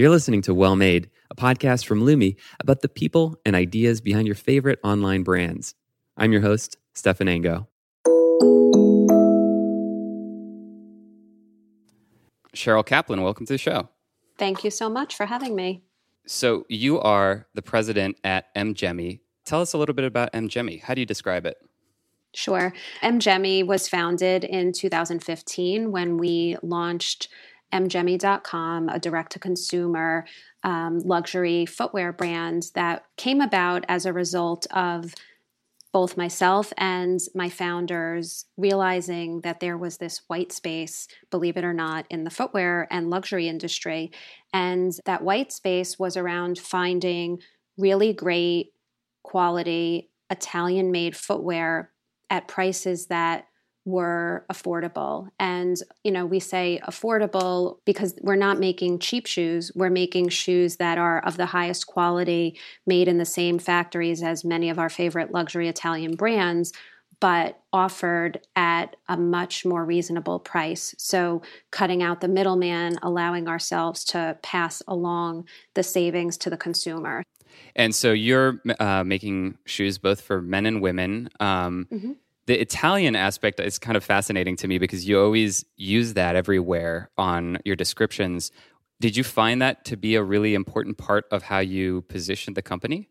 You're 0.00 0.08
listening 0.08 0.40
to 0.42 0.54
Well 0.54 0.76
Made, 0.76 1.10
a 1.30 1.34
podcast 1.34 1.84
from 1.84 2.00
Lumi 2.00 2.36
about 2.58 2.80
the 2.80 2.88
people 2.88 3.38
and 3.44 3.54
ideas 3.54 4.00
behind 4.00 4.26
your 4.26 4.34
favorite 4.34 4.78
online 4.82 5.24
brands. 5.24 5.74
I'm 6.16 6.32
your 6.32 6.40
host, 6.40 6.78
Stephan 6.94 7.28
Ango. 7.28 7.68
Cheryl 12.56 12.86
Kaplan, 12.86 13.20
welcome 13.20 13.44
to 13.44 13.52
the 13.52 13.58
show. 13.58 13.90
Thank 14.38 14.64
you 14.64 14.70
so 14.70 14.88
much 14.88 15.14
for 15.14 15.26
having 15.26 15.54
me. 15.54 15.82
So, 16.26 16.64
you 16.70 16.98
are 16.98 17.46
the 17.52 17.60
president 17.60 18.16
at 18.24 18.54
MGEMI. 18.54 19.20
Tell 19.44 19.60
us 19.60 19.74
a 19.74 19.76
little 19.76 19.94
bit 19.94 20.06
about 20.06 20.32
MGEMI. 20.32 20.80
How 20.80 20.94
do 20.94 21.02
you 21.02 21.06
describe 21.06 21.44
it? 21.44 21.58
Sure. 22.32 22.72
MGEMI 23.02 23.66
was 23.66 23.86
founded 23.86 24.44
in 24.44 24.72
2015 24.72 25.90
when 25.92 26.16
we 26.16 26.56
launched 26.62 27.28
mgemi.com, 27.72 28.88
a 28.88 28.98
direct 28.98 29.32
to 29.32 29.38
consumer 29.38 30.26
um, 30.62 30.98
luxury 31.00 31.66
footwear 31.66 32.12
brand 32.12 32.70
that 32.74 33.04
came 33.16 33.40
about 33.40 33.84
as 33.88 34.06
a 34.06 34.12
result 34.12 34.66
of 34.72 35.14
both 35.92 36.16
myself 36.16 36.72
and 36.78 37.18
my 37.34 37.48
founders 37.48 38.44
realizing 38.56 39.40
that 39.40 39.58
there 39.58 39.76
was 39.76 39.96
this 39.96 40.22
white 40.28 40.52
space, 40.52 41.08
believe 41.30 41.56
it 41.56 41.64
or 41.64 41.72
not, 41.72 42.06
in 42.10 42.22
the 42.22 42.30
footwear 42.30 42.86
and 42.90 43.10
luxury 43.10 43.48
industry. 43.48 44.12
And 44.52 44.92
that 45.04 45.22
white 45.22 45.50
space 45.50 45.98
was 45.98 46.16
around 46.16 46.58
finding 46.58 47.40
really 47.76 48.12
great 48.12 48.72
quality 49.24 50.10
Italian 50.30 50.92
made 50.92 51.16
footwear 51.16 51.90
at 52.28 52.46
prices 52.46 53.06
that 53.06 53.46
were 53.84 54.44
affordable. 54.52 55.28
And, 55.38 55.76
you 56.04 56.12
know, 56.12 56.26
we 56.26 56.38
say 56.38 56.80
affordable 56.86 57.78
because 57.84 58.14
we're 58.20 58.36
not 58.36 58.58
making 58.58 58.98
cheap 58.98 59.26
shoes. 59.26 59.72
We're 59.74 59.90
making 59.90 60.28
shoes 60.28 60.76
that 60.76 60.98
are 60.98 61.20
of 61.20 61.36
the 61.36 61.46
highest 61.46 61.86
quality, 61.86 62.58
made 62.86 63.08
in 63.08 63.18
the 63.18 63.24
same 63.24 63.58
factories 63.58 64.22
as 64.22 64.44
many 64.44 64.68
of 64.68 64.78
our 64.78 64.90
favorite 64.90 65.32
luxury 65.32 65.68
Italian 65.68 66.14
brands, 66.14 66.72
but 67.20 67.60
offered 67.72 68.40
at 68.54 68.96
a 69.08 69.16
much 69.16 69.64
more 69.64 69.84
reasonable 69.84 70.38
price. 70.38 70.94
So, 70.98 71.42
cutting 71.70 72.02
out 72.02 72.20
the 72.20 72.28
middleman, 72.28 72.98
allowing 73.02 73.48
ourselves 73.48 74.04
to 74.06 74.38
pass 74.42 74.82
along 74.88 75.46
the 75.74 75.82
savings 75.82 76.36
to 76.38 76.50
the 76.50 76.56
consumer. 76.56 77.22
And 77.76 77.94
so, 77.94 78.12
you're 78.12 78.60
uh, 78.78 79.04
making 79.04 79.58
shoes 79.66 79.98
both 79.98 80.22
for 80.22 80.40
men 80.40 80.64
and 80.64 80.80
women. 80.80 81.28
Um, 81.40 81.88
mm-hmm 81.90 82.12
the 82.46 82.60
Italian 82.60 83.16
aspect 83.16 83.60
is 83.60 83.78
kind 83.78 83.96
of 83.96 84.04
fascinating 84.04 84.56
to 84.56 84.68
me 84.68 84.78
because 84.78 85.06
you 85.06 85.20
always 85.20 85.64
use 85.76 86.14
that 86.14 86.36
everywhere 86.36 87.10
on 87.16 87.58
your 87.64 87.76
descriptions. 87.76 88.50
Did 89.00 89.16
you 89.16 89.24
find 89.24 89.62
that 89.62 89.84
to 89.86 89.96
be 89.96 90.14
a 90.14 90.22
really 90.22 90.54
important 90.54 90.98
part 90.98 91.26
of 91.30 91.42
how 91.42 91.58
you 91.58 92.02
positioned 92.02 92.56
the 92.56 92.62
company? 92.62 93.08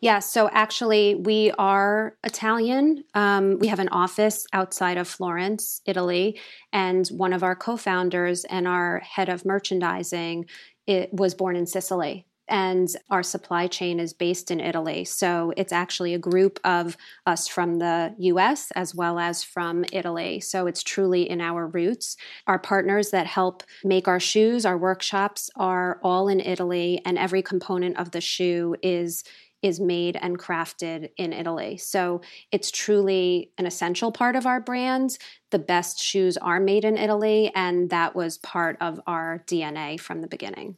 Yeah, 0.00 0.18
so 0.18 0.48
actually, 0.52 1.14
we 1.14 1.52
are 1.58 2.16
Italian. 2.22 3.04
Um, 3.14 3.58
we 3.58 3.68
have 3.68 3.78
an 3.78 3.88
office 3.88 4.46
outside 4.52 4.98
of 4.98 5.08
Florence, 5.08 5.80
Italy, 5.86 6.38
and 6.72 7.08
one 7.08 7.32
of 7.32 7.42
our 7.42 7.56
co 7.56 7.76
founders 7.76 8.44
and 8.44 8.68
our 8.68 9.00
head 9.00 9.28
of 9.28 9.44
merchandising 9.44 10.46
it 10.86 11.12
was 11.12 11.34
born 11.34 11.56
in 11.56 11.66
Sicily 11.66 12.26
and 12.48 12.88
our 13.10 13.22
supply 13.22 13.66
chain 13.66 13.98
is 13.98 14.12
based 14.12 14.50
in 14.50 14.60
Italy. 14.60 15.04
So 15.04 15.52
it's 15.56 15.72
actually 15.72 16.14
a 16.14 16.18
group 16.18 16.60
of 16.64 16.96
us 17.26 17.48
from 17.48 17.78
the 17.78 18.14
US 18.18 18.70
as 18.72 18.94
well 18.94 19.18
as 19.18 19.42
from 19.42 19.84
Italy. 19.92 20.40
So 20.40 20.66
it's 20.66 20.82
truly 20.82 21.28
in 21.28 21.40
our 21.40 21.66
roots. 21.66 22.16
Our 22.46 22.58
partners 22.58 23.10
that 23.10 23.26
help 23.26 23.62
make 23.84 24.08
our 24.08 24.20
shoes, 24.20 24.64
our 24.64 24.78
workshops 24.78 25.50
are 25.56 25.98
all 26.02 26.28
in 26.28 26.40
Italy, 26.40 27.00
and 27.04 27.18
every 27.18 27.42
component 27.42 27.98
of 27.98 28.10
the 28.10 28.20
shoe 28.20 28.76
is 28.82 29.24
is 29.62 29.80
made 29.80 30.16
and 30.20 30.38
crafted 30.38 31.10
in 31.16 31.32
Italy. 31.32 31.76
So 31.78 32.20
it's 32.52 32.70
truly 32.70 33.50
an 33.58 33.66
essential 33.66 34.12
part 34.12 34.36
of 34.36 34.46
our 34.46 34.60
brand. 34.60 35.18
The 35.50 35.58
best 35.58 35.98
shoes 35.98 36.36
are 36.36 36.60
made 36.60 36.84
in 36.84 36.96
Italy, 36.96 37.50
and 37.54 37.90
that 37.90 38.14
was 38.14 38.38
part 38.38 38.76
of 38.80 39.00
our 39.06 39.42
DNA 39.46 39.98
from 39.98 40.20
the 40.20 40.28
beginning 40.28 40.76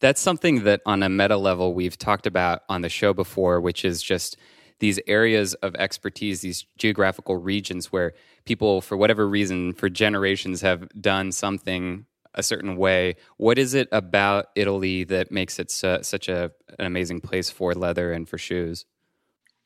that's 0.00 0.20
something 0.20 0.64
that 0.64 0.80
on 0.86 1.02
a 1.02 1.08
meta 1.08 1.36
level 1.36 1.74
we've 1.74 1.98
talked 1.98 2.26
about 2.26 2.62
on 2.68 2.80
the 2.80 2.88
show 2.88 3.12
before, 3.12 3.60
which 3.60 3.84
is 3.84 4.02
just 4.02 4.36
these 4.80 4.98
areas 5.06 5.54
of 5.54 5.74
expertise, 5.76 6.40
these 6.40 6.66
geographical 6.78 7.36
regions 7.36 7.92
where 7.92 8.14
people, 8.46 8.80
for 8.80 8.96
whatever 8.96 9.28
reason, 9.28 9.74
for 9.74 9.88
generations 9.88 10.62
have 10.62 10.88
done 11.00 11.30
something 11.32 12.06
a 12.34 12.42
certain 12.42 12.76
way. 12.76 13.16
What 13.36 13.58
is 13.58 13.74
it 13.74 13.88
about 13.92 14.46
Italy 14.56 15.04
that 15.04 15.30
makes 15.30 15.58
it 15.58 15.70
su- 15.70 16.02
such 16.02 16.28
a, 16.28 16.50
an 16.78 16.86
amazing 16.86 17.20
place 17.20 17.50
for 17.50 17.74
leather 17.74 18.12
and 18.12 18.28
for 18.28 18.38
shoes? 18.38 18.86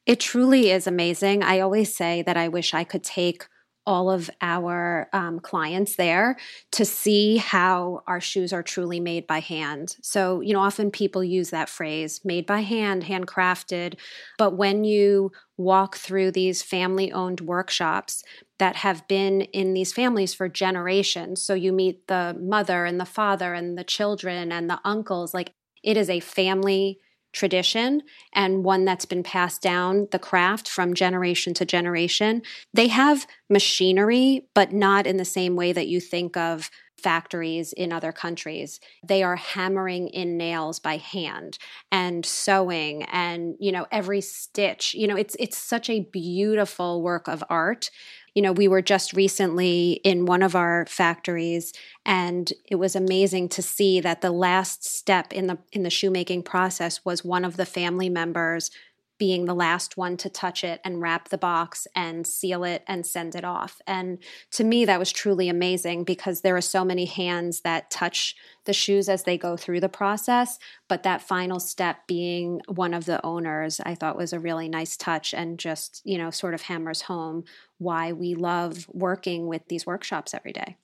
It 0.07 0.21
truly 0.21 0.71
is 0.71 0.87
amazing. 0.87 1.43
I 1.43 1.61
always 1.61 1.95
say 1.95 2.23
that 2.23 2.37
I 2.37 2.49
wish 2.49 2.75
I 2.75 2.85
could 2.85 3.05
take 3.05 3.47
all 3.87 4.11
of 4.11 4.31
our 4.41 5.09
um, 5.13 5.41
clients 5.41 5.97
there 5.97 6.37
to 6.73 6.85
see 6.85 7.37
how 7.37 8.03
our 8.07 8.21
shoes 8.21 8.53
are 8.53 8.63
truly 8.63 9.01
made 9.01 9.27
by 9.27 9.41
hand. 9.41 9.97
So, 10.03 10.41
you 10.41 10.53
know, 10.53 10.61
often 10.61 10.91
people 10.91 11.23
use 11.23 11.51
that 11.51 11.69
phrase 11.69 12.21
made 12.25 12.47
by 12.47 12.61
hand, 12.61 13.05
handcrafted. 13.05 13.95
But 14.39 14.57
when 14.57 14.85
you 14.85 15.33
walk 15.57 15.97
through 15.97 16.31
these 16.33 16.63
family 16.63 17.13
owned 17.13 17.41
workshops 17.41 18.23
that 18.59 18.77
have 18.77 19.07
been 19.09 19.43
in 19.43 19.75
these 19.75 19.93
families 19.93 20.35
for 20.35 20.49
generations, 20.49 21.43
so 21.43 21.55
you 21.55 21.73
meet 21.73 22.07
the 22.07 22.37
mother 22.41 22.85
and 22.85 23.01
the 23.01 23.05
father 23.05 23.55
and 23.55 23.77
the 23.77 23.85
children 23.85 24.51
and 24.51 24.71
the 24.71 24.81
uncles, 24.85 25.35
like 25.35 25.53
it 25.83 25.97
is 25.97 26.09
a 26.09 26.21
family 26.21 26.99
tradition 27.35 28.03
and 28.33 28.65
one 28.65 28.85
that's 28.85 29.05
been 29.05 29.23
passed 29.23 29.61
down 29.61 30.09
the 30.11 30.19
craft 30.19 30.69
from 30.69 30.95
generation 30.95 31.53
to 31.55 31.65
generation. 31.67 32.41
They 32.73 32.89
have 32.89 33.27
machinery, 33.51 34.47
but 34.55 34.73
not 34.73 35.07
in 35.07 35.19
the 35.19 35.25
same 35.25 35.57
way 35.57 35.73
that 35.73 35.89
you 35.89 36.01
think 36.01 36.37
of 36.37 36.71
factories 36.97 37.73
in 37.73 37.93
other 37.93 38.13
countries. 38.13 38.81
They 39.07 39.23
are 39.23 39.37
hammering 39.37 40.09
in 40.09 40.37
nails 40.37 40.79
by 40.79 40.97
hand 40.97 41.59
and 41.93 42.25
sewing 42.25 43.03
and 43.05 43.57
you 43.59 43.73
know 43.73 43.87
every 43.91 44.21
stitch. 44.21 44.95
You 44.95 45.07
know 45.07 45.17
it's 45.17 45.37
it's 45.39 45.59
such 45.59 45.91
a 45.91 46.01
beautiful 46.01 47.03
work 47.03 47.29
of 47.29 47.45
art 47.49 47.91
you 48.35 48.43
know, 48.43 48.53
we 48.53 48.67
were 48.67 48.83
just 48.83 49.13
recently 49.13 50.01
in 50.03 50.27
one 50.27 50.43
of 50.43 50.57
our 50.57 50.87
factories 50.87 51.73
and 52.05 52.53
it 52.67 52.77
was 52.77 52.97
amazing 52.97 53.49
to 53.51 53.63
see 53.63 54.01
that 54.01 54.21
the 54.21 54.33
last 54.33 54.85
step 54.85 55.33
in 55.33 55.47
the 55.47 55.59
in 55.73 55.85
the 55.85 55.91
shoemaking 55.91 56.43
process 56.43 57.05
was 57.05 57.25
one 57.25 57.45
of 57.45 57.57
the 57.57 57.67
family 57.67 58.09
members 58.09 58.71
being 59.19 59.45
the 59.45 59.55
last 59.55 59.97
one 59.97 60.17
to 60.17 60.29
touch 60.29 60.65
it 60.65 60.81
and 60.85 61.01
wrap 61.01 61.29
the 61.29 61.39
box 61.39 61.87
and 61.95 62.27
seal 62.27 62.65
it 62.65 62.83
and 62.89 63.07
send 63.07 63.35
it 63.35 63.45
off. 63.45 63.81
And 63.87 64.19
to 64.53 64.65
me, 64.65 64.85
that 64.85 64.99
was 64.99 65.13
truly 65.13 65.49
amazing 65.49 66.05
because 66.05 66.41
there 66.41 66.57
are 66.57 66.61
so 66.61 66.85
many 66.85 67.05
hands 67.05 67.61
that 67.61 67.91
touch 67.91 68.35
the 68.65 68.73
shoes 68.73 69.09
as 69.09 69.23
they 69.23 69.39
go 69.39 69.57
through 69.57 69.81
the 69.81 69.89
process. 69.89 70.59
But 70.89 71.05
that 71.05 71.23
final 71.23 71.61
step 71.61 72.07
being 72.07 72.61
one 72.67 72.95
of 72.95 73.05
the 73.05 73.25
owners, 73.25 73.81
I 73.85 73.95
thought 73.95 74.17
was 74.17 74.33
a 74.33 74.41
really 74.41 74.69
nice 74.69 74.97
touch 74.97 75.33
and 75.33 75.59
just, 75.59 76.03
you 76.05 76.19
know, 76.19 76.31
sort 76.31 76.55
of 76.55 76.63
hammers 76.63 77.03
home 77.03 77.45
why 77.79 78.13
we 78.13 78.35
love 78.35 78.87
working 78.93 79.47
with 79.47 79.69
these 79.69 79.87
workshops 79.87 80.35
every 80.35 80.53
day. 80.53 80.77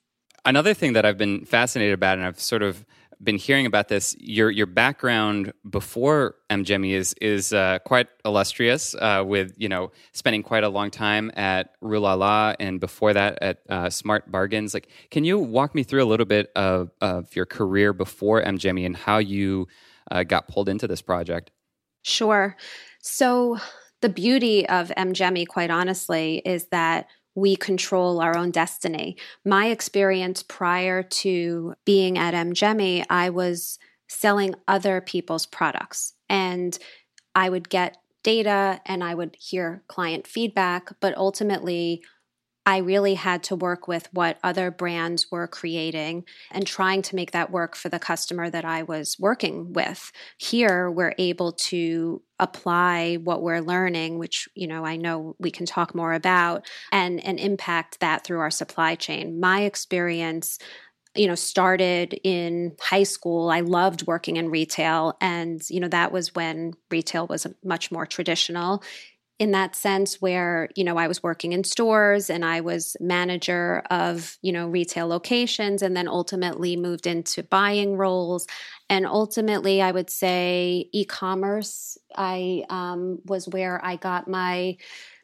Another 0.45 0.73
thing 0.73 0.93
that 0.93 1.05
I've 1.05 1.17
been 1.17 1.45
fascinated 1.45 1.93
about, 1.93 2.17
and 2.17 2.25
I've 2.25 2.39
sort 2.39 2.63
of 2.63 2.85
been 3.23 3.37
hearing 3.37 3.65
about 3.65 3.87
this. 3.87 4.15
Your 4.19 4.49
your 4.49 4.65
background 4.65 5.53
before 5.69 6.35
MGEMI 6.49 6.93
is 6.93 7.13
is 7.21 7.53
uh, 7.53 7.79
quite 7.85 8.07
illustrious, 8.25 8.95
uh, 8.95 9.23
with 9.25 9.53
you 9.57 9.69
know 9.69 9.91
spending 10.11 10.43
quite 10.43 10.63
a 10.63 10.69
long 10.69 10.91
time 10.91 11.31
at 11.35 11.75
Rue 11.81 11.99
La 11.99 12.13
La, 12.13 12.55
and 12.59 12.79
before 12.79 13.13
that 13.13 13.37
at 13.41 13.59
uh, 13.69 13.89
Smart 13.89 14.31
Bargains. 14.31 14.73
Like, 14.73 14.89
can 15.09 15.23
you 15.23 15.39
walk 15.39 15.75
me 15.75 15.83
through 15.83 16.03
a 16.03 16.05
little 16.05 16.25
bit 16.25 16.51
of 16.55 16.91
of 17.01 17.35
your 17.35 17.45
career 17.45 17.93
before 17.93 18.41
MGEMI 18.41 18.85
and 18.85 18.97
how 18.97 19.17
you 19.17 19.67
uh, 20.09 20.23
got 20.23 20.47
pulled 20.47 20.69
into 20.69 20.87
this 20.87 21.01
project? 21.01 21.51
Sure. 22.03 22.57
So 23.01 23.57
the 24.01 24.09
beauty 24.09 24.67
of 24.67 24.89
MGEMI, 24.97 25.47
quite 25.47 25.69
honestly, 25.69 26.41
is 26.45 26.65
that 26.67 27.07
we 27.35 27.55
control 27.55 28.19
our 28.19 28.35
own 28.35 28.51
destiny. 28.51 29.17
My 29.45 29.67
experience 29.67 30.43
prior 30.43 31.03
to 31.03 31.73
being 31.85 32.17
at 32.17 32.33
MGEMI, 32.33 33.05
I 33.09 33.29
was 33.29 33.79
selling 34.07 34.55
other 34.67 34.99
people's 34.99 35.45
products 35.45 36.13
and 36.29 36.77
I 37.33 37.49
would 37.49 37.69
get 37.69 37.97
data 38.23 38.81
and 38.85 39.03
I 39.03 39.15
would 39.15 39.35
hear 39.39 39.83
client 39.87 40.27
feedback, 40.27 40.91
but 40.99 41.17
ultimately 41.17 42.01
I 42.65 42.77
really 42.77 43.15
had 43.15 43.41
to 43.45 43.55
work 43.55 43.87
with 43.87 44.07
what 44.13 44.37
other 44.43 44.69
brands 44.69 45.31
were 45.31 45.47
creating 45.47 46.25
and 46.51 46.67
trying 46.67 47.01
to 47.03 47.15
make 47.15 47.31
that 47.31 47.51
work 47.51 47.75
for 47.75 47.89
the 47.89 47.97
customer 47.97 48.49
that 48.51 48.65
I 48.65 48.83
was 48.83 49.17
working 49.19 49.73
with. 49.73 50.11
Here, 50.37 50.89
we're 50.91 51.15
able 51.17 51.53
to 51.53 52.21
apply 52.41 53.15
what 53.23 53.41
we're 53.43 53.61
learning, 53.61 54.17
which, 54.19 54.49
you 54.55 54.67
know, 54.67 54.85
I 54.85 54.97
know 54.97 55.35
we 55.39 55.51
can 55.51 55.65
talk 55.65 55.95
more 55.95 56.13
about, 56.13 56.65
and, 56.91 57.23
and 57.23 57.39
impact 57.39 58.01
that 58.01 58.25
through 58.25 58.39
our 58.39 58.51
supply 58.51 58.95
chain. 58.95 59.39
My 59.39 59.61
experience 59.61 60.59
you 61.15 61.27
know 61.27 61.35
started 61.35 62.17
in 62.23 62.73
high 62.79 63.03
school 63.03 63.49
i 63.49 63.59
loved 63.59 64.07
working 64.07 64.37
in 64.37 64.49
retail 64.49 65.17
and 65.19 65.61
you 65.69 65.79
know 65.79 65.89
that 65.89 66.11
was 66.11 66.33
when 66.35 66.73
retail 66.89 67.27
was 67.27 67.45
much 67.65 67.91
more 67.91 68.05
traditional 68.05 68.81
in 69.41 69.49
that 69.49 69.75
sense 69.75 70.21
where 70.21 70.69
you 70.75 70.83
know 70.83 70.97
i 70.97 71.07
was 71.07 71.23
working 71.23 71.51
in 71.51 71.63
stores 71.63 72.29
and 72.29 72.45
i 72.45 72.61
was 72.61 72.95
manager 72.99 73.81
of 73.89 74.37
you 74.43 74.51
know 74.51 74.67
retail 74.67 75.07
locations 75.07 75.81
and 75.81 75.97
then 75.97 76.07
ultimately 76.07 76.77
moved 76.77 77.07
into 77.07 77.41
buying 77.41 77.97
roles 77.97 78.45
and 78.87 79.03
ultimately 79.03 79.81
i 79.81 79.91
would 79.91 80.11
say 80.11 80.87
e-commerce 80.93 81.97
i 82.15 82.63
um, 82.69 83.17
was 83.25 83.47
where 83.49 83.83
i 83.83 83.95
got 83.95 84.27
my 84.27 84.77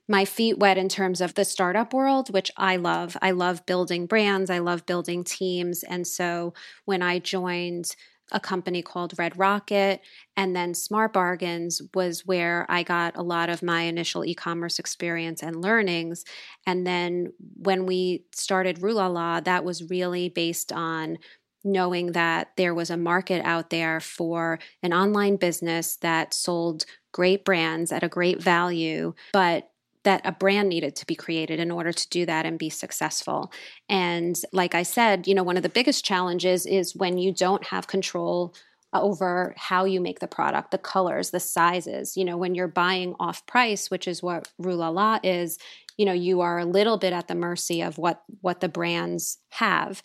my 0.09 0.25
feet 0.25 0.57
wet 0.57 0.77
in 0.77 0.87
terms 0.87 1.19
of 1.19 1.33
the 1.33 1.43
startup 1.43 1.93
world, 1.93 2.33
which 2.33 2.49
I 2.55 2.77
love. 2.77 3.17
I 3.21 3.31
love 3.31 3.65
building 3.65 4.05
brands, 4.05 4.49
I 4.49 4.59
love 4.59 4.85
building 4.85 5.25
teams. 5.25 5.83
And 5.83 6.07
so 6.07 6.53
when 6.85 7.01
I 7.01 7.19
joined 7.19 7.93
a 8.31 8.39
company 8.39 8.81
called 8.81 9.17
Red 9.17 9.37
Rocket 9.37 10.01
and 10.35 10.55
then 10.55 10.73
Smart 10.73 11.13
Bargains 11.13 11.81
was 11.93 12.25
where 12.25 12.65
I 12.69 12.83
got 12.83 13.15
a 13.17 13.23
lot 13.23 13.49
of 13.49 13.63
my 13.63 13.83
initial 13.83 14.25
e 14.25 14.33
commerce 14.33 14.79
experience 14.79 15.41
and 15.41 15.61
learnings. 15.61 16.25
And 16.65 16.85
then 16.85 17.31
when 17.55 17.85
we 17.85 18.25
started 18.33 18.81
Rue 18.81 18.93
La 18.93 19.07
La, 19.07 19.39
that 19.41 19.63
was 19.63 19.89
really 19.89 20.29
based 20.29 20.71
on 20.71 21.17
knowing 21.63 22.13
that 22.13 22.51
there 22.55 22.73
was 22.73 22.89
a 22.89 22.97
market 22.97 23.43
out 23.45 23.69
there 23.69 23.99
for 23.99 24.59
an 24.83 24.93
online 24.93 25.35
business 25.35 25.97
that 25.97 26.33
sold 26.33 26.85
great 27.11 27.43
brands 27.43 27.91
at 27.91 28.03
a 28.03 28.09
great 28.09 28.41
value, 28.41 29.13
but 29.33 29.69
that 30.07 30.21
a 30.23 30.31
brand 30.31 30.69
needed 30.69 30.95
to 30.95 31.05
be 31.05 31.15
created 31.15 31.59
in 31.59 31.69
order 31.69 31.91
to 31.91 32.09
do 32.09 32.25
that 32.25 32.45
and 32.45 32.57
be 32.57 32.69
successful. 32.69 33.51
And 33.89 34.39
like 34.53 34.73
I 34.73 34.83
said, 34.83 35.27
you 35.27 35.35
know, 35.35 35.43
one 35.43 35.57
of 35.57 35.63
the 35.63 35.69
biggest 35.69 36.05
challenges 36.05 36.65
is 36.65 36.95
when 36.95 37.17
you 37.17 37.33
don't 37.33 37.65
have 37.65 37.87
control 37.87 38.55
over 38.93 39.53
how 39.57 39.83
you 39.83 39.99
make 39.99 40.21
the 40.21 40.27
product, 40.27 40.71
the 40.71 40.77
colors, 40.77 41.31
the 41.31 41.41
sizes. 41.41 42.15
You 42.15 42.23
know, 42.23 42.37
when 42.37 42.55
you're 42.55 42.69
buying 42.69 43.15
off 43.19 43.45
price, 43.47 43.91
which 43.91 44.07
is 44.07 44.23
what 44.23 44.47
Rue 44.57 44.75
La 44.75 44.87
La 44.87 45.19
is, 45.23 45.57
you 45.97 46.05
know, 46.05 46.13
you 46.13 46.39
are 46.39 46.59
a 46.59 46.65
little 46.65 46.97
bit 46.97 47.11
at 47.11 47.27
the 47.27 47.35
mercy 47.35 47.81
of 47.81 47.97
what 47.97 48.23
what 48.39 48.61
the 48.61 48.69
brands 48.69 49.39
have. 49.49 50.01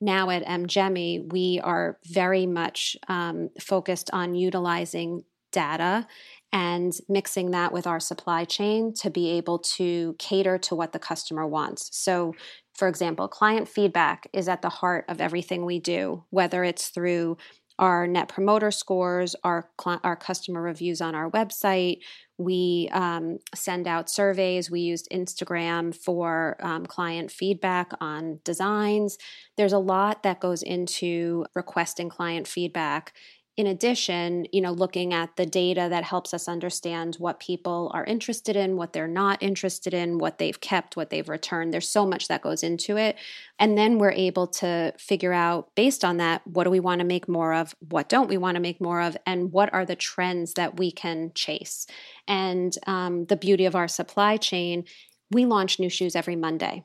Now 0.00 0.30
at 0.30 0.46
MGEMI, 0.46 1.32
we 1.32 1.60
are 1.64 1.98
very 2.06 2.46
much 2.46 2.96
um, 3.08 3.50
focused 3.60 4.08
on 4.12 4.36
utilizing 4.36 5.24
data 5.50 6.06
and 6.52 6.92
mixing 7.08 7.50
that 7.52 7.72
with 7.72 7.86
our 7.86 8.00
supply 8.00 8.44
chain 8.44 8.92
to 8.94 9.10
be 9.10 9.30
able 9.30 9.58
to 9.58 10.14
cater 10.18 10.58
to 10.58 10.74
what 10.74 10.92
the 10.92 10.98
customer 10.98 11.46
wants. 11.46 11.88
So, 11.92 12.34
for 12.74 12.88
example, 12.88 13.26
client 13.28 13.68
feedback 13.68 14.28
is 14.32 14.48
at 14.48 14.62
the 14.62 14.68
heart 14.68 15.04
of 15.08 15.20
everything 15.20 15.64
we 15.64 15.78
do, 15.78 16.24
whether 16.30 16.62
it's 16.64 16.88
through 16.88 17.38
our 17.78 18.06
net 18.06 18.28
promoter 18.28 18.70
scores, 18.70 19.34
our 19.44 19.70
our 20.04 20.16
customer 20.16 20.60
reviews 20.60 21.00
on 21.00 21.14
our 21.14 21.30
website. 21.30 21.98
We 22.38 22.88
um, 22.92 23.38
send 23.54 23.88
out 23.88 24.10
surveys. 24.10 24.70
We 24.70 24.80
used 24.80 25.08
Instagram 25.10 25.94
for 25.94 26.56
um, 26.60 26.86
client 26.86 27.30
feedback 27.30 27.92
on 28.00 28.40
designs. 28.44 29.16
There's 29.56 29.72
a 29.72 29.78
lot 29.78 30.22
that 30.22 30.40
goes 30.40 30.62
into 30.62 31.46
requesting 31.54 32.08
client 32.08 32.46
feedback 32.46 33.14
in 33.58 33.66
addition, 33.66 34.46
you 34.50 34.62
know, 34.62 34.72
looking 34.72 35.12
at 35.12 35.36
the 35.36 35.44
data 35.44 35.86
that 35.90 36.04
helps 36.04 36.32
us 36.32 36.48
understand 36.48 37.16
what 37.16 37.38
people 37.38 37.90
are 37.92 38.04
interested 38.04 38.56
in, 38.56 38.76
what 38.76 38.94
they're 38.94 39.06
not 39.06 39.42
interested 39.42 39.92
in, 39.92 40.16
what 40.16 40.38
they've 40.38 40.58
kept, 40.58 40.96
what 40.96 41.10
they've 41.10 41.28
returned. 41.28 41.72
There's 41.72 41.88
so 41.88 42.06
much 42.06 42.28
that 42.28 42.40
goes 42.40 42.62
into 42.62 42.96
it. 42.96 43.16
And 43.58 43.76
then 43.76 43.98
we're 43.98 44.12
able 44.12 44.46
to 44.46 44.94
figure 44.98 45.34
out, 45.34 45.74
based 45.74 46.02
on 46.02 46.16
that, 46.16 46.46
what 46.46 46.64
do 46.64 46.70
we 46.70 46.80
want 46.80 47.00
to 47.00 47.06
make 47.06 47.28
more 47.28 47.52
of? 47.52 47.74
What 47.90 48.08
don't 48.08 48.28
we 48.28 48.38
want 48.38 48.54
to 48.54 48.60
make 48.60 48.80
more 48.80 49.02
of? 49.02 49.18
And 49.26 49.52
what 49.52 49.72
are 49.74 49.84
the 49.84 49.96
trends 49.96 50.54
that 50.54 50.78
we 50.78 50.90
can 50.90 51.32
chase? 51.34 51.86
And 52.26 52.74
um, 52.86 53.26
the 53.26 53.36
beauty 53.36 53.66
of 53.66 53.76
our 53.76 53.88
supply 53.88 54.38
chain, 54.38 54.84
we 55.30 55.44
launch 55.44 55.78
new 55.78 55.90
shoes 55.90 56.16
every 56.16 56.36
Monday. 56.36 56.84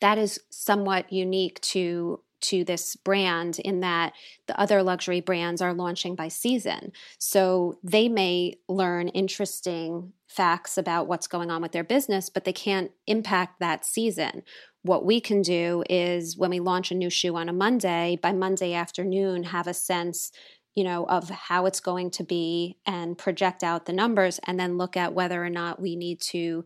That 0.00 0.18
is 0.18 0.40
somewhat 0.50 1.12
unique 1.12 1.60
to 1.60 2.20
to 2.48 2.64
this 2.64 2.96
brand 2.96 3.58
in 3.58 3.80
that 3.80 4.12
the 4.46 4.58
other 4.58 4.82
luxury 4.82 5.20
brands 5.20 5.60
are 5.60 5.74
launching 5.74 6.14
by 6.14 6.28
season. 6.28 6.92
So 7.18 7.78
they 7.82 8.08
may 8.08 8.58
learn 8.68 9.08
interesting 9.08 10.12
facts 10.28 10.76
about 10.76 11.06
what's 11.06 11.26
going 11.26 11.50
on 11.50 11.62
with 11.62 11.72
their 11.72 11.84
business, 11.84 12.28
but 12.28 12.44
they 12.44 12.52
can't 12.52 12.90
impact 13.06 13.60
that 13.60 13.84
season. 13.84 14.42
What 14.82 15.04
we 15.04 15.20
can 15.20 15.42
do 15.42 15.84
is 15.88 16.36
when 16.36 16.50
we 16.50 16.60
launch 16.60 16.90
a 16.90 16.94
new 16.94 17.10
shoe 17.10 17.36
on 17.36 17.48
a 17.48 17.52
Monday, 17.52 18.18
by 18.20 18.32
Monday 18.32 18.74
afternoon, 18.74 19.44
have 19.44 19.66
a 19.66 19.74
sense 19.74 20.32
you 20.74 20.82
know 20.82 21.04
of 21.04 21.30
how 21.30 21.66
it's 21.66 21.80
going 21.80 22.10
to 22.10 22.24
be 22.24 22.76
and 22.84 23.16
project 23.16 23.62
out 23.62 23.86
the 23.86 23.92
numbers 23.92 24.40
and 24.44 24.58
then 24.58 24.76
look 24.76 24.96
at 24.96 25.14
whether 25.14 25.42
or 25.42 25.50
not 25.50 25.80
we 25.80 25.94
need 25.94 26.20
to 26.20 26.64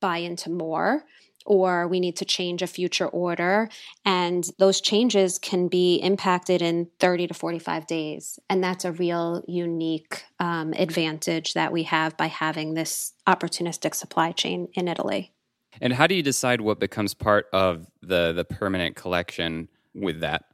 buy 0.00 0.18
into 0.18 0.50
more 0.50 1.04
or 1.46 1.88
we 1.88 2.00
need 2.00 2.16
to 2.16 2.24
change 2.24 2.62
a 2.62 2.66
future 2.66 3.06
order. 3.06 3.68
And 4.04 4.48
those 4.58 4.80
changes 4.80 5.38
can 5.38 5.68
be 5.68 5.96
impacted 5.96 6.62
in 6.62 6.88
30 6.98 7.28
to 7.28 7.34
45 7.34 7.86
days. 7.86 8.38
And 8.48 8.62
that's 8.62 8.84
a 8.84 8.92
real 8.92 9.44
unique 9.46 10.24
um, 10.38 10.72
advantage 10.74 11.54
that 11.54 11.72
we 11.72 11.84
have 11.84 12.16
by 12.16 12.26
having 12.26 12.74
this 12.74 13.12
opportunistic 13.26 13.94
supply 13.94 14.32
chain 14.32 14.68
in 14.74 14.88
Italy. 14.88 15.32
And 15.80 15.92
how 15.92 16.06
do 16.06 16.14
you 16.14 16.22
decide 16.22 16.60
what 16.60 16.80
becomes 16.80 17.14
part 17.14 17.46
of 17.52 17.86
the, 18.02 18.32
the 18.32 18.44
permanent 18.44 18.96
collection 18.96 19.68
with 19.94 20.20
that? 20.20 20.44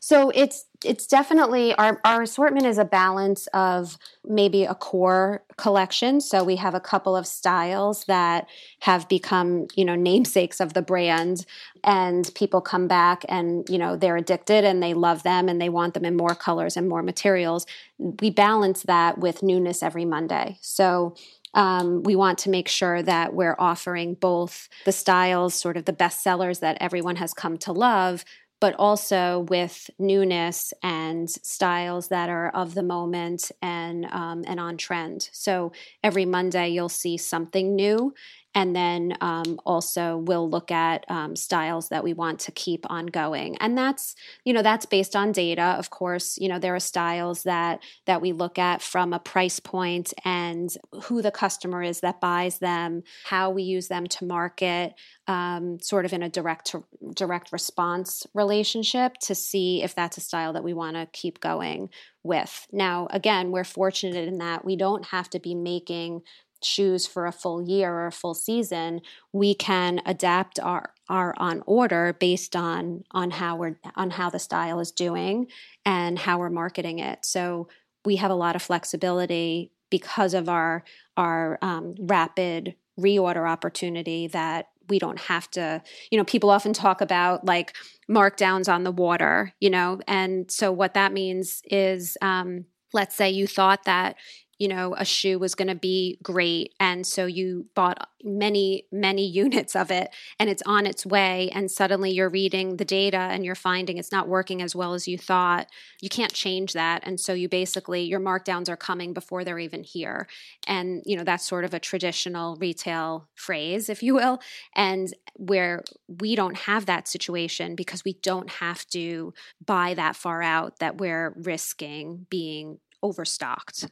So 0.00 0.30
it's 0.30 0.64
it's 0.82 1.06
definitely 1.06 1.74
our, 1.74 2.00
our 2.06 2.22
assortment 2.22 2.64
is 2.64 2.78
a 2.78 2.86
balance 2.86 3.46
of 3.48 3.98
maybe 4.24 4.64
a 4.64 4.74
core 4.74 5.44
collection. 5.58 6.22
So 6.22 6.42
we 6.42 6.56
have 6.56 6.74
a 6.74 6.80
couple 6.80 7.14
of 7.14 7.26
styles 7.26 8.04
that 8.06 8.48
have 8.80 9.06
become, 9.06 9.66
you 9.74 9.84
know, 9.84 9.94
namesakes 9.94 10.58
of 10.58 10.72
the 10.72 10.80
brand 10.80 11.44
and 11.84 12.30
people 12.34 12.62
come 12.62 12.88
back 12.88 13.26
and, 13.28 13.68
you 13.68 13.76
know, 13.76 13.94
they're 13.94 14.16
addicted 14.16 14.64
and 14.64 14.82
they 14.82 14.94
love 14.94 15.22
them 15.22 15.50
and 15.50 15.60
they 15.60 15.68
want 15.68 15.92
them 15.92 16.06
in 16.06 16.16
more 16.16 16.34
colors 16.34 16.78
and 16.78 16.88
more 16.88 17.02
materials. 17.02 17.66
We 17.98 18.30
balance 18.30 18.84
that 18.84 19.18
with 19.18 19.42
newness 19.42 19.82
every 19.82 20.06
Monday. 20.06 20.56
So 20.62 21.14
um, 21.52 22.04
we 22.04 22.16
want 22.16 22.38
to 22.38 22.50
make 22.50 22.68
sure 22.68 23.02
that 23.02 23.34
we're 23.34 23.56
offering 23.58 24.14
both 24.14 24.70
the 24.86 24.92
styles, 24.92 25.54
sort 25.54 25.76
of 25.76 25.84
the 25.84 25.92
best 25.92 26.22
sellers 26.22 26.60
that 26.60 26.78
everyone 26.80 27.16
has 27.16 27.34
come 27.34 27.58
to 27.58 27.72
love, 27.72 28.24
but 28.60 28.74
also 28.78 29.46
with 29.48 29.90
newness 29.98 30.72
and 30.82 31.30
styles 31.30 32.08
that 32.08 32.28
are 32.28 32.50
of 32.50 32.74
the 32.74 32.82
moment 32.82 33.50
and 33.62 34.04
um, 34.06 34.44
and 34.46 34.60
on 34.60 34.76
trend. 34.76 35.28
So 35.32 35.72
every 36.04 36.26
Monday 36.26 36.68
you'll 36.68 36.88
see 36.90 37.16
something 37.16 37.74
new, 37.74 38.14
and 38.54 38.74
then 38.74 39.16
um, 39.20 39.60
also 39.64 40.16
we'll 40.16 40.48
look 40.48 40.70
at 40.70 41.04
um, 41.08 41.36
styles 41.36 41.88
that 41.90 42.02
we 42.02 42.12
want 42.12 42.40
to 42.40 42.52
keep 42.52 42.84
ongoing. 42.90 43.56
And 43.58 43.78
that's 43.78 44.14
you 44.44 44.52
know 44.52 44.62
that's 44.62 44.86
based 44.86 45.14
on 45.14 45.32
data 45.32 45.76
of 45.78 45.90
course. 45.90 46.36
You 46.38 46.48
know 46.48 46.58
there 46.58 46.74
are 46.74 46.80
styles 46.80 47.44
that 47.44 47.80
that 48.06 48.20
we 48.20 48.32
look 48.32 48.58
at 48.58 48.82
from 48.82 49.12
a 49.12 49.18
price 49.18 49.60
point 49.60 50.12
and 50.24 50.68
who 51.04 51.22
the 51.22 51.30
customer 51.30 51.82
is 51.82 52.00
that 52.00 52.20
buys 52.20 52.58
them 52.58 53.02
how 53.24 53.50
we 53.50 53.62
use 53.62 53.88
them 53.88 54.06
to 54.06 54.24
market 54.24 54.94
um, 55.28 55.78
sort 55.80 56.04
of 56.04 56.12
in 56.12 56.22
a 56.22 56.28
direct 56.28 56.66
to, 56.66 56.84
direct 57.14 57.52
response 57.52 58.26
relationship 58.34 59.14
to 59.18 59.34
see 59.34 59.82
if 59.82 59.94
that's 59.94 60.16
a 60.16 60.20
style 60.20 60.52
that 60.52 60.64
we 60.64 60.74
want 60.74 60.96
to 60.96 61.06
keep 61.12 61.40
going 61.40 61.88
with. 62.24 62.66
Now 62.72 63.06
again 63.10 63.52
we're 63.52 63.64
fortunate 63.64 64.26
in 64.26 64.38
that 64.38 64.64
we 64.64 64.74
don't 64.74 65.06
have 65.06 65.30
to 65.30 65.38
be 65.38 65.54
making 65.54 66.22
shoes 66.62 67.06
for 67.06 67.26
a 67.26 67.32
full 67.32 67.62
year 67.62 67.92
or 67.92 68.06
a 68.06 68.12
full 68.12 68.34
season, 68.34 69.00
we 69.32 69.54
can 69.54 70.00
adapt 70.06 70.58
our 70.60 70.94
our 71.08 71.34
on 71.38 71.62
order 71.66 72.16
based 72.18 72.54
on 72.54 73.04
on 73.10 73.30
how 73.30 73.56
we're 73.56 73.76
on 73.96 74.10
how 74.10 74.30
the 74.30 74.38
style 74.38 74.80
is 74.80 74.92
doing 74.92 75.46
and 75.84 76.18
how 76.18 76.38
we're 76.38 76.50
marketing 76.50 76.98
it. 76.98 77.24
So 77.24 77.68
we 78.04 78.16
have 78.16 78.30
a 78.30 78.34
lot 78.34 78.56
of 78.56 78.62
flexibility 78.62 79.72
because 79.90 80.34
of 80.34 80.48
our 80.48 80.84
our 81.16 81.58
um, 81.62 81.94
rapid 81.98 82.74
reorder 82.98 83.48
opportunity 83.48 84.26
that 84.28 84.66
we 84.88 84.98
don't 84.98 85.20
have 85.20 85.50
to 85.50 85.82
you 86.10 86.18
know 86.18 86.24
people 86.24 86.50
often 86.50 86.72
talk 86.72 87.00
about 87.00 87.44
like 87.44 87.74
markdowns 88.10 88.72
on 88.72 88.84
the 88.84 88.90
water 88.90 89.54
you 89.60 89.70
know 89.70 90.00
and 90.06 90.50
so 90.50 90.70
what 90.72 90.94
that 90.94 91.12
means 91.12 91.62
is 91.70 92.16
um, 92.20 92.64
let's 92.92 93.14
say 93.14 93.30
you 93.30 93.46
thought 93.46 93.84
that 93.84 94.16
you 94.60 94.68
know, 94.68 94.94
a 94.98 95.06
shoe 95.06 95.38
was 95.38 95.54
going 95.54 95.68
to 95.68 95.74
be 95.74 96.18
great. 96.22 96.74
And 96.78 97.06
so 97.06 97.24
you 97.24 97.66
bought 97.74 98.06
many, 98.22 98.84
many 98.92 99.26
units 99.42 99.74
of 99.74 99.90
it 99.90 100.10
and 100.38 100.50
it's 100.50 100.62
on 100.66 100.86
its 100.86 101.06
way. 101.06 101.50
And 101.54 101.70
suddenly 101.70 102.10
you're 102.10 102.28
reading 102.28 102.76
the 102.76 102.84
data 102.84 103.16
and 103.16 103.42
you're 103.42 103.54
finding 103.54 103.96
it's 103.96 104.12
not 104.12 104.28
working 104.28 104.60
as 104.60 104.76
well 104.76 104.92
as 104.92 105.08
you 105.08 105.16
thought. 105.16 105.66
You 106.02 106.10
can't 106.10 106.34
change 106.34 106.74
that. 106.74 107.00
And 107.04 107.18
so 107.18 107.32
you 107.32 107.48
basically, 107.48 108.02
your 108.02 108.20
markdowns 108.20 108.68
are 108.68 108.76
coming 108.76 109.14
before 109.14 109.44
they're 109.44 109.58
even 109.58 109.82
here. 109.82 110.28
And, 110.66 111.02
you 111.06 111.16
know, 111.16 111.24
that's 111.24 111.46
sort 111.46 111.64
of 111.64 111.72
a 111.72 111.80
traditional 111.80 112.56
retail 112.56 113.30
phrase, 113.34 113.88
if 113.88 114.02
you 114.02 114.14
will. 114.14 114.40
And 114.76 115.14
where 115.36 115.84
we 116.06 116.36
don't 116.36 116.56
have 116.56 116.84
that 116.84 117.08
situation 117.08 117.74
because 117.74 118.04
we 118.04 118.12
don't 118.22 118.50
have 118.50 118.86
to 118.88 119.32
buy 119.64 119.94
that 119.94 120.16
far 120.16 120.42
out 120.42 120.80
that 120.80 120.98
we're 120.98 121.32
risking 121.38 122.26
being 122.28 122.78
overstocked. 123.02 123.86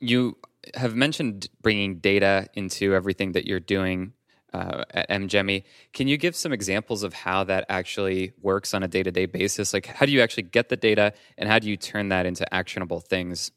You 0.00 0.36
have 0.74 0.94
mentioned 0.94 1.48
bringing 1.62 1.98
data 1.98 2.48
into 2.54 2.94
everything 2.94 3.32
that 3.32 3.46
you're 3.46 3.60
doing 3.60 4.12
uh, 4.52 4.84
at 4.90 5.08
MGEMI. 5.08 5.62
Can 5.92 6.08
you 6.08 6.16
give 6.16 6.34
some 6.34 6.52
examples 6.52 7.02
of 7.02 7.12
how 7.12 7.44
that 7.44 7.66
actually 7.68 8.32
works 8.40 8.74
on 8.74 8.82
a 8.82 8.88
day 8.88 9.02
to 9.02 9.10
day 9.10 9.26
basis? 9.26 9.72
Like, 9.72 9.86
how 9.86 10.06
do 10.06 10.12
you 10.12 10.20
actually 10.20 10.44
get 10.44 10.68
the 10.68 10.76
data 10.76 11.12
and 11.38 11.48
how 11.48 11.58
do 11.58 11.68
you 11.68 11.76
turn 11.76 12.08
that 12.08 12.26
into 12.26 12.52
actionable 12.52 13.00
things? 13.00 13.52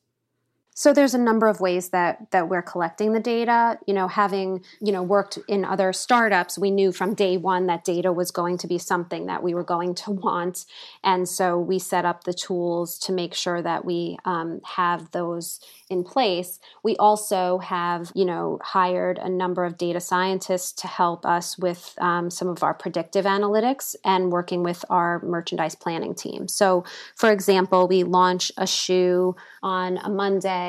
So 0.76 0.92
there's 0.92 1.14
a 1.14 1.20
number 1.20 1.48
of 1.48 1.60
ways 1.60 1.90
that 1.90 2.32
that 2.32 2.50
we're 2.50 2.64
collecting 2.64 3.14
the 3.14 3.20
data. 3.20 3.78
You 3.86 3.94
know, 3.94 4.08
having 4.08 4.64
you 4.82 4.92
know 4.92 5.04
worked 5.04 5.38
in 5.48 5.64
other 5.66 5.94
startups, 5.94 6.58
we 6.58 6.72
knew 6.72 6.92
from 6.92 7.14
day 7.14 7.38
one 7.38 7.68
that 7.68 7.84
data 7.84 8.12
was 8.12 8.32
going 8.32 8.58
to 8.60 8.68
be 8.68 8.78
something 8.78 9.28
that 9.28 9.44
we 9.44 9.54
were 9.54 9.64
going 9.64 9.94
to 9.96 10.12
want, 10.12 10.66
and 11.04 11.30
so 11.30 11.60
we 11.60 11.78
set 11.78 12.06
up 12.06 12.24
the 12.24 12.34
tools 12.34 12.98
to 13.00 13.12
make 13.12 13.34
sure 13.34 13.62
that 13.62 13.86
we 13.86 14.18
um, 14.26 14.62
have 14.64 15.12
those 15.12 15.60
in 15.90 16.04
place. 16.04 16.60
We 16.82 16.96
also 16.98 17.60
have 17.60 18.12
you 18.16 18.26
know 18.26 18.60
hired 18.64 19.20
a 19.20 19.30
number 19.30 19.66
of 19.66 19.78
data 19.78 20.00
scientists 20.00 20.72
to 20.82 20.88
help 20.88 21.26
us 21.26 21.58
with 21.58 21.94
um, 22.00 22.32
some 22.32 22.48
of 22.48 22.64
our 22.64 22.74
predictive 22.74 23.26
analytics 23.26 23.96
and 24.04 24.32
working 24.32 24.64
with 24.64 24.84
our 24.90 25.22
merchandise 25.22 25.76
planning 25.76 26.16
team. 26.16 26.48
So, 26.48 26.84
for 27.16 27.32
example, 27.32 27.88
we 27.88 28.04
launch 28.04 28.52
a 28.58 28.66
shoe 28.66 29.36
on 29.62 29.98
a 29.98 30.10
Monday. 30.10 30.63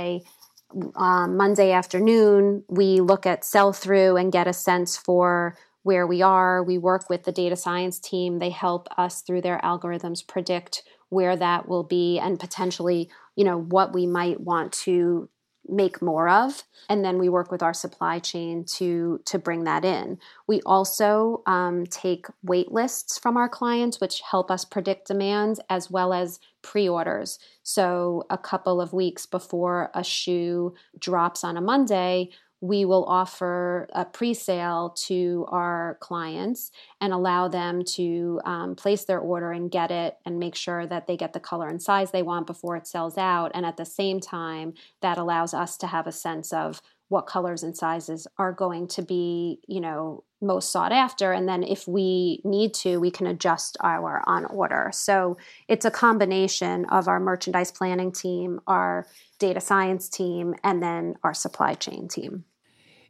Um, 0.96 1.36
Monday 1.36 1.70
afternoon, 1.72 2.64
we 2.68 3.00
look 3.00 3.26
at 3.26 3.44
sell 3.44 3.72
through 3.72 4.16
and 4.16 4.32
get 4.32 4.48
a 4.48 4.52
sense 4.52 4.96
for 4.96 5.56
where 5.84 6.06
we 6.06 6.22
are. 6.22 6.64
We 6.64 6.78
work 6.78 7.08
with 7.08 7.24
the 7.24 7.32
data 7.32 7.56
science 7.56 8.00
team. 8.00 8.38
They 8.38 8.50
help 8.50 8.88
us 8.98 9.22
through 9.22 9.42
their 9.42 9.60
algorithms 9.62 10.26
predict 10.26 10.82
where 11.10 11.36
that 11.36 11.68
will 11.68 11.84
be 11.84 12.18
and 12.18 12.40
potentially, 12.40 13.08
you 13.36 13.44
know, 13.44 13.60
what 13.60 13.92
we 13.92 14.06
might 14.06 14.40
want 14.40 14.72
to 14.72 15.28
make 15.68 16.02
more 16.02 16.28
of 16.28 16.64
and 16.88 17.04
then 17.04 17.18
we 17.18 17.28
work 17.28 17.50
with 17.50 17.62
our 17.62 17.74
supply 17.74 18.18
chain 18.18 18.64
to 18.64 19.20
to 19.24 19.38
bring 19.38 19.64
that 19.64 19.84
in. 19.84 20.18
We 20.46 20.60
also 20.62 21.42
um, 21.46 21.86
take 21.86 22.26
wait 22.42 22.72
lists 22.72 23.18
from 23.18 23.36
our 23.36 23.48
clients 23.48 24.00
which 24.00 24.20
help 24.20 24.50
us 24.50 24.64
predict 24.64 25.08
demands 25.08 25.60
as 25.70 25.90
well 25.90 26.12
as 26.12 26.40
pre-orders. 26.62 27.38
So 27.62 28.24
a 28.30 28.38
couple 28.38 28.80
of 28.80 28.92
weeks 28.92 29.26
before 29.26 29.90
a 29.94 30.04
shoe 30.04 30.74
drops 30.98 31.44
on 31.44 31.56
a 31.56 31.60
monday 31.60 32.30
we 32.64 32.86
will 32.86 33.04
offer 33.04 33.86
a 33.92 34.06
pre-sale 34.06 34.88
to 34.96 35.44
our 35.48 35.98
clients 36.00 36.70
and 36.98 37.12
allow 37.12 37.46
them 37.46 37.84
to 37.84 38.40
um, 38.46 38.74
place 38.74 39.04
their 39.04 39.18
order 39.18 39.52
and 39.52 39.70
get 39.70 39.90
it 39.90 40.16
and 40.24 40.38
make 40.38 40.54
sure 40.54 40.86
that 40.86 41.06
they 41.06 41.14
get 41.14 41.34
the 41.34 41.40
color 41.40 41.68
and 41.68 41.82
size 41.82 42.10
they 42.10 42.22
want 42.22 42.46
before 42.46 42.74
it 42.74 42.86
sells 42.86 43.18
out. 43.18 43.50
And 43.52 43.66
at 43.66 43.76
the 43.76 43.84
same 43.84 44.18
time 44.18 44.72
that 45.02 45.18
allows 45.18 45.52
us 45.52 45.76
to 45.76 45.86
have 45.86 46.06
a 46.06 46.12
sense 46.12 46.54
of 46.54 46.80
what 47.08 47.26
colors 47.26 47.62
and 47.62 47.76
sizes 47.76 48.26
are 48.38 48.52
going 48.52 48.88
to 48.88 49.02
be 49.02 49.60
you 49.68 49.78
know 49.78 50.24
most 50.40 50.72
sought 50.72 50.90
after. 50.90 51.32
And 51.32 51.46
then 51.46 51.62
if 51.62 51.86
we 51.86 52.40
need 52.44 52.72
to 52.76 52.98
we 52.98 53.10
can 53.10 53.26
adjust 53.26 53.76
our 53.80 54.22
on 54.26 54.46
order. 54.46 54.90
So 54.94 55.36
it's 55.68 55.84
a 55.84 55.90
combination 55.90 56.86
of 56.86 57.08
our 57.08 57.20
merchandise 57.20 57.70
planning 57.70 58.10
team 58.10 58.58
our 58.66 59.06
data 59.38 59.60
science 59.60 60.08
team 60.08 60.54
and 60.64 60.82
then 60.82 61.16
our 61.22 61.34
supply 61.34 61.74
chain 61.74 62.08
team 62.08 62.44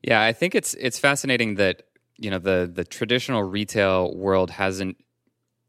yeah, 0.07 0.23
I 0.23 0.33
think 0.33 0.55
it's 0.55 0.75
it's 0.75 0.99
fascinating 0.99 1.55
that 1.55 1.85
you 2.19 2.31
know 2.31 2.39
the 2.39 2.71
the 2.73 2.85
traditional 2.85 3.43
retail 3.43 4.15
world 4.15 4.51
hasn't 4.51 4.99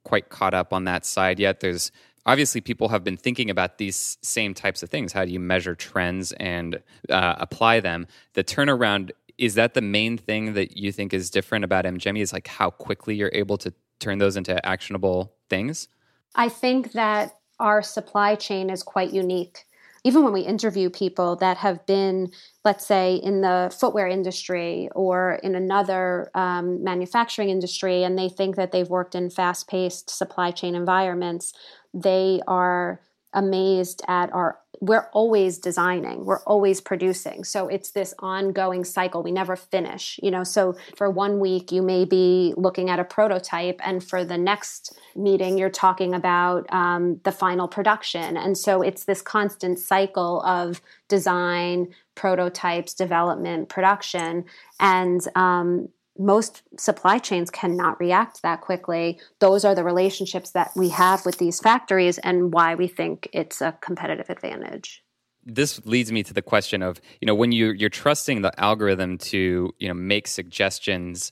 quite 0.04 0.30
caught 0.30 0.54
up 0.54 0.74
on 0.74 0.84
that 0.84 1.06
side 1.06 1.40
yet. 1.40 1.62
There's 1.62 1.92
obviously 2.26 2.60
people 2.60 2.90
have 2.90 3.04
been 3.04 3.16
thinking 3.16 3.50
about 3.50 3.78
these 3.78 4.18
same 4.22 4.54
types 4.54 4.84
of 4.84 4.90
things. 4.90 5.14
How 5.14 5.24
do 5.24 5.32
you 5.32 5.40
measure 5.40 5.74
trends 5.74 6.34
and 6.34 6.82
uh, 7.10 7.36
apply 7.38 7.80
them? 7.80 8.08
The 8.34 8.44
turnaround 8.44 9.12
is 9.38 9.56
that 9.56 9.74
the 9.74 9.82
main 9.82 10.18
thing 10.18 10.54
that 10.54 10.76
you 10.76 10.92
think 10.92 11.14
is 11.14 11.30
different 11.30 11.64
about 11.64 11.86
MGEMI 11.86 12.20
is 12.20 12.34
like 12.34 12.48
how 12.48 12.70
quickly 12.70 13.16
you're 13.16 13.32
able 13.34 13.58
to 13.60 13.74
turn 14.00 14.18
those 14.18 14.36
into 14.36 14.64
actionable 14.66 15.34
things. 15.50 15.88
I 16.36 16.50
think 16.50 16.92
that 16.92 17.38
our 17.60 17.82
supply 17.82 18.36
chain 18.36 18.70
is 18.70 18.84
quite 18.84 19.12
unique 19.12 19.66
even 20.06 20.24
when 20.24 20.34
we 20.34 20.42
interview 20.42 20.88
people 20.88 21.36
that 21.38 21.58
have 21.58 21.84
been, 21.88 22.30
let's 22.64 22.86
say, 22.86 23.16
in 23.16 23.42
the 23.42 23.76
footwear 23.78 24.08
industry 24.08 24.88
or 24.94 25.40
in 25.42 25.56
another 25.56 26.30
um, 26.36 26.84
manufacturing 26.84 27.50
industry, 27.50 28.04
and 28.04 28.16
they 28.16 28.30
think 28.30 28.56
that 28.56 28.72
they've 28.72 28.88
worked 28.88 29.16
in 29.16 29.32
fast 29.32 29.68
paced 29.68 30.12
supply 30.12 30.52
chain 30.52 30.76
environments, 30.76 31.54
they 31.92 32.40
are 32.48 33.02
amazed 33.34 34.04
at 34.08 34.32
our 34.32 34.60
we're 34.86 35.08
always 35.14 35.58
designing 35.58 36.26
we're 36.26 36.44
always 36.44 36.82
producing. 36.82 37.44
So 37.44 37.68
it's 37.68 37.92
this 37.92 38.14
ongoing 38.20 38.84
cycle. 38.84 39.24
We 39.24 39.32
never 39.32 39.56
finish 39.56 40.20
you 40.22 40.32
know? 40.32 40.44
So 40.44 40.76
for 40.96 41.10
one 41.10 41.40
week 41.40 41.72
you 41.72 41.82
may 41.82 42.06
be 42.06 42.54
looking 42.58 42.90
at 42.90 43.00
a 43.00 43.04
prototype 43.04 43.80
and 43.84 44.04
for 44.04 44.24
the 44.26 44.38
next 44.38 44.98
meeting 45.16 45.58
you're 45.58 45.70
talking 45.70 46.14
about 46.14 46.72
um, 46.74 47.20
the 47.24 47.32
final 47.32 47.68
production. 47.68 48.38
And 48.38 48.58
so 48.58 48.82
it's 48.82 49.06
this 49.06 49.22
constant 49.22 49.80
cycle 49.80 50.42
of 50.42 50.82
design 51.08 51.94
prototypes 52.16 52.94
development 52.94 53.70
production. 53.70 54.46
And 54.80 55.22
um, 55.36 55.90
most 56.18 56.64
supply 56.78 57.18
chains 57.18 57.50
cannot 57.50 58.00
react 58.00 58.42
that 58.42 58.62
quickly. 58.62 59.20
Those 59.40 59.66
are 59.66 59.76
the 59.76 59.84
relationships 59.84 60.52
that 60.52 60.72
we 60.76 60.90
have 60.90 61.26
with 61.26 61.38
these 61.38 61.60
factories 61.60 62.18
and 62.20 62.54
why 62.54 62.76
we 62.76 62.88
think 62.88 63.28
it's 63.34 63.62
a 63.62 63.78
competitive 63.82 64.30
advantage. 64.30 65.04
This 65.46 65.86
leads 65.86 66.12
me 66.12 66.24
to 66.24 66.34
the 66.34 66.42
question 66.42 66.82
of, 66.82 67.00
you 67.22 67.26
know, 67.26 67.36
when 67.36 67.52
you 67.52 67.72
you're 67.72 67.90
trusting 67.90 68.42
the 68.42 68.58
algorithm 68.60 69.18
to, 69.20 69.74
you 69.78 69.88
know, 69.88 69.94
make 69.94 70.28
suggestions, 70.28 71.32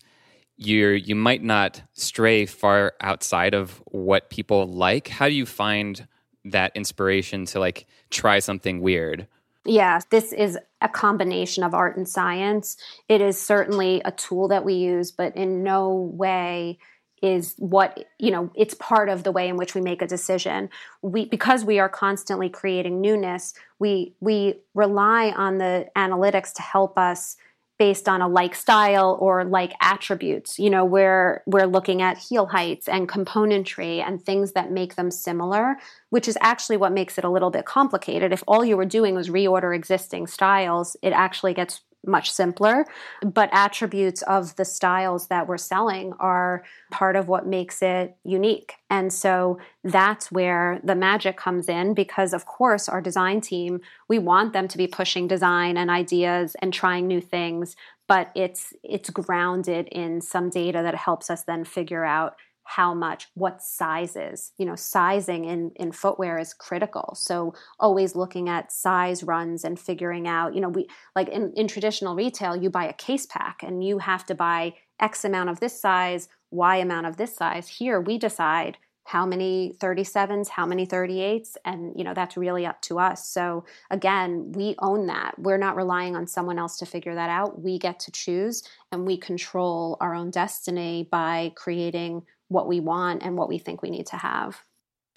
you 0.56 0.90
you 0.90 1.16
might 1.16 1.44
not 1.44 1.82
stray 1.94 2.46
far 2.46 2.94
outside 3.02 3.54
of 3.54 3.82
what 3.88 4.30
people 4.30 4.68
like. 4.68 5.08
How 5.08 5.28
do 5.28 5.34
you 5.34 5.46
find 5.46 6.08
that 6.46 6.72
inspiration 6.76 7.46
to 7.46 7.60
like 7.60 7.88
try 8.12 8.40
something 8.40 8.82
weird? 8.82 9.28
Yeah, 9.66 10.02
this 10.10 10.34
is 10.34 10.60
a 10.84 10.90
combination 10.90 11.64
of 11.64 11.74
art 11.74 11.98
and 11.98 12.08
science. 12.08 12.78
It 13.08 13.22
is 13.22 13.42
certainly 13.42 14.02
a 14.06 14.12
tool 14.12 14.50
that 14.50 14.66
we 14.66 14.74
use, 14.74 15.12
but 15.12 15.36
in 15.36 15.64
no 15.64 16.12
way 16.14 16.78
is 17.24 17.56
what 17.58 18.06
you 18.20 18.30
know 18.30 18.52
it's 18.54 18.74
part 18.74 19.08
of 19.08 19.24
the 19.24 19.32
way 19.32 19.48
in 19.48 19.56
which 19.56 19.74
we 19.74 19.80
make 19.80 20.02
a 20.02 20.08
decision 20.08 20.70
we 21.02 21.24
because 21.24 21.64
we 21.64 21.80
are 21.80 21.88
constantly 21.88 22.50
creating 22.50 23.00
newness 23.00 23.54
we 23.80 24.14
we 24.20 24.56
rely 24.74 25.30
on 25.32 25.58
the 25.58 25.88
analytics 25.96 26.54
to 26.54 26.62
help 26.62 26.98
us 26.98 27.38
based 27.80 28.08
on 28.08 28.22
a 28.22 28.28
like 28.28 28.56
style 28.56 29.18
or 29.20 29.44
like 29.44 29.74
attributes 29.82 30.60
you 30.60 30.70
know 30.70 30.86
where 30.86 31.44
we're 31.46 31.66
looking 31.66 32.02
at 32.02 32.18
heel 32.18 32.46
heights 32.46 32.88
and 32.88 33.10
componentry 33.10 34.06
and 34.06 34.24
things 34.24 34.52
that 34.54 34.72
make 34.72 34.96
them 34.96 35.10
similar 35.10 35.78
which 36.10 36.28
is 36.28 36.38
actually 36.42 36.78
what 36.78 36.92
makes 36.92 37.18
it 37.18 37.24
a 37.24 37.30
little 37.30 37.50
bit 37.50 37.66
complicated. 37.66 38.32
If 38.32 38.44
all 38.48 38.64
you 38.64 38.78
were 38.78 38.86
doing 38.86 39.16
was 39.16 39.30
reorder 39.30 39.76
existing 39.76 40.28
styles 40.28 40.96
it 41.02 41.14
actually 41.14 41.54
gets 41.54 41.82
much 42.06 42.32
simpler. 42.32 42.86
But 43.22 43.50
attributes 43.52 44.22
of 44.24 44.56
the 44.56 44.66
styles 44.66 45.28
that 45.28 45.48
we're 45.48 45.58
selling 45.58 46.14
are 46.20 46.64
part 46.92 47.16
of 47.16 47.28
what 47.28 47.48
makes 47.48 47.82
it 47.82 48.16
unique. 48.24 48.76
And 48.90 49.12
so 49.12 49.60
that's 49.84 50.32
where 50.32 50.80
the 50.84 50.96
magic 50.96 51.38
comes 51.38 51.70
in 51.70 51.94
because, 51.94 52.34
of 52.34 52.46
course, 52.46 52.88
our 52.90 53.02
design 53.02 53.42
team, 53.42 53.82
we 54.08 54.20
want 54.20 54.54
them 54.54 54.68
to 54.68 54.78
be 54.78 54.88
pushing 54.88 55.28
design 55.28 55.78
and 55.78 55.90
ideas 55.90 56.56
and 56.62 56.74
trying 56.74 57.08
new 57.08 57.22
things. 57.22 57.76
But 58.08 58.32
it's 58.36 58.74
it's 58.84 59.10
grounded 59.10 59.88
in 59.88 60.22
some 60.22 60.50
data 60.50 60.82
that 60.84 60.96
helps 60.96 61.30
us 61.30 61.44
then 61.44 61.64
figure 61.64 62.04
out 62.04 62.36
how 62.64 62.94
much, 62.94 63.28
what 63.34 63.62
sizes. 63.62 64.52
You 64.58 64.66
know, 64.66 64.76
sizing 64.76 65.46
in, 65.46 65.72
in 65.76 65.92
footwear 65.92 66.40
is 66.40 66.54
critical. 66.54 67.14
So 67.16 67.54
always 67.80 68.16
looking 68.16 68.50
at 68.50 68.72
size 68.72 69.24
runs 69.24 69.64
and 69.64 69.80
figuring 69.80 70.28
out, 70.28 70.56
you 70.56 70.62
know, 70.62 70.70
we 70.70 70.88
like 71.16 71.30
in, 71.30 71.54
in 71.56 71.68
traditional 71.68 72.16
retail, 72.16 72.56
you 72.56 72.70
buy 72.70 72.86
a 72.86 72.94
case 72.94 73.26
pack 73.26 73.64
and 73.64 73.84
you 73.84 74.00
have 74.00 74.26
to 74.28 74.36
buy 74.36 74.74
X 75.00 75.26
amount 75.26 75.50
of 75.50 75.60
this 75.60 75.80
size, 75.80 76.30
Y 76.52 76.78
amount 76.78 77.08
of 77.08 77.18
this 77.18 77.36
size. 77.36 77.68
Here 77.68 78.00
we 78.00 78.18
decide 78.18 78.78
how 79.06 79.26
many 79.26 79.76
37s, 79.80 80.48
how 80.48 80.66
many 80.66 80.88
38s, 80.88 81.58
and 81.66 81.94
you 81.96 82.04
know 82.04 82.14
that's 82.14 82.38
really 82.38 82.66
up 82.66 82.82
to 82.84 83.00
us. 83.00 83.28
So 83.28 83.66
again, 83.92 84.54
we 84.54 84.76
own 84.80 85.08
that. 85.08 85.38
We're 85.38 85.58
not 85.58 85.76
relying 85.76 86.16
on 86.16 86.26
someone 86.26 86.58
else 86.58 86.78
to 86.78 86.86
figure 86.86 87.16
that 87.16 87.30
out. 87.30 87.62
We 87.62 87.78
get 87.78 88.00
to 88.02 88.12
choose 88.12 88.64
and 88.92 89.06
we 89.06 89.18
control 89.18 89.98
our 90.00 90.16
own 90.16 90.32
destiny 90.32 91.08
by 91.12 91.52
creating 91.56 92.24
what 92.48 92.68
we 92.68 92.80
want 92.80 93.24
and 93.24 93.38
what 93.38 93.50
we 93.50 93.58
think 93.58 93.82
we 93.82 93.90
need 93.90 94.08
to 94.08 94.18
have. 94.18 94.64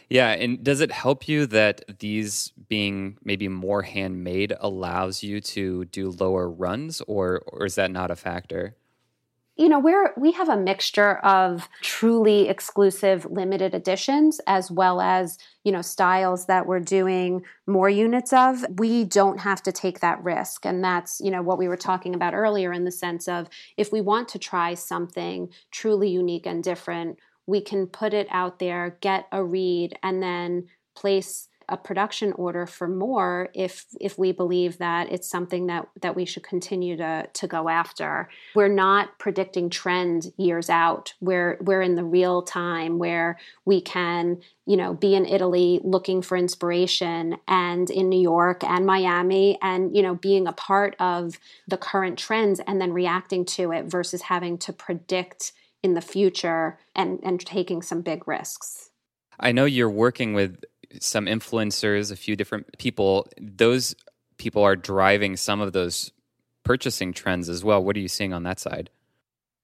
Yeah, 0.09 0.31
and 0.31 0.63
does 0.63 0.81
it 0.81 0.93
help 0.93 1.27
you 1.27 1.47
that 1.47 1.99
these 1.99 2.53
being 2.69 3.19
maybe 3.25 3.49
more 3.49 3.83
handmade 3.83 4.53
allows 4.61 5.23
you 5.23 5.41
to 5.41 5.85
do 5.87 6.11
lower 6.11 6.49
runs 6.49 7.01
or 7.09 7.43
or 7.49 7.67
is 7.67 7.75
that 7.75 7.91
not 7.91 8.11
a 8.11 8.17
factor? 8.17 8.77
You 9.57 9.69
know 9.69 9.79
we're 9.79 10.13
we 10.17 10.33
have 10.33 10.49
a 10.49 10.57
mixture 10.57 11.17
of 11.19 11.69
truly 11.81 12.49
exclusive 12.49 13.27
limited 13.31 13.75
editions 13.75 14.41
as 14.47 14.71
well 14.71 15.01
as 15.01 15.39
you 15.65 15.73
know 15.73 15.83
styles 15.83 16.47
that 16.47 16.67
we're 16.67 16.81
doing 16.81 17.43
more 17.67 17.89
units 17.89 18.33
of. 18.33 18.65
We 18.79 19.05
don't 19.05 19.41
have 19.41 19.63
to 19.65 19.73
take 19.73 20.01
that 20.01 20.23
risk. 20.23 20.67
And 20.67 20.85
that's 20.85 21.21
you 21.21 21.31
know 21.31 21.43
what 21.43 21.59
we 21.59 21.69
were 21.69 21.77
talking 21.77 22.15
about 22.15 22.35
earlier 22.35 22.73
in 22.73 22.85
the 22.85 22.91
sense 22.91 23.29
of 23.29 23.49
if 23.77 23.93
we 23.93 24.01
want 24.01 24.29
to 24.29 24.39
try 24.39 24.75
something 24.75 25.49
truly 25.71 26.11
unique 26.11 26.47
and 26.47 26.63
different 26.63 27.19
we 27.47 27.61
can 27.61 27.87
put 27.87 28.13
it 28.13 28.27
out 28.31 28.59
there 28.59 28.99
get 29.01 29.27
a 29.33 29.43
read 29.43 29.97
and 30.03 30.23
then 30.23 30.67
place 30.95 31.49
a 31.69 31.77
production 31.77 32.33
order 32.33 32.67
for 32.67 32.87
more 32.87 33.49
if 33.55 33.87
if 34.01 34.19
we 34.19 34.33
believe 34.33 34.79
that 34.79 35.11
it's 35.11 35.29
something 35.29 35.67
that 35.67 35.89
that 36.01 36.15
we 36.15 36.25
should 36.25 36.43
continue 36.43 36.97
to 36.97 37.29
to 37.33 37.47
go 37.47 37.69
after. 37.69 38.29
We're 38.55 38.69
not 38.69 39.19
predicting 39.19 39.71
trend 39.71 40.33
years 40.37 40.71
out. 40.71 41.15
We're 41.21 41.59
we're 41.61 41.83
in 41.83 41.97
the 41.97 42.05
real 42.05 42.43
time 42.43 42.99
where 42.99 43.39
we 43.65 43.81
can, 43.81 44.41
you 44.67 44.77
know, 44.77 44.95
be 44.95 45.15
in 45.15 45.27
Italy 45.27 45.81
looking 45.83 46.23
for 46.23 46.37
inspiration 46.37 47.37
and 47.49 47.91
in 47.91 48.09
New 48.09 48.21
York 48.21 48.63
and 48.63 48.87
Miami 48.87 49.59
and, 49.61 49.95
you 49.97 50.03
know, 50.03 50.15
being 50.15 50.47
a 50.47 50.53
part 50.53 50.95
of 51.01 51.39
the 51.67 51.77
current 51.77 52.19
trends 52.19 52.61
and 52.67 52.81
then 52.81 52.93
reacting 52.93 53.45
to 53.45 53.73
it 53.73 53.87
versus 53.87 54.23
having 54.23 54.57
to 54.59 54.73
predict 54.73 55.53
in 55.83 55.95
the 55.95 56.01
future 56.01 56.79
and 56.95 57.19
and 57.23 57.41
taking 57.41 57.83
some 57.83 58.03
big 58.03 58.29
risks. 58.29 58.91
I 59.39 59.53
know 59.53 59.65
you're 59.65 59.91
working 59.91 60.35
with 60.35 60.65
some 61.01 61.27
influencers, 61.27 62.11
a 62.11 62.17
few 62.17 62.37
different 62.37 62.79
people. 62.79 63.27
Those 63.41 63.95
people 64.39 64.63
are 64.63 64.77
driving 64.77 65.37
some 65.37 65.61
of 65.61 65.73
those 65.73 66.13
purchasing 66.65 67.13
trends 67.13 67.49
as 67.49 67.65
well. 67.65 67.83
What 67.83 67.97
are 67.97 68.01
you 68.01 68.09
seeing 68.09 68.33
on 68.33 68.43
that 68.43 68.59
side? 68.61 68.91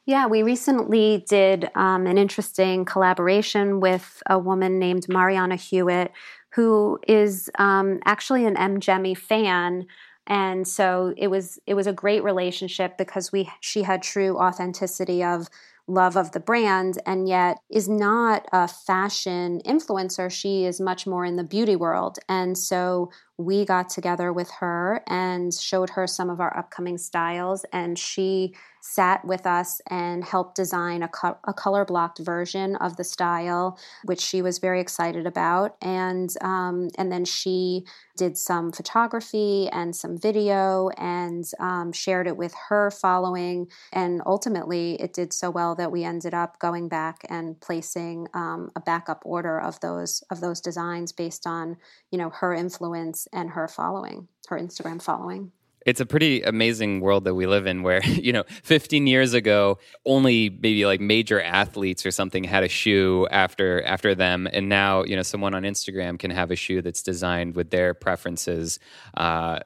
Yeah, 0.04 0.26
we 0.26 0.42
recently 0.42 1.24
did 1.28 1.70
um, 1.76 2.06
an 2.06 2.18
interesting 2.18 2.84
collaboration 2.84 3.78
with 3.80 4.20
a 4.28 4.38
woman 4.38 4.78
named 4.78 5.08
Mariana 5.08 5.56
Hewitt, 5.56 6.12
who 6.50 6.98
is 7.06 7.48
um, 7.58 8.00
actually 8.04 8.44
an 8.44 8.56
MGEMI 8.56 9.16
fan. 9.16 9.86
And 10.26 10.66
so 10.66 11.14
it 11.16 11.28
was 11.28 11.58
it 11.66 11.74
was 11.74 11.86
a 11.86 11.92
great 11.92 12.22
relationship 12.24 12.96
because 12.98 13.32
we 13.32 13.50
she 13.60 13.82
had 13.82 14.02
true 14.02 14.38
authenticity 14.38 15.22
of 15.22 15.48
love 15.88 16.16
of 16.16 16.32
the 16.32 16.40
brand 16.40 16.98
and 17.06 17.28
yet 17.28 17.58
is 17.70 17.88
not 17.88 18.46
a 18.52 18.68
fashion 18.68 19.60
influencer. 19.66 20.30
She 20.30 20.64
is 20.64 20.80
much 20.80 21.06
more 21.06 21.24
in 21.24 21.36
the 21.36 21.44
beauty 21.44 21.76
world. 21.76 22.18
And 22.28 22.56
so 22.56 23.10
we 23.36 23.64
got 23.64 23.88
together 23.88 24.32
with 24.32 24.50
her 24.60 25.02
and 25.06 25.52
showed 25.52 25.90
her 25.90 26.06
some 26.06 26.30
of 26.30 26.40
our 26.40 26.56
upcoming 26.56 26.98
styles 26.98 27.64
and 27.72 27.98
she 27.98 28.54
sat 28.82 29.24
with 29.24 29.46
us 29.46 29.80
and 29.86 30.24
helped 30.24 30.56
design 30.56 31.04
a, 31.04 31.08
co- 31.08 31.38
a 31.44 31.52
color 31.54 31.84
blocked 31.84 32.18
version 32.18 32.74
of 32.76 32.96
the 32.96 33.04
style, 33.04 33.78
which 34.04 34.20
she 34.20 34.42
was 34.42 34.58
very 34.58 34.80
excited 34.80 35.24
about. 35.24 35.76
And 35.80 36.30
um, 36.42 36.88
and 36.98 37.10
then 37.10 37.24
she 37.24 37.86
did 38.16 38.36
some 38.36 38.72
photography 38.72 39.68
and 39.72 39.94
some 39.94 40.18
video 40.18 40.88
and 40.98 41.44
um, 41.60 41.92
shared 41.92 42.26
it 42.26 42.36
with 42.36 42.52
her 42.68 42.90
following. 42.90 43.68
And 43.92 44.20
ultimately, 44.26 45.00
it 45.00 45.12
did 45.12 45.32
so 45.32 45.48
well 45.48 45.76
that 45.76 45.92
we 45.92 46.02
ended 46.02 46.34
up 46.34 46.58
going 46.58 46.88
back 46.88 47.24
and 47.30 47.58
placing 47.60 48.26
um, 48.34 48.70
a 48.74 48.80
backup 48.80 49.22
order 49.24 49.60
of 49.60 49.78
those 49.78 50.24
of 50.28 50.40
those 50.40 50.60
designs 50.60 51.12
based 51.12 51.46
on 51.46 51.76
you 52.10 52.18
know 52.18 52.30
her 52.30 52.52
influence 52.52 53.28
and 53.32 53.50
her 53.50 53.68
following, 53.68 54.26
her 54.48 54.58
Instagram 54.58 55.00
following 55.00 55.52
it's 55.86 56.00
a 56.00 56.06
pretty 56.06 56.42
amazing 56.42 57.00
world 57.00 57.24
that 57.24 57.34
we 57.34 57.46
live 57.46 57.66
in 57.66 57.82
where 57.82 58.04
you 58.06 58.32
know 58.32 58.44
15 58.62 59.06
years 59.06 59.34
ago 59.34 59.78
only 60.04 60.50
maybe 60.50 60.86
like 60.86 61.00
major 61.00 61.40
athletes 61.40 62.06
or 62.06 62.10
something 62.10 62.44
had 62.44 62.64
a 62.64 62.68
shoe 62.68 63.26
after 63.30 63.82
after 63.84 64.14
them. 64.14 64.48
And 64.52 64.68
now 64.68 65.04
you 65.04 65.16
know 65.16 65.22
someone 65.22 65.54
on 65.54 65.62
instagram 65.62 66.18
can 66.18 66.30
have 66.30 66.50
a 66.50 66.56
shoe 66.56 66.82
that's 66.82 67.02
designed 67.02 67.56
with 67.56 67.70
their 67.70 67.94
preferences. 67.94 68.78
Uh, 69.14 69.60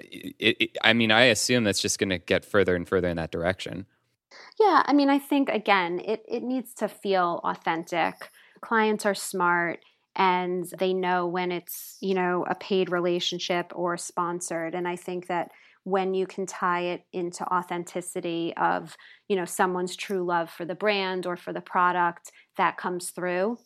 it, 0.00 0.56
it, 0.60 0.78
i 0.84 0.92
mean 0.92 1.10
i 1.10 1.22
assume 1.22 1.64
that's 1.64 1.80
just 1.80 1.98
going 1.98 2.10
to 2.10 2.18
get 2.18 2.44
further 2.44 2.76
and 2.76 2.86
further 2.86 3.08
in 3.08 3.16
that 3.16 3.30
direction. 3.30 3.86
Yeah 4.60 4.82
i 4.86 4.92
mean 4.92 5.08
i 5.08 5.18
think 5.18 5.48
again 5.48 6.00
it, 6.00 6.24
it 6.28 6.42
needs 6.42 6.74
to 6.74 6.88
feel 6.88 7.40
authentic. 7.44 8.14
Clients 8.60 9.06
are 9.06 9.14
smart 9.14 9.80
and 10.18 10.66
they 10.78 10.92
know 10.92 11.26
when 11.26 11.50
it's 11.52 11.96
you 12.00 12.14
know 12.14 12.44
a 12.50 12.54
paid 12.54 12.90
relationship 12.90 13.72
or 13.74 13.96
sponsored. 13.96 14.74
And 14.74 14.86
i 14.86 14.96
think 14.96 15.28
that 15.28 15.50
when 15.84 16.12
you 16.12 16.26
can 16.26 16.44
tie 16.44 16.82
it 16.82 17.04
into 17.12 17.44
authenticity 17.52 18.52
of 18.56 18.96
you 19.28 19.36
know 19.36 19.44
someone's 19.46 19.96
true 19.96 20.24
love 20.24 20.50
for 20.50 20.64
the 20.64 20.74
brand 20.74 21.26
or 21.26 21.36
for 21.36 21.52
the 21.52 21.60
product 21.60 22.30
that 22.56 22.76
comes 22.76 23.10
through 23.10 23.58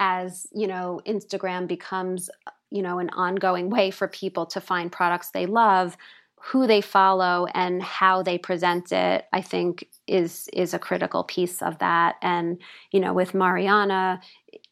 as 0.00 0.46
you 0.52 0.66
know 0.66 1.00
instagram 1.06 1.68
becomes 1.68 2.30
you 2.70 2.82
know 2.82 2.98
an 2.98 3.10
ongoing 3.10 3.70
way 3.70 3.90
for 3.90 4.08
people 4.08 4.46
to 4.46 4.60
find 4.60 4.90
products 4.90 5.30
they 5.30 5.46
love 5.46 5.96
who 6.40 6.66
they 6.66 6.80
follow 6.80 7.46
and 7.54 7.82
how 7.82 8.22
they 8.22 8.38
present 8.38 8.90
it 8.90 9.26
i 9.32 9.40
think 9.40 9.86
is 10.08 10.48
is 10.52 10.74
a 10.74 10.78
critical 10.78 11.22
piece 11.22 11.62
of 11.62 11.78
that. 11.78 12.16
And 12.22 12.60
you 12.90 12.98
know 12.98 13.12
with 13.12 13.34
mariana 13.34 14.20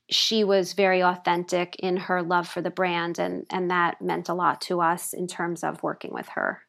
she 0.08 0.44
was 0.44 0.72
very 0.72 1.02
authentic 1.02 1.76
in 1.76 1.96
her 1.96 2.22
love 2.22 2.48
for 2.48 2.60
the 2.60 2.70
brand 2.70 3.18
and 3.18 3.46
and 3.50 3.70
that 3.70 4.00
meant 4.00 4.28
a 4.28 4.34
lot 4.34 4.60
to 4.60 4.80
us 4.80 5.12
in 5.12 5.26
terms 5.26 5.64
of 5.64 5.82
working 5.82 6.12
with 6.12 6.28
her. 6.28 6.62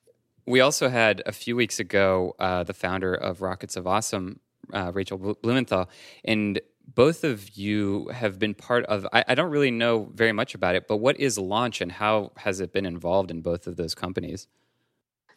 We 0.45 0.61
also 0.61 0.89
had 0.89 1.21
a 1.25 1.31
few 1.31 1.55
weeks 1.55 1.79
ago 1.79 2.35
uh, 2.39 2.63
the 2.63 2.73
founder 2.73 3.13
of 3.13 3.41
rockets 3.41 3.75
of 3.75 3.85
awesome 3.85 4.39
uh, 4.73 4.91
rachel 4.93 5.37
blumenthal 5.41 5.89
and 6.25 6.59
both 6.95 7.23
of 7.23 7.57
you 7.57 8.07
have 8.13 8.39
been 8.39 8.53
part 8.53 8.85
of 8.85 9.05
I, 9.13 9.23
I, 9.27 9.35
don't 9.35 9.51
really 9.51 9.71
know 9.71 10.09
very 10.13 10.31
much 10.31 10.55
about 10.55 10.75
it 10.75 10.87
but 10.87 10.97
what 10.97 11.19
is 11.19 11.37
launch 11.37 11.79
and 11.79 11.91
how 11.91 12.31
has 12.37 12.59
it 12.59 12.73
been 12.73 12.85
involved 12.85 13.29
in 13.29 13.41
both 13.41 13.67
of 13.67 13.75
those 13.75 13.93
companies? 13.93 14.47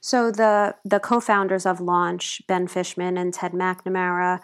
So 0.00 0.30
the 0.30 0.74
the 0.84 1.00
co-founders 1.00 1.66
of 1.66 1.80
launch 1.80 2.40
ben 2.46 2.66
fischman 2.66 3.20
and 3.20 3.34
ted 3.34 3.52
mcnamara 3.52 4.40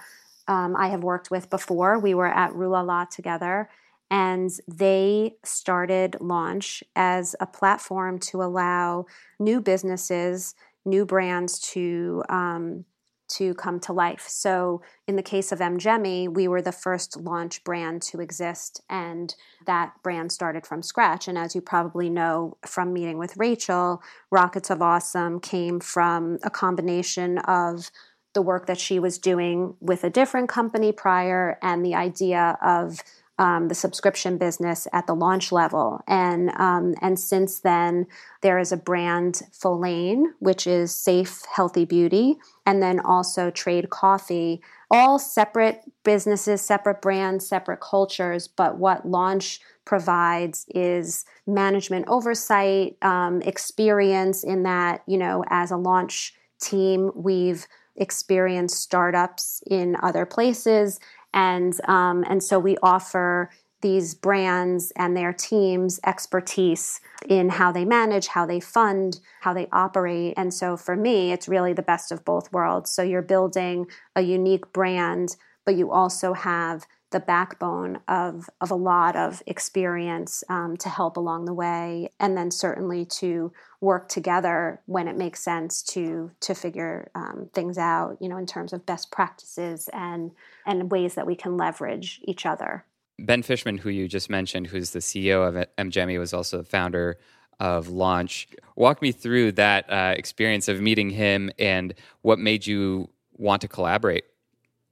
um, 0.49 0.77
I 0.77 0.89
have 0.89 1.03
worked 1.03 1.31
with 1.31 1.51
before. 1.51 1.99
We 1.99 2.15
were 2.15 2.27
at 2.27 2.55
Rue 2.55 2.71
La 2.71 2.83
La 2.83 3.05
together, 3.05 3.69
and 4.11 4.51
they 4.69 5.37
started 5.45 6.17
Launch 6.21 6.85
as 6.95 7.35
a 7.41 7.47
platform 7.47 8.19
to 8.21 8.43
allow 8.43 9.07
new 9.39 9.61
businesses, 9.61 10.55
new 10.85 11.05
brands 11.05 11.59
to 11.73 12.23
um, 12.29 12.85
to 13.29 13.55
come 13.55 13.81
to 13.81 13.93
life. 13.93 14.25
So, 14.29 14.83
in 15.09 15.17
the 15.17 15.23
case 15.23 15.51
of 15.51 15.59
Mgemi, 15.59 16.33
we 16.33 16.47
were 16.47 16.63
the 16.63 16.73
first 16.73 17.17
launch 17.17 17.65
brand 17.65 18.03
to 18.03 18.21
exist, 18.21 18.81
and 18.89 19.35
that 19.67 19.95
brand 20.03 20.31
started 20.31 20.67
from 20.67 20.83
scratch. 20.83 21.27
And 21.27 21.37
as 21.37 21.55
you 21.55 21.61
probably 21.61 22.09
know 22.09 22.57
from 22.65 22.93
meeting 22.93 23.19
with 23.19 23.37
Rachel, 23.37 24.01
Rockets 24.31 24.71
of 24.71 24.81
Awesome 24.81 25.41
came 25.41 25.81
from 25.81 26.39
a 26.45 26.51
combination 26.51 27.39
of 27.39 27.91
the 28.37 28.43
work 28.43 28.67
that 28.67 28.79
she 28.79 29.01
was 29.01 29.19
doing 29.19 29.75
with 29.81 30.05
a 30.05 30.11
different 30.11 30.47
company 30.49 30.93
prior 30.93 31.59
and 31.63 31.85
the 31.85 31.95
idea 31.95 32.59
of 32.63 33.03
um, 33.39 33.69
the 33.69 33.75
subscription 33.75 34.37
business 34.37 34.87
at 34.93 35.07
the 35.07 35.15
launch 35.15 35.53
level. 35.53 36.03
And 36.07 36.51
um, 36.59 36.95
and 37.01 37.19
since 37.19 37.61
then, 37.61 38.07
there 38.43 38.59
is 38.59 38.73
a 38.73 38.77
brand 38.77 39.43
Follain, 39.53 40.27
which 40.39 40.67
is 40.67 40.95
safe, 40.95 41.43
healthy 41.55 41.87
beauty, 41.87 42.37
and 42.67 42.83
then 42.83 43.01
also 43.01 43.51
Trade 43.51 43.89
Coffee. 43.89 44.61
All 44.91 45.19
separate 45.19 45.81
businesses, 46.05 46.61
separate 46.61 47.01
brands, 47.03 47.49
separate 47.49 47.81
cultures. 47.81 48.49
But 48.49 48.77
what 48.77 49.09
launch 49.09 49.61
provides 49.87 50.67
is 50.75 51.25
management 51.47 52.07
oversight, 52.09 52.97
um, 53.03 53.41
experience 53.43 54.45
in 54.45 54.63
that 54.65 55.03
you 55.07 55.17
know 55.17 55.43
as 55.49 55.71
a 55.71 55.77
launch 55.77 56.35
team, 56.61 57.11
we've 57.15 57.67
experience 57.97 58.75
startups 58.75 59.63
in 59.67 59.97
other 60.03 60.27
places, 60.27 61.01
and 61.33 61.79
um, 61.89 62.25
and 62.29 62.43
so 62.43 62.59
we 62.59 62.77
offer 62.83 63.51
these 63.83 64.15
brands 64.15 64.93
and 64.97 65.17
their 65.17 65.33
teams 65.33 66.01
expertise 66.07 67.01
in 67.29 67.49
how 67.49 67.71
they 67.71 67.85
manage, 67.85 68.29
how 68.29 68.47
they 68.47 68.59
fund, 68.59 69.21
how 69.41 69.53
they 69.53 69.69
operate. 69.71 70.35
And 70.37 70.53
so 70.53 70.77
for 70.77 70.97
me, 70.97 71.31
it's 71.31 71.47
really 71.47 71.73
the 71.73 71.83
best 71.83 72.11
of 72.11 72.25
both 72.25 72.53
worlds. 72.53 72.91
So 72.91 73.03
you're 73.03 73.23
building 73.23 73.87
a 74.17 74.23
unique 74.23 74.73
brand, 74.73 75.37
but 75.65 75.77
you 75.77 75.93
also 75.93 76.33
have 76.33 76.87
the 77.11 77.21
backbone 77.21 78.01
of 78.09 78.49
of 78.61 78.71
a 78.71 78.75
lot 78.75 79.17
of 79.17 79.43
experience 79.47 80.43
um, 80.49 80.77
to 80.79 80.89
help 80.89 81.17
along 81.17 81.45
the 81.45 81.55
way, 81.55 82.11
and 82.19 82.37
then 82.37 82.51
certainly 82.51 83.05
to 83.05 83.53
work 83.81 84.09
together 84.09 84.81
when 84.87 85.09
it 85.09 85.17
makes 85.17 85.43
sense 85.43 85.83
to 85.83 86.31
to 86.41 86.55
figure 86.55 87.11
um, 87.15 87.49
things 87.53 87.79
out. 87.79 88.17
You 88.21 88.29
know, 88.29 88.37
in 88.37 88.47
terms 88.47 88.73
of 88.73 88.87
best 88.87 89.11
practices 89.11 89.89
and 89.93 90.33
and 90.67 90.91
ways 90.91 91.15
that 91.15 91.27
we 91.27 91.37
can 91.37 91.57
leverage 91.57 92.21
each 92.25 92.45
other. 92.45 92.85
Ben 93.19 93.43
Fischman, 93.43 93.79
who 93.79 93.89
you 93.89 94.09
just 94.09 94.29
mentioned, 94.29 94.67
who's 94.67 94.91
the 94.91 94.99
CEO 94.99 95.47
of 95.49 95.67
MGEMI, 95.79 96.19
was 96.19 96.35
also 96.35 96.59
the 96.59 96.65
founder 96.65 97.19
of 97.59 97.89
Launch. 97.89 98.49
Walk 98.75 99.01
me 99.01 99.13
through 99.13 99.53
that 99.53 99.91
uh, 99.91 100.15
experience 100.17 100.69
of 100.69 100.81
meeting 100.81 101.11
him 101.11 101.51
and 101.59 101.95
what 102.23 102.39
made 102.39 102.67
you 102.67 103.09
want 103.33 103.63
to 103.63 103.69
collaborate. 103.69 104.25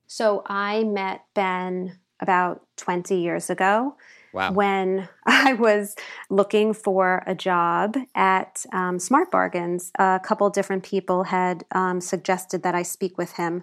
So 0.06 0.42
I 0.46 0.84
met 0.84 1.22
Ben 1.34 1.98
about 2.24 2.62
20 2.76 3.16
years 3.16 3.50
ago. 3.50 3.94
Wow. 4.32 4.50
When 4.50 5.08
I 5.26 5.52
was 5.52 5.94
looking 6.28 6.74
for 6.74 7.22
a 7.26 7.34
job 7.36 7.96
at 8.16 8.66
um, 8.72 8.98
Smart 8.98 9.30
Bargains, 9.30 9.92
a 9.98 10.20
couple 10.24 10.50
different 10.50 10.82
people 10.82 11.24
had 11.24 11.64
um, 11.70 12.00
suggested 12.00 12.64
that 12.64 12.74
I 12.74 12.82
speak 12.82 13.16
with 13.16 13.34
him 13.34 13.62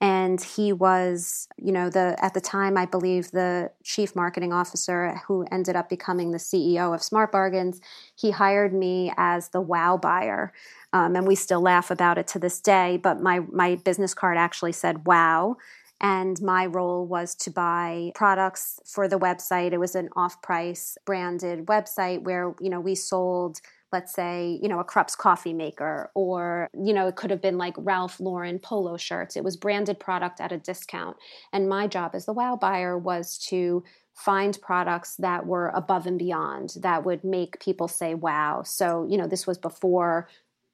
and 0.00 0.42
he 0.42 0.72
was 0.72 1.46
you 1.58 1.72
know 1.72 1.90
the 1.90 2.16
at 2.20 2.32
the 2.32 2.40
time 2.40 2.76
i 2.76 2.86
believe 2.86 3.30
the 3.30 3.70
chief 3.84 4.16
marketing 4.16 4.52
officer 4.52 5.20
who 5.26 5.44
ended 5.52 5.76
up 5.76 5.88
becoming 5.88 6.30
the 6.30 6.38
ceo 6.38 6.94
of 6.94 7.02
smart 7.02 7.30
bargains 7.30 7.80
he 8.16 8.30
hired 8.30 8.72
me 8.72 9.12
as 9.16 9.48
the 9.50 9.60
wow 9.60 9.96
buyer 9.96 10.52
um, 10.92 11.14
and 11.14 11.26
we 11.26 11.34
still 11.34 11.60
laugh 11.60 11.90
about 11.90 12.18
it 12.18 12.26
to 12.26 12.38
this 12.38 12.60
day 12.60 12.96
but 12.96 13.20
my 13.20 13.40
my 13.52 13.74
business 13.76 14.14
card 14.14 14.38
actually 14.38 14.72
said 14.72 15.06
wow 15.06 15.56
and 16.00 16.40
my 16.40 16.66
role 16.66 17.06
was 17.06 17.34
to 17.34 17.50
buy 17.50 18.10
products 18.14 18.80
for 18.84 19.08
the 19.08 19.18
website 19.18 19.72
it 19.72 19.80
was 19.80 19.94
an 19.94 20.08
off 20.16 20.40
price 20.42 20.96
branded 21.04 21.66
website 21.66 22.22
where 22.22 22.54
you 22.60 22.70
know 22.70 22.80
we 22.80 22.94
sold 22.94 23.60
let's 23.92 24.12
say, 24.12 24.58
you 24.62 24.68
know, 24.68 24.78
a 24.78 24.84
Krups 24.84 25.16
coffee 25.16 25.52
maker, 25.52 26.10
or, 26.14 26.68
you 26.72 26.92
know, 26.92 27.08
it 27.08 27.16
could 27.16 27.30
have 27.30 27.42
been 27.42 27.58
like 27.58 27.74
Ralph 27.76 28.20
Lauren 28.20 28.58
polo 28.58 28.96
shirts. 28.96 29.36
It 29.36 29.44
was 29.44 29.56
branded 29.56 29.98
product 29.98 30.40
at 30.40 30.52
a 30.52 30.58
discount. 30.58 31.16
And 31.52 31.68
my 31.68 31.86
job 31.86 32.12
as 32.14 32.26
the 32.26 32.32
wow 32.32 32.56
buyer 32.56 32.96
was 32.96 33.38
to 33.48 33.82
find 34.14 34.60
products 34.60 35.16
that 35.16 35.46
were 35.46 35.68
above 35.68 36.06
and 36.06 36.18
beyond 36.18 36.74
that 36.80 37.04
would 37.04 37.24
make 37.24 37.60
people 37.60 37.88
say 37.88 38.14
wow. 38.14 38.62
So, 38.64 39.06
you 39.08 39.16
know, 39.16 39.26
this 39.26 39.46
was 39.46 39.58
before 39.58 40.28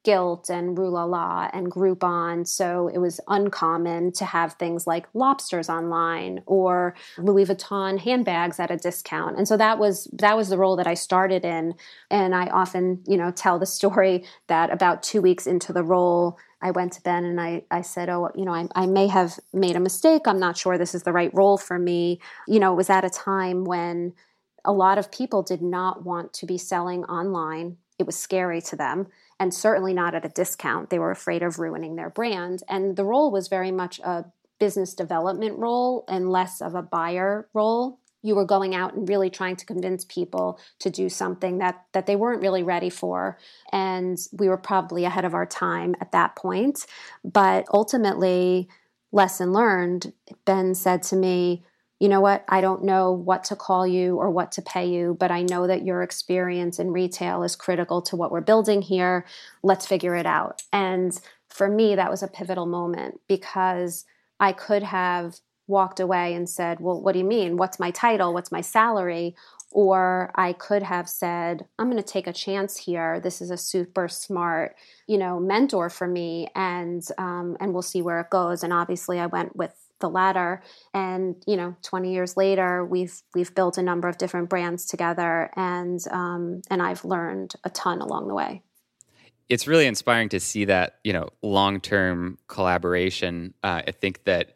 Gilt 0.07 0.49
and 0.49 0.77
Rue 0.77 0.95
and 0.95 1.69
Groupon. 1.69 2.47
So 2.47 2.87
it 2.87 2.99
was 2.99 3.19
uncommon 3.27 4.13
to 4.13 4.23
have 4.23 4.53
things 4.53 4.87
like 4.87 5.05
lobsters 5.13 5.69
online 5.69 6.43
or 6.45 6.95
Louis 7.17 7.43
Vuitton 7.43 7.99
handbags 7.99 8.57
at 8.57 8.71
a 8.71 8.77
discount. 8.77 9.35
And 9.37 9.45
so 9.45 9.57
that 9.57 9.79
was 9.79 10.05
that 10.13 10.37
was 10.37 10.47
the 10.47 10.57
role 10.57 10.77
that 10.77 10.87
I 10.87 10.93
started 10.93 11.43
in. 11.43 11.73
And 12.09 12.33
I 12.33 12.45
often, 12.45 13.03
you 13.05 13.17
know, 13.17 13.31
tell 13.31 13.59
the 13.59 13.65
story 13.65 14.23
that 14.47 14.71
about 14.71 15.03
two 15.03 15.21
weeks 15.21 15.45
into 15.45 15.73
the 15.73 15.83
role, 15.83 16.39
I 16.61 16.71
went 16.71 16.93
to 16.93 17.01
Ben 17.01 17.25
and 17.25 17.41
I, 17.41 17.63
I 17.69 17.81
said, 17.81 18.07
Oh, 18.07 18.31
you 18.33 18.45
know, 18.45 18.53
I, 18.53 18.69
I 18.75 18.85
may 18.85 19.07
have 19.07 19.37
made 19.51 19.75
a 19.75 19.81
mistake. 19.81 20.21
I'm 20.25 20.39
not 20.39 20.55
sure 20.55 20.77
this 20.77 20.95
is 20.95 21.03
the 21.03 21.11
right 21.11 21.33
role 21.33 21.57
for 21.57 21.77
me. 21.77 22.21
You 22.47 22.61
know, 22.61 22.71
it 22.71 22.77
was 22.77 22.89
at 22.89 23.03
a 23.03 23.09
time 23.09 23.65
when 23.65 24.13
a 24.63 24.71
lot 24.71 24.97
of 24.97 25.11
people 25.11 25.43
did 25.43 25.61
not 25.61 26.05
want 26.05 26.31
to 26.35 26.45
be 26.45 26.57
selling 26.57 27.03
online. 27.05 27.75
It 27.99 28.05
was 28.05 28.15
scary 28.15 28.61
to 28.61 28.77
them 28.77 29.07
and 29.39 29.53
certainly 29.53 29.93
not 29.93 30.15
at 30.15 30.25
a 30.25 30.29
discount. 30.29 30.89
They 30.89 30.99
were 30.99 31.11
afraid 31.11 31.43
of 31.43 31.59
ruining 31.59 31.95
their 31.95 32.09
brand. 32.09 32.63
And 32.67 32.95
the 32.95 33.05
role 33.05 33.31
was 33.31 33.47
very 33.47 33.71
much 33.71 33.99
a 33.99 34.25
business 34.59 34.93
development 34.93 35.57
role 35.57 36.03
and 36.07 36.31
less 36.31 36.61
of 36.61 36.75
a 36.75 36.81
buyer 36.81 37.47
role. 37.53 37.99
You 38.23 38.35
were 38.35 38.45
going 38.45 38.73
out 38.73 38.95
and 38.95 39.07
really 39.07 39.29
trying 39.29 39.55
to 39.57 39.65
convince 39.65 40.03
people 40.03 40.59
to 40.79 40.89
do 40.89 41.07
something 41.07 41.59
that 41.59 41.85
that 41.93 42.07
they 42.07 42.15
weren't 42.15 42.41
really 42.41 42.63
ready 42.63 42.89
for. 42.89 43.37
And 43.71 44.17
we 44.33 44.49
were 44.49 44.57
probably 44.57 45.05
ahead 45.05 45.23
of 45.23 45.35
our 45.35 45.45
time 45.45 45.95
at 46.01 46.11
that 46.11 46.35
point. 46.35 46.85
But 47.23 47.65
ultimately, 47.71 48.67
lesson 49.11 49.53
learned, 49.53 50.13
Ben 50.45 50.73
said 50.73 51.03
to 51.03 51.15
me, 51.15 51.63
you 51.99 52.09
know 52.09 52.21
what, 52.21 52.45
I 52.47 52.61
don't 52.61 52.83
know 52.83 53.11
what 53.11 53.43
to 53.45 53.55
call 53.55 53.87
you 53.87 54.17
or 54.17 54.29
what 54.29 54.51
to 54.53 54.61
pay 54.61 54.87
you, 54.87 55.17
but 55.19 55.31
I 55.31 55.41
know 55.41 55.65
that 55.65 55.83
your 55.83 56.03
experience 56.03 56.77
in 56.77 56.91
retail 56.91 57.41
is 57.43 57.55
critical 57.55 58.01
to 58.03 58.15
what 58.15 58.31
we're 58.31 58.41
building 58.41 58.83
here. 58.83 59.25
Let's 59.63 59.87
figure 59.87 60.15
it 60.15 60.27
out. 60.27 60.61
And 60.71 61.19
for 61.49 61.67
me, 61.67 61.95
that 61.95 62.11
was 62.11 62.21
a 62.21 62.27
pivotal 62.27 62.67
moment 62.67 63.19
because 63.27 64.05
I 64.39 64.51
could 64.51 64.83
have 64.83 65.39
walked 65.65 65.99
away 65.99 66.33
and 66.33 66.47
said, 66.47 66.79
Well, 66.79 67.01
what 67.01 67.13
do 67.13 67.19
you 67.19 67.25
mean? 67.25 67.57
What's 67.57 67.79
my 67.79 67.91
title? 67.91 68.33
What's 68.33 68.51
my 68.51 68.61
salary? 68.61 69.35
Or 69.71 70.31
I 70.35 70.53
could 70.53 70.83
have 70.83 71.09
said, 71.09 71.65
I'm 71.77 71.89
going 71.89 72.01
to 72.01 72.07
take 72.07 72.27
a 72.27 72.33
chance 72.33 72.77
here. 72.77 73.19
This 73.19 73.41
is 73.41 73.51
a 73.51 73.57
super 73.57 74.07
smart, 74.07 74.75
you 75.07 75.17
know, 75.17 75.39
mentor 75.39 75.89
for 75.89 76.07
me, 76.07 76.47
and 76.55 77.05
um, 77.17 77.57
and 77.59 77.73
we'll 77.73 77.81
see 77.81 78.01
where 78.01 78.21
it 78.21 78.29
goes. 78.29 78.63
And 78.63 78.71
obviously, 78.71 79.19
I 79.19 79.25
went 79.25 79.55
with 79.57 79.73
the 79.99 80.09
latter. 80.09 80.61
And 80.93 81.35
you 81.45 81.57
know 81.57 81.75
20 81.83 82.13
years 82.13 82.37
later 82.37 82.85
we've 82.85 83.21
we've 83.33 83.53
built 83.53 83.77
a 83.77 83.83
number 83.83 84.07
of 84.07 84.17
different 84.17 84.49
brands 84.49 84.85
together 84.85 85.49
and 85.55 85.99
um, 86.11 86.61
and 86.69 86.81
i've 86.81 87.03
learned 87.05 87.55
a 87.63 87.69
ton 87.69 88.01
along 88.01 88.27
the 88.27 88.33
way. 88.33 88.63
It's 89.49 89.65
really 89.65 89.85
inspiring 89.85 90.29
to 90.29 90.39
see 90.39 90.65
that 90.65 90.99
you 91.03 91.13
know 91.13 91.29
long-term 91.41 92.37
collaboration. 92.47 93.53
Uh, 93.63 93.81
i 93.87 93.91
think 93.91 94.23
that 94.25 94.55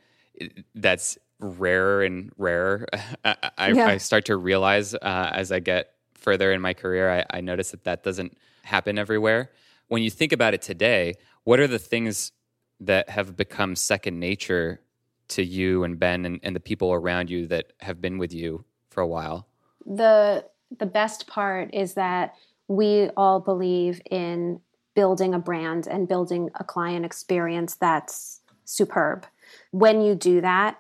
that's 0.76 1.18
rarer 1.40 2.04
and 2.04 2.32
rarer. 2.38 2.88
I, 3.26 3.36
I, 3.58 3.72
yeah. 3.72 3.88
I, 3.88 3.98
start 3.98 4.26
to 4.26 4.36
realize 4.36 4.94
uh, 4.94 5.32
as 5.34 5.52
i 5.52 5.60
get 5.60 5.94
further 6.14 6.52
in 6.52 6.62
my 6.62 6.74
career 6.74 7.10
I, 7.12 7.38
I 7.38 7.42
notice 7.42 7.72
that 7.72 7.84
that 7.86 8.04
doesn't 8.04 8.38
happen 8.64 9.00
everywhere. 9.00 9.52
When 9.88 10.04
you 10.04 10.10
think 10.10 10.32
about 10.32 10.54
it 10.54 10.62
today 10.62 11.16
what 11.44 11.60
are 11.60 11.68
the 11.68 11.80
things 11.80 12.32
that 12.80 13.10
have 13.10 13.36
become 13.36 13.76
second 13.76 14.20
nature 14.20 14.82
to 15.32 15.44
you 15.44 15.84
and 15.84 16.00
Ben 16.00 16.26
and, 16.26 16.40
and 16.44 16.56
the 16.56 16.60
people 16.60 16.94
around 16.94 17.30
you 17.30 17.48
that 17.48 17.74
have 17.82 18.02
been 18.02 18.18
with 18.18 18.34
you 18.34 18.66
for 18.90 19.02
a 19.02 19.08
while? 19.08 19.48
The 19.86 20.46
the 20.78 20.86
best 20.86 21.28
part 21.28 21.74
is 21.74 21.96
that 21.96 22.36
we 22.68 23.10
all 23.18 23.40
believe 23.42 24.02
in 24.10 24.62
building 24.96 25.34
a 25.34 25.40
brand 25.40 25.88
and 25.88 26.08
building 26.08 26.50
a 26.56 26.64
client 26.64 27.06
experience 27.06 27.76
that's 27.76 28.40
superb. 28.66 29.26
When 29.72 30.02
you 30.02 30.16
do 30.16 30.42
that, 30.42 30.80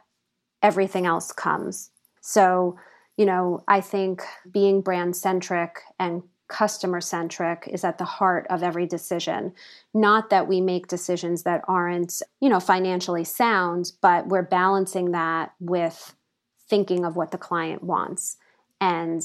everything 0.61 1.05
else 1.05 1.31
comes. 1.31 1.91
So, 2.21 2.77
you 3.17 3.25
know, 3.25 3.63
I 3.67 3.81
think 3.81 4.21
being 4.49 4.81
brand 4.81 5.15
centric 5.15 5.79
and 5.99 6.23
customer 6.51 6.99
centric 6.99 7.67
is 7.71 7.83
at 7.83 7.97
the 7.97 8.05
heart 8.05 8.45
of 8.49 8.61
every 8.61 8.85
decision. 8.85 9.53
Not 9.93 10.29
that 10.29 10.47
we 10.47 10.59
make 10.59 10.87
decisions 10.87 11.43
that 11.43 11.63
aren't 11.67 12.21
you 12.41 12.49
know 12.49 12.59
financially 12.59 13.23
sound 13.23 13.93
but 14.01 14.27
we're 14.27 14.43
balancing 14.43 15.11
that 15.11 15.53
with 15.59 16.13
thinking 16.69 17.05
of 17.05 17.15
what 17.15 17.31
the 17.31 17.37
client 17.37 17.83
wants 17.83 18.37
and 18.79 19.21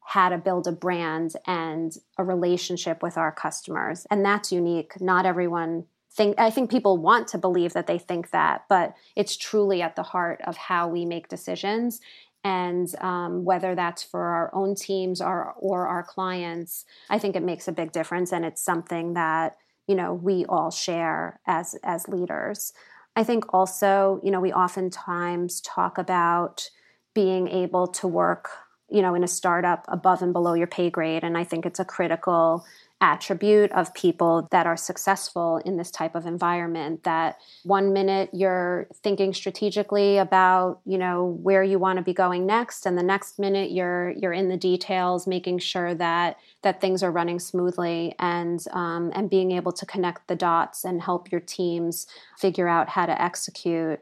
how 0.00 0.28
to 0.28 0.38
build 0.38 0.66
a 0.66 0.72
brand 0.72 1.34
and 1.46 1.96
a 2.18 2.24
relationship 2.24 3.02
with 3.02 3.16
our 3.18 3.32
customers. 3.32 4.06
And 4.08 4.24
that's 4.24 4.52
unique. 4.52 5.00
Not 5.00 5.26
everyone 5.26 5.84
think 6.16 6.38
i 6.38 6.50
think 6.50 6.70
people 6.70 6.96
want 6.96 7.28
to 7.28 7.38
believe 7.38 7.74
that 7.74 7.86
they 7.86 7.98
think 7.98 8.30
that 8.30 8.64
but 8.68 8.94
it's 9.14 9.36
truly 9.36 9.82
at 9.82 9.96
the 9.96 10.02
heart 10.02 10.40
of 10.46 10.56
how 10.56 10.88
we 10.88 11.04
make 11.04 11.28
decisions 11.28 12.00
and 12.46 12.94
um, 13.00 13.44
whether 13.44 13.74
that's 13.74 14.02
for 14.02 14.22
our 14.38 14.48
own 14.54 14.74
teams 14.74 15.20
or, 15.20 15.54
or 15.58 15.86
our 15.86 16.02
clients 16.02 16.84
i 17.10 17.18
think 17.18 17.34
it 17.34 17.42
makes 17.42 17.66
a 17.68 17.72
big 17.80 17.90
difference 17.92 18.32
and 18.32 18.44
it's 18.44 18.62
something 18.62 19.14
that 19.14 19.56
you 19.86 19.94
know 19.94 20.14
we 20.14 20.44
all 20.46 20.70
share 20.70 21.40
as 21.46 21.76
as 21.82 22.08
leaders. 22.08 22.72
I 23.14 23.24
think 23.24 23.52
also 23.54 24.20
you 24.22 24.30
know 24.30 24.40
we 24.40 24.52
oftentimes 24.52 25.60
talk 25.60 25.98
about 25.98 26.68
being 27.14 27.48
able 27.48 27.86
to 27.88 28.08
work 28.08 28.50
you 28.90 29.02
know 29.02 29.14
in 29.14 29.24
a 29.24 29.28
startup 29.28 29.84
above 29.88 30.22
and 30.22 30.32
below 30.32 30.54
your 30.54 30.66
pay 30.66 30.90
grade 30.90 31.24
and 31.24 31.36
i 31.36 31.42
think 31.42 31.66
it's 31.66 31.80
a 31.80 31.84
critical 31.84 32.64
attribute 33.00 33.70
of 33.72 33.92
people 33.94 34.48
that 34.50 34.66
are 34.66 34.76
successful 34.76 35.58
in 35.66 35.76
this 35.76 35.90
type 35.90 36.14
of 36.14 36.24
environment 36.24 37.02
that 37.04 37.36
one 37.64 37.92
minute 37.92 38.30
you're 38.32 38.86
thinking 39.02 39.34
strategically 39.34 40.16
about 40.16 40.80
you 40.86 40.96
know 40.96 41.38
where 41.42 41.62
you 41.62 41.78
want 41.78 41.98
to 41.98 42.02
be 42.02 42.14
going 42.14 42.46
next 42.46 42.86
and 42.86 42.96
the 42.96 43.02
next 43.02 43.38
minute 43.38 43.70
you're 43.70 44.10
you're 44.12 44.32
in 44.32 44.48
the 44.48 44.56
details 44.56 45.26
making 45.26 45.58
sure 45.58 45.94
that 45.94 46.38
that 46.66 46.80
things 46.80 47.02
are 47.02 47.12
running 47.12 47.38
smoothly 47.38 48.12
and 48.18 48.64
um, 48.72 49.12
and 49.14 49.30
being 49.30 49.52
able 49.52 49.72
to 49.72 49.86
connect 49.86 50.26
the 50.26 50.34
dots 50.34 50.84
and 50.84 51.00
help 51.00 51.30
your 51.30 51.40
teams 51.40 52.08
figure 52.38 52.68
out 52.68 52.88
how 52.88 53.06
to 53.06 53.22
execute. 53.22 54.00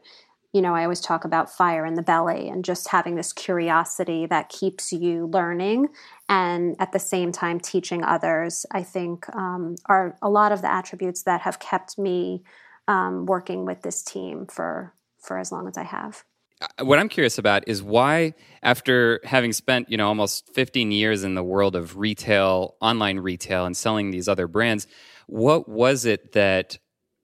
You 0.51 0.61
know, 0.61 0.73
I 0.73 0.83
always 0.83 1.01
talk 1.01 1.25
about 1.25 1.51
fire 1.51 1.85
in 1.85 1.93
the 1.93 2.01
belly 2.01 2.49
and 2.49 2.65
just 2.65 2.87
having 2.87 3.15
this 3.15 3.33
curiosity 3.33 4.25
that 4.27 4.49
keeps 4.49 4.91
you 4.91 5.27
learning 5.27 5.89
and 6.27 6.75
at 6.79 6.91
the 6.91 6.99
same 6.99 7.31
time 7.31 7.59
teaching 7.59 8.03
others. 8.03 8.65
I 8.71 8.83
think 8.83 9.33
um, 9.35 9.75
are 9.85 10.17
a 10.21 10.29
lot 10.29 10.51
of 10.51 10.61
the 10.61 10.71
attributes 10.71 11.23
that 11.23 11.41
have 11.41 11.59
kept 11.59 11.97
me 11.97 12.43
um, 12.87 13.25
working 13.25 13.65
with 13.65 13.81
this 13.81 14.03
team 14.03 14.47
for 14.47 14.93
for 15.19 15.37
as 15.37 15.51
long 15.51 15.67
as 15.67 15.77
I 15.77 15.83
have. 15.83 16.23
Uh, 16.61 16.85
what 16.85 16.99
I'm 16.99 17.09
curious 17.09 17.37
about 17.37 17.67
is 17.67 17.81
why, 17.81 18.33
after 18.63 19.19
having 19.23 19.53
spent 19.53 19.89
you 19.89 19.97
know 19.97 20.07
almost 20.07 20.53
15 20.53 20.91
years 20.91 21.23
in 21.23 21.35
the 21.35 21.43
world 21.43 21.75
of 21.75 21.97
retail, 21.97 22.75
online 22.81 23.19
retail, 23.19 23.65
and 23.65 23.75
selling 23.75 24.11
these 24.11 24.27
other 24.27 24.47
brands, 24.47 24.87
what 25.27 25.67
was 25.67 26.05
it 26.05 26.33
that 26.33 26.77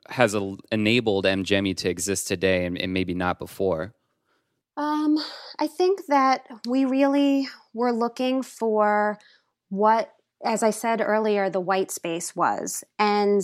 has 0.09 0.35
enabled 0.71 1.25
MGEMI 1.25 1.77
to 1.77 1.89
exist 1.89 2.27
today 2.27 2.65
and, 2.65 2.77
and 2.77 2.93
maybe 2.93 3.13
not 3.13 3.39
before? 3.39 3.93
Um, 4.81 5.19
I 5.59 5.67
think 5.67 6.07
that 6.07 6.47
we 6.67 6.85
really 6.85 7.47
were 7.71 7.91
looking 7.91 8.41
for 8.41 9.19
what, 9.69 10.11
as 10.43 10.63
I 10.63 10.71
said 10.71 11.01
earlier, 11.01 11.51
the 11.51 11.59
white 11.59 11.91
space 11.91 12.35
was. 12.35 12.83
And, 12.97 13.43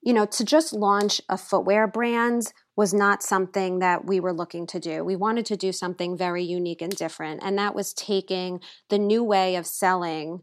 you 0.00 0.14
know, 0.14 0.24
to 0.24 0.44
just 0.46 0.72
launch 0.72 1.20
a 1.28 1.36
footwear 1.36 1.86
brand 1.86 2.54
was 2.74 2.94
not 2.94 3.22
something 3.22 3.80
that 3.80 4.06
we 4.06 4.18
were 4.18 4.32
looking 4.32 4.66
to 4.68 4.80
do. 4.80 5.04
We 5.04 5.14
wanted 5.14 5.44
to 5.46 5.58
do 5.58 5.72
something 5.72 6.16
very 6.16 6.42
unique 6.42 6.80
and 6.80 6.96
different. 6.96 7.42
And 7.42 7.58
that 7.58 7.74
was 7.74 7.92
taking 7.92 8.60
the 8.88 8.98
new 8.98 9.22
way 9.22 9.56
of 9.56 9.66
selling, 9.66 10.40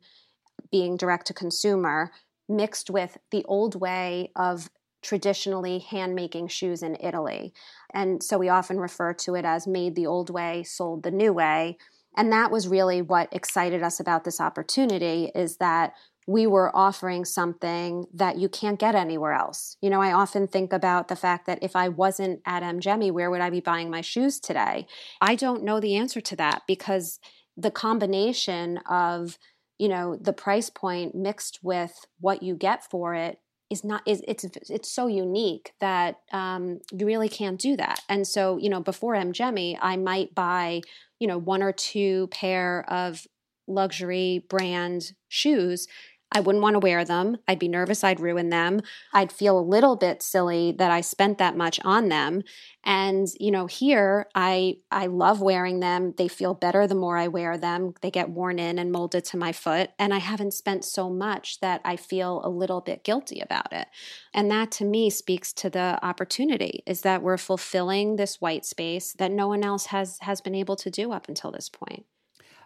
being 0.71 0.95
direct 0.95 1.25
to 1.27 1.33
consumer, 1.33 2.11
mixed 2.47 2.91
with 2.91 3.17
the 3.31 3.43
old 3.45 3.81
way 3.81 4.31
of 4.35 4.69
traditionally 5.05 5.77
hand 5.77 6.15
making 6.15 6.47
shoes 6.47 6.81
in 6.81 6.97
Italy. 6.99 7.53
And 7.93 8.23
so 8.23 8.39
we 8.39 8.49
often 8.49 8.79
refer 8.79 9.13
to 9.13 9.35
it 9.35 9.45
as 9.45 9.67
made 9.67 9.95
the 9.95 10.07
old 10.07 10.31
way, 10.31 10.63
sold 10.63 11.03
the 11.03 11.11
new 11.11 11.31
way. 11.31 11.77
And 12.17 12.31
that 12.31 12.49
was 12.49 12.67
really 12.67 13.03
what 13.03 13.29
excited 13.31 13.83
us 13.83 13.99
about 13.99 14.23
this 14.23 14.41
opportunity 14.41 15.31
is 15.35 15.57
that 15.57 15.93
we 16.27 16.47
were 16.47 16.75
offering 16.75 17.23
something 17.23 18.07
that 18.15 18.39
you 18.39 18.49
can't 18.49 18.79
get 18.79 18.95
anywhere 18.95 19.33
else. 19.33 19.77
You 19.79 19.91
know, 19.91 20.01
I 20.01 20.11
often 20.11 20.47
think 20.47 20.73
about 20.73 21.07
the 21.07 21.15
fact 21.15 21.45
that 21.45 21.59
if 21.61 21.75
I 21.75 21.87
wasn't 21.87 22.41
at 22.47 22.63
MGEMI, 22.63 23.11
where 23.11 23.29
would 23.29 23.41
I 23.41 23.51
be 23.51 23.59
buying 23.59 23.91
my 23.91 24.01
shoes 24.01 24.39
today? 24.39 24.87
I 25.21 25.35
don't 25.35 25.63
know 25.63 25.79
the 25.79 25.95
answer 25.95 26.21
to 26.21 26.35
that 26.37 26.63
because 26.67 27.19
the 27.55 27.69
combination 27.69 28.79
of, 28.89 29.37
you 29.77 29.87
know, 29.87 30.15
the 30.19 30.33
price 30.33 30.71
point 30.71 31.13
mixed 31.13 31.59
with 31.61 32.07
what 32.19 32.41
you 32.41 32.55
get 32.55 32.83
for 32.83 33.13
it 33.13 33.39
is 33.69 33.83
not 33.83 34.03
is 34.05 34.21
it's 34.27 34.43
it's 34.69 34.91
so 34.91 35.07
unique 35.07 35.73
that 35.79 36.19
um, 36.31 36.79
you 36.91 37.05
really 37.05 37.29
can't 37.29 37.59
do 37.59 37.75
that. 37.77 38.01
And 38.07 38.27
so, 38.27 38.57
you 38.57 38.69
know, 38.69 38.79
before 38.79 39.13
MGEMI, 39.15 39.77
I 39.81 39.97
might 39.97 40.35
buy, 40.35 40.81
you 41.19 41.27
know, 41.27 41.37
one 41.37 41.63
or 41.63 41.71
two 41.71 42.27
pair 42.27 42.85
of 42.87 43.25
luxury 43.67 44.45
brand 44.47 45.13
shoes 45.27 45.87
I 46.31 46.41
wouldn't 46.41 46.63
want 46.63 46.73
to 46.73 46.79
wear 46.79 47.05
them. 47.05 47.37
I'd 47.47 47.59
be 47.59 47.67
nervous 47.67 48.03
I'd 48.03 48.19
ruin 48.19 48.49
them. 48.49 48.81
I'd 49.13 49.31
feel 49.31 49.57
a 49.57 49.61
little 49.61 49.95
bit 49.95 50.21
silly 50.21 50.73
that 50.73 50.91
I 50.91 51.01
spent 51.01 51.37
that 51.37 51.55
much 51.55 51.79
on 51.85 52.09
them. 52.09 52.43
And 52.83 53.27
you 53.39 53.51
know, 53.51 53.67
here 53.67 54.27
I 54.35 54.77
I 54.91 55.07
love 55.07 55.41
wearing 55.41 55.79
them. 55.79 56.13
They 56.17 56.27
feel 56.27 56.53
better 56.53 56.87
the 56.87 56.95
more 56.95 57.17
I 57.17 57.27
wear 57.27 57.57
them. 57.57 57.93
They 58.01 58.11
get 58.11 58.29
worn 58.29 58.59
in 58.59 58.77
and 58.79 58.91
molded 58.91 59.25
to 59.25 59.37
my 59.37 59.51
foot, 59.51 59.91
and 59.97 60.13
I 60.13 60.19
haven't 60.19 60.53
spent 60.53 60.83
so 60.83 61.09
much 61.09 61.59
that 61.61 61.81
I 61.85 61.95
feel 61.95 62.41
a 62.43 62.49
little 62.49 62.81
bit 62.81 63.03
guilty 63.03 63.39
about 63.39 63.71
it. 63.71 63.87
And 64.33 64.51
that 64.51 64.71
to 64.73 64.85
me 64.85 65.09
speaks 65.09 65.53
to 65.53 65.69
the 65.69 65.99
opportunity 66.03 66.83
is 66.85 67.01
that 67.01 67.21
we're 67.21 67.37
fulfilling 67.37 68.15
this 68.15 68.41
white 68.41 68.65
space 68.65 69.13
that 69.13 69.31
no 69.31 69.47
one 69.47 69.63
else 69.63 69.87
has 69.87 70.19
has 70.21 70.41
been 70.41 70.55
able 70.55 70.75
to 70.77 70.89
do 70.89 71.11
up 71.11 71.27
until 71.29 71.51
this 71.51 71.69
point. 71.69 72.05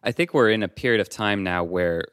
I 0.03 0.11
think 0.11 0.33
we're 0.33 0.49
in 0.49 0.63
a 0.63 0.69
period 0.69 1.01
of 1.01 1.09
time 1.09 1.43
now 1.43 1.63
where 1.63 2.05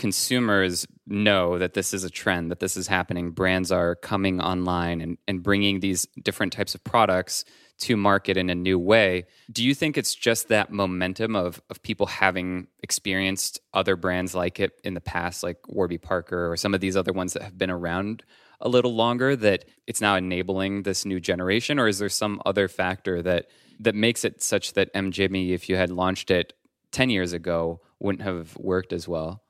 consumers 0.00 0.86
know 1.06 1.58
that 1.58 1.74
this 1.74 1.92
is 1.92 2.04
a 2.04 2.10
trend, 2.10 2.50
that 2.50 2.58
this 2.58 2.74
is 2.74 2.86
happening. 2.86 3.32
Brands 3.32 3.70
are 3.70 3.94
coming 3.94 4.40
online 4.40 5.02
and, 5.02 5.18
and 5.28 5.42
bringing 5.42 5.80
these 5.80 6.06
different 6.22 6.54
types 6.54 6.74
of 6.74 6.82
products 6.82 7.44
to 7.80 7.98
market 7.98 8.38
in 8.38 8.48
a 8.48 8.54
new 8.54 8.78
way. 8.78 9.26
Do 9.52 9.62
you 9.62 9.74
think 9.74 9.98
it's 9.98 10.14
just 10.14 10.48
that 10.48 10.72
momentum 10.72 11.36
of, 11.36 11.60
of 11.68 11.82
people 11.82 12.06
having 12.06 12.66
experienced 12.82 13.60
other 13.74 13.94
brands 13.94 14.34
like 14.34 14.58
it 14.58 14.80
in 14.84 14.94
the 14.94 15.02
past, 15.02 15.42
like 15.42 15.58
Warby 15.68 15.98
Parker 15.98 16.50
or 16.50 16.56
some 16.56 16.72
of 16.72 16.80
these 16.80 16.96
other 16.96 17.12
ones 17.12 17.34
that 17.34 17.42
have 17.42 17.58
been 17.58 17.70
around 17.70 18.22
a 18.58 18.70
little 18.70 18.94
longer, 18.94 19.36
that 19.36 19.66
it's 19.86 20.00
now 20.00 20.16
enabling 20.16 20.84
this 20.84 21.04
new 21.04 21.20
generation? 21.20 21.78
Or 21.78 21.88
is 21.88 21.98
there 21.98 22.08
some 22.08 22.40
other 22.46 22.68
factor 22.68 23.20
that 23.20 23.48
that 23.80 23.94
makes 23.94 24.24
it 24.24 24.42
such 24.42 24.72
that 24.74 24.92
MGEMI, 24.94 25.50
if 25.50 25.68
you 25.68 25.76
had 25.76 25.90
launched 25.90 26.30
it 26.30 26.54
10 26.92 27.10
years 27.10 27.34
ago, 27.34 27.82
wouldn't 27.98 28.22
have 28.22 28.56
worked 28.56 28.94
as 28.94 29.06
well? 29.06 29.42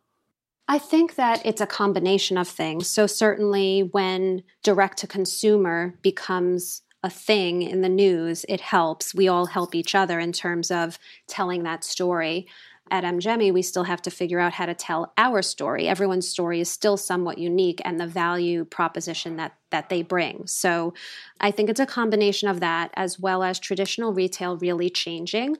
I 0.70 0.78
think 0.78 1.16
that 1.16 1.44
it's 1.44 1.60
a 1.60 1.66
combination 1.66 2.38
of 2.38 2.46
things. 2.46 2.86
So, 2.86 3.08
certainly, 3.08 3.88
when 3.90 4.44
direct 4.62 4.98
to 4.98 5.08
consumer 5.08 5.94
becomes 6.00 6.82
a 7.02 7.10
thing 7.10 7.62
in 7.62 7.80
the 7.80 7.88
news, 7.88 8.46
it 8.48 8.60
helps. 8.60 9.12
We 9.12 9.26
all 9.26 9.46
help 9.46 9.74
each 9.74 9.96
other 9.96 10.20
in 10.20 10.30
terms 10.30 10.70
of 10.70 10.96
telling 11.26 11.64
that 11.64 11.82
story. 11.82 12.46
At 12.88 13.02
MGEMI, 13.02 13.52
we 13.52 13.62
still 13.62 13.82
have 13.82 14.00
to 14.02 14.12
figure 14.12 14.38
out 14.38 14.52
how 14.52 14.66
to 14.66 14.74
tell 14.74 15.12
our 15.18 15.42
story. 15.42 15.88
Everyone's 15.88 16.28
story 16.28 16.60
is 16.60 16.70
still 16.70 16.96
somewhat 16.96 17.38
unique 17.38 17.80
and 17.84 17.98
the 17.98 18.06
value 18.06 18.64
proposition 18.64 19.36
that, 19.36 19.56
that 19.70 19.88
they 19.88 20.02
bring. 20.02 20.46
So 20.46 20.94
I 21.40 21.50
think 21.50 21.68
it's 21.68 21.80
a 21.80 21.86
combination 21.86 22.48
of 22.48 22.60
that 22.60 22.92
as 22.94 23.18
well 23.18 23.42
as 23.42 23.58
traditional 23.58 24.12
retail 24.12 24.56
really 24.56 24.90
changing. 24.90 25.56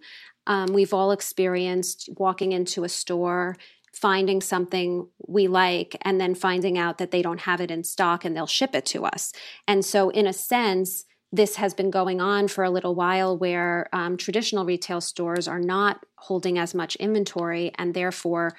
Um, 0.46 0.73
we've 0.73 0.94
all 0.94 1.12
experienced 1.12 2.09
walking 2.16 2.53
into 2.53 2.83
a 2.83 2.88
store 2.88 3.57
finding 3.92 4.40
something 4.40 5.09
we 5.26 5.48
like 5.48 5.96
and 6.03 6.20
then 6.20 6.35
finding 6.35 6.79
out 6.79 6.98
that 6.98 7.11
they 7.11 7.22
don't 7.22 7.40
have 7.40 7.61
it 7.61 7.70
in 7.70 7.85
stock 7.85 8.24
and 8.24 8.37
they'll 8.37 8.46
ship 8.46 8.74
it 8.74 8.87
to 8.87 9.05
us. 9.05 9.33
And 9.66 9.85
so, 9.85 10.11
in 10.11 10.26
a 10.26 10.33
sense, 10.33 11.05
this 11.33 11.57
has 11.57 11.74
been 11.74 11.90
going 11.90 12.20
on 12.20 12.48
for 12.48 12.64
a 12.64 12.70
little 12.70 12.94
while 12.94 13.37
where 13.37 13.88
um, 13.92 14.16
traditional 14.16 14.64
retail 14.64 15.00
stores 15.00 15.46
are 15.46 15.61
not 15.61 16.05
holding 16.16 16.59
as 16.59 16.74
much 16.74 16.96
inventory 16.96 17.70
and 17.76 17.94
therefore 17.94 18.57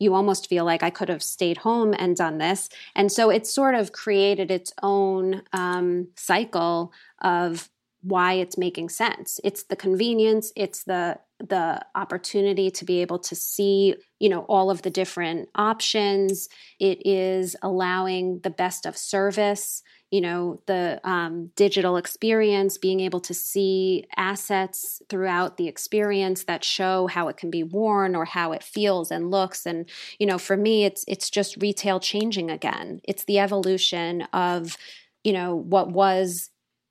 you 0.00 0.14
almost 0.14 0.48
feel 0.48 0.64
like 0.64 0.82
I 0.82 0.90
could 0.90 1.08
have 1.08 1.22
stayed 1.22 1.58
home 1.58 1.94
and 1.98 2.16
done 2.16 2.38
this. 2.38 2.68
And 2.94 3.10
so 3.10 3.30
it's 3.30 3.52
sort 3.52 3.74
of 3.74 3.92
created 3.92 4.50
its 4.50 4.72
own 4.82 5.42
um, 5.52 6.08
cycle 6.14 6.92
of 7.20 7.68
why 8.02 8.34
it's 8.34 8.56
making 8.56 8.88
sense. 8.88 9.40
It's 9.42 9.64
the 9.64 9.76
convenience, 9.76 10.52
it's 10.56 10.84
the 10.84 11.18
the 11.40 11.80
opportunity 11.94 12.68
to 12.68 12.84
be 12.84 13.00
able 13.00 13.20
to 13.20 13.36
see, 13.36 13.94
you 14.18 14.28
know, 14.28 14.40
all 14.42 14.72
of 14.72 14.82
the 14.82 14.90
different 14.90 15.48
options. 15.54 16.48
It 16.80 17.06
is 17.06 17.54
allowing 17.62 18.40
the 18.40 18.50
best 18.50 18.86
of 18.86 18.96
service, 18.96 19.84
you 20.10 20.20
know, 20.20 20.60
the 20.66 21.00
um, 21.04 21.52
digital 21.54 21.96
experience, 21.96 22.76
being 22.76 22.98
able 22.98 23.20
to 23.20 23.34
see 23.34 24.06
assets 24.16 25.00
throughout 25.08 25.58
the 25.58 25.68
experience 25.68 26.44
that 26.44 26.64
show 26.64 27.06
how 27.06 27.28
it 27.28 27.36
can 27.36 27.50
be 27.50 27.62
worn 27.62 28.16
or 28.16 28.24
how 28.24 28.50
it 28.50 28.64
feels 28.64 29.12
and 29.12 29.30
looks. 29.30 29.64
And 29.64 29.88
you 30.18 30.26
know, 30.26 30.38
for 30.38 30.56
me, 30.56 30.84
it's 30.84 31.04
it's 31.06 31.30
just 31.30 31.62
retail 31.62 32.00
changing 32.00 32.50
again. 32.50 33.00
It's 33.04 33.24
the 33.24 33.38
evolution 33.38 34.22
of 34.32 34.76
you 35.22 35.32
know 35.32 35.54
what 35.54 35.92
was 35.92 36.50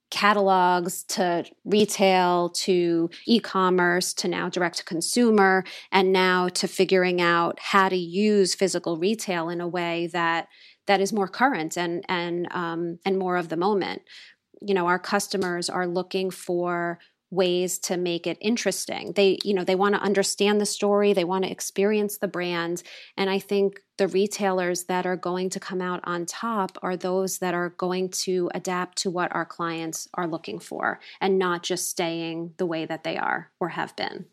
catalogs 0.09 1.03
to 1.03 1.45
retail 1.65 2.49
to 2.49 3.09
e-commerce 3.25 4.13
to 4.13 4.27
now 4.27 4.49
direct 4.49 4.77
to 4.77 4.83
consumer 4.85 5.63
and 5.91 6.13
now 6.13 6.47
to 6.47 6.67
figuring 6.67 7.21
out 7.21 7.59
how 7.59 7.89
to 7.89 7.95
use 7.95 8.55
physical 8.55 8.97
retail 8.97 9.49
in 9.49 9.59
a 9.59 9.67
way 9.67 10.07
that 10.07 10.47
that 10.85 11.01
is 11.01 11.11
more 11.11 11.27
current 11.27 11.77
and 11.77 12.03
and 12.07 12.47
um, 12.51 12.99
and 13.05 13.19
more 13.19 13.37
of 13.37 13.49
the 13.49 13.57
moment. 13.57 14.01
You 14.61 14.73
know 14.73 14.87
our 14.87 14.99
customers 14.99 15.69
are 15.69 15.87
looking 15.87 16.31
for 16.31 16.99
ways 17.29 17.77
to 17.77 17.97
make 17.97 18.25
it 18.25 18.37
interesting. 18.39 19.11
They 19.13 19.37
you 19.43 19.53
know 19.53 19.65
they 19.65 19.75
want 19.75 19.95
to 19.95 20.01
understand 20.01 20.61
the 20.61 20.65
story 20.65 21.11
they 21.11 21.25
want 21.25 21.43
to 21.43 21.51
experience 21.51 22.17
the 22.17 22.27
brand 22.27 22.83
and 23.17 23.29
i 23.29 23.39
think 23.39 23.81
the 23.97 24.07
retailers 24.07 24.85
that 24.85 25.05
are 25.05 25.15
going 25.15 25.49
to 25.49 25.59
come 25.59 25.81
out 25.81 25.99
on 26.03 26.25
top 26.25 26.77
are 26.81 26.95
those 26.95 27.39
that 27.39 27.53
are 27.53 27.69
going 27.69 28.09
to 28.09 28.49
adapt 28.53 28.97
to 28.99 29.09
what 29.09 29.33
our 29.33 29.45
clients 29.45 30.07
are 30.13 30.27
looking 30.27 30.59
for 30.59 30.99
and 31.19 31.39
not 31.39 31.63
just 31.63 31.87
staying 31.87 32.53
the 32.57 32.65
way 32.65 32.85
that 32.85 33.03
they 33.03 33.17
are 33.17 33.51
or 33.59 33.69
have 33.69 33.95
been 33.95 34.25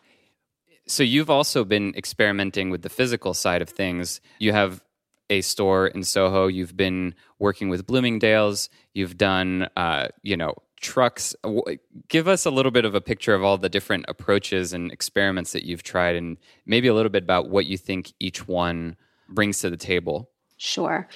so 0.86 1.02
you've 1.02 1.30
also 1.30 1.64
been 1.64 1.94
experimenting 1.96 2.68
with 2.68 2.82
the 2.82 2.90
physical 2.90 3.32
side 3.32 3.62
of 3.62 3.68
things 3.68 4.20
you 4.38 4.52
have 4.52 4.82
a 5.30 5.40
store 5.40 5.86
in 5.86 6.02
Soho. 6.02 6.46
You've 6.46 6.76
been 6.76 7.14
working 7.38 7.68
with 7.68 7.86
Bloomingdale's. 7.86 8.68
You've 8.92 9.16
done, 9.16 9.68
uh, 9.76 10.08
you 10.22 10.36
know, 10.36 10.54
trucks. 10.80 11.34
Give 12.08 12.28
us 12.28 12.44
a 12.44 12.50
little 12.50 12.70
bit 12.70 12.84
of 12.84 12.94
a 12.94 13.00
picture 13.00 13.34
of 13.34 13.42
all 13.42 13.56
the 13.56 13.68
different 13.68 14.04
approaches 14.08 14.72
and 14.72 14.92
experiments 14.92 15.52
that 15.52 15.64
you've 15.64 15.82
tried, 15.82 16.16
and 16.16 16.36
maybe 16.66 16.88
a 16.88 16.94
little 16.94 17.10
bit 17.10 17.22
about 17.22 17.48
what 17.48 17.66
you 17.66 17.78
think 17.78 18.12
each 18.20 18.46
one 18.46 18.96
brings 19.28 19.60
to 19.60 19.70
the 19.70 19.76
table. 19.76 20.30
Sure. 20.56 21.08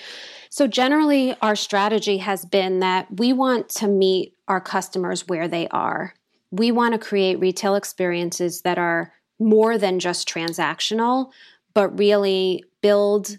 So, 0.51 0.66
generally, 0.66 1.35
our 1.40 1.57
strategy 1.57 2.18
has 2.18 2.44
been 2.44 2.81
that 2.81 3.07
we 3.18 3.33
want 3.33 3.68
to 3.71 3.87
meet 3.87 4.35
our 4.49 4.61
customers 4.61 5.29
where 5.29 5.47
they 5.47 5.68
are. 5.68 6.14
We 6.51 6.73
want 6.73 6.94
to 6.94 6.99
create 6.99 7.38
retail 7.38 7.75
experiences 7.75 8.62
that 8.62 8.79
are 8.79 9.12
more 9.38 9.79
than 9.79 10.01
just 10.01 10.29
transactional, 10.29 11.31
but 11.75 11.99
really 11.99 12.64
build 12.83 13.38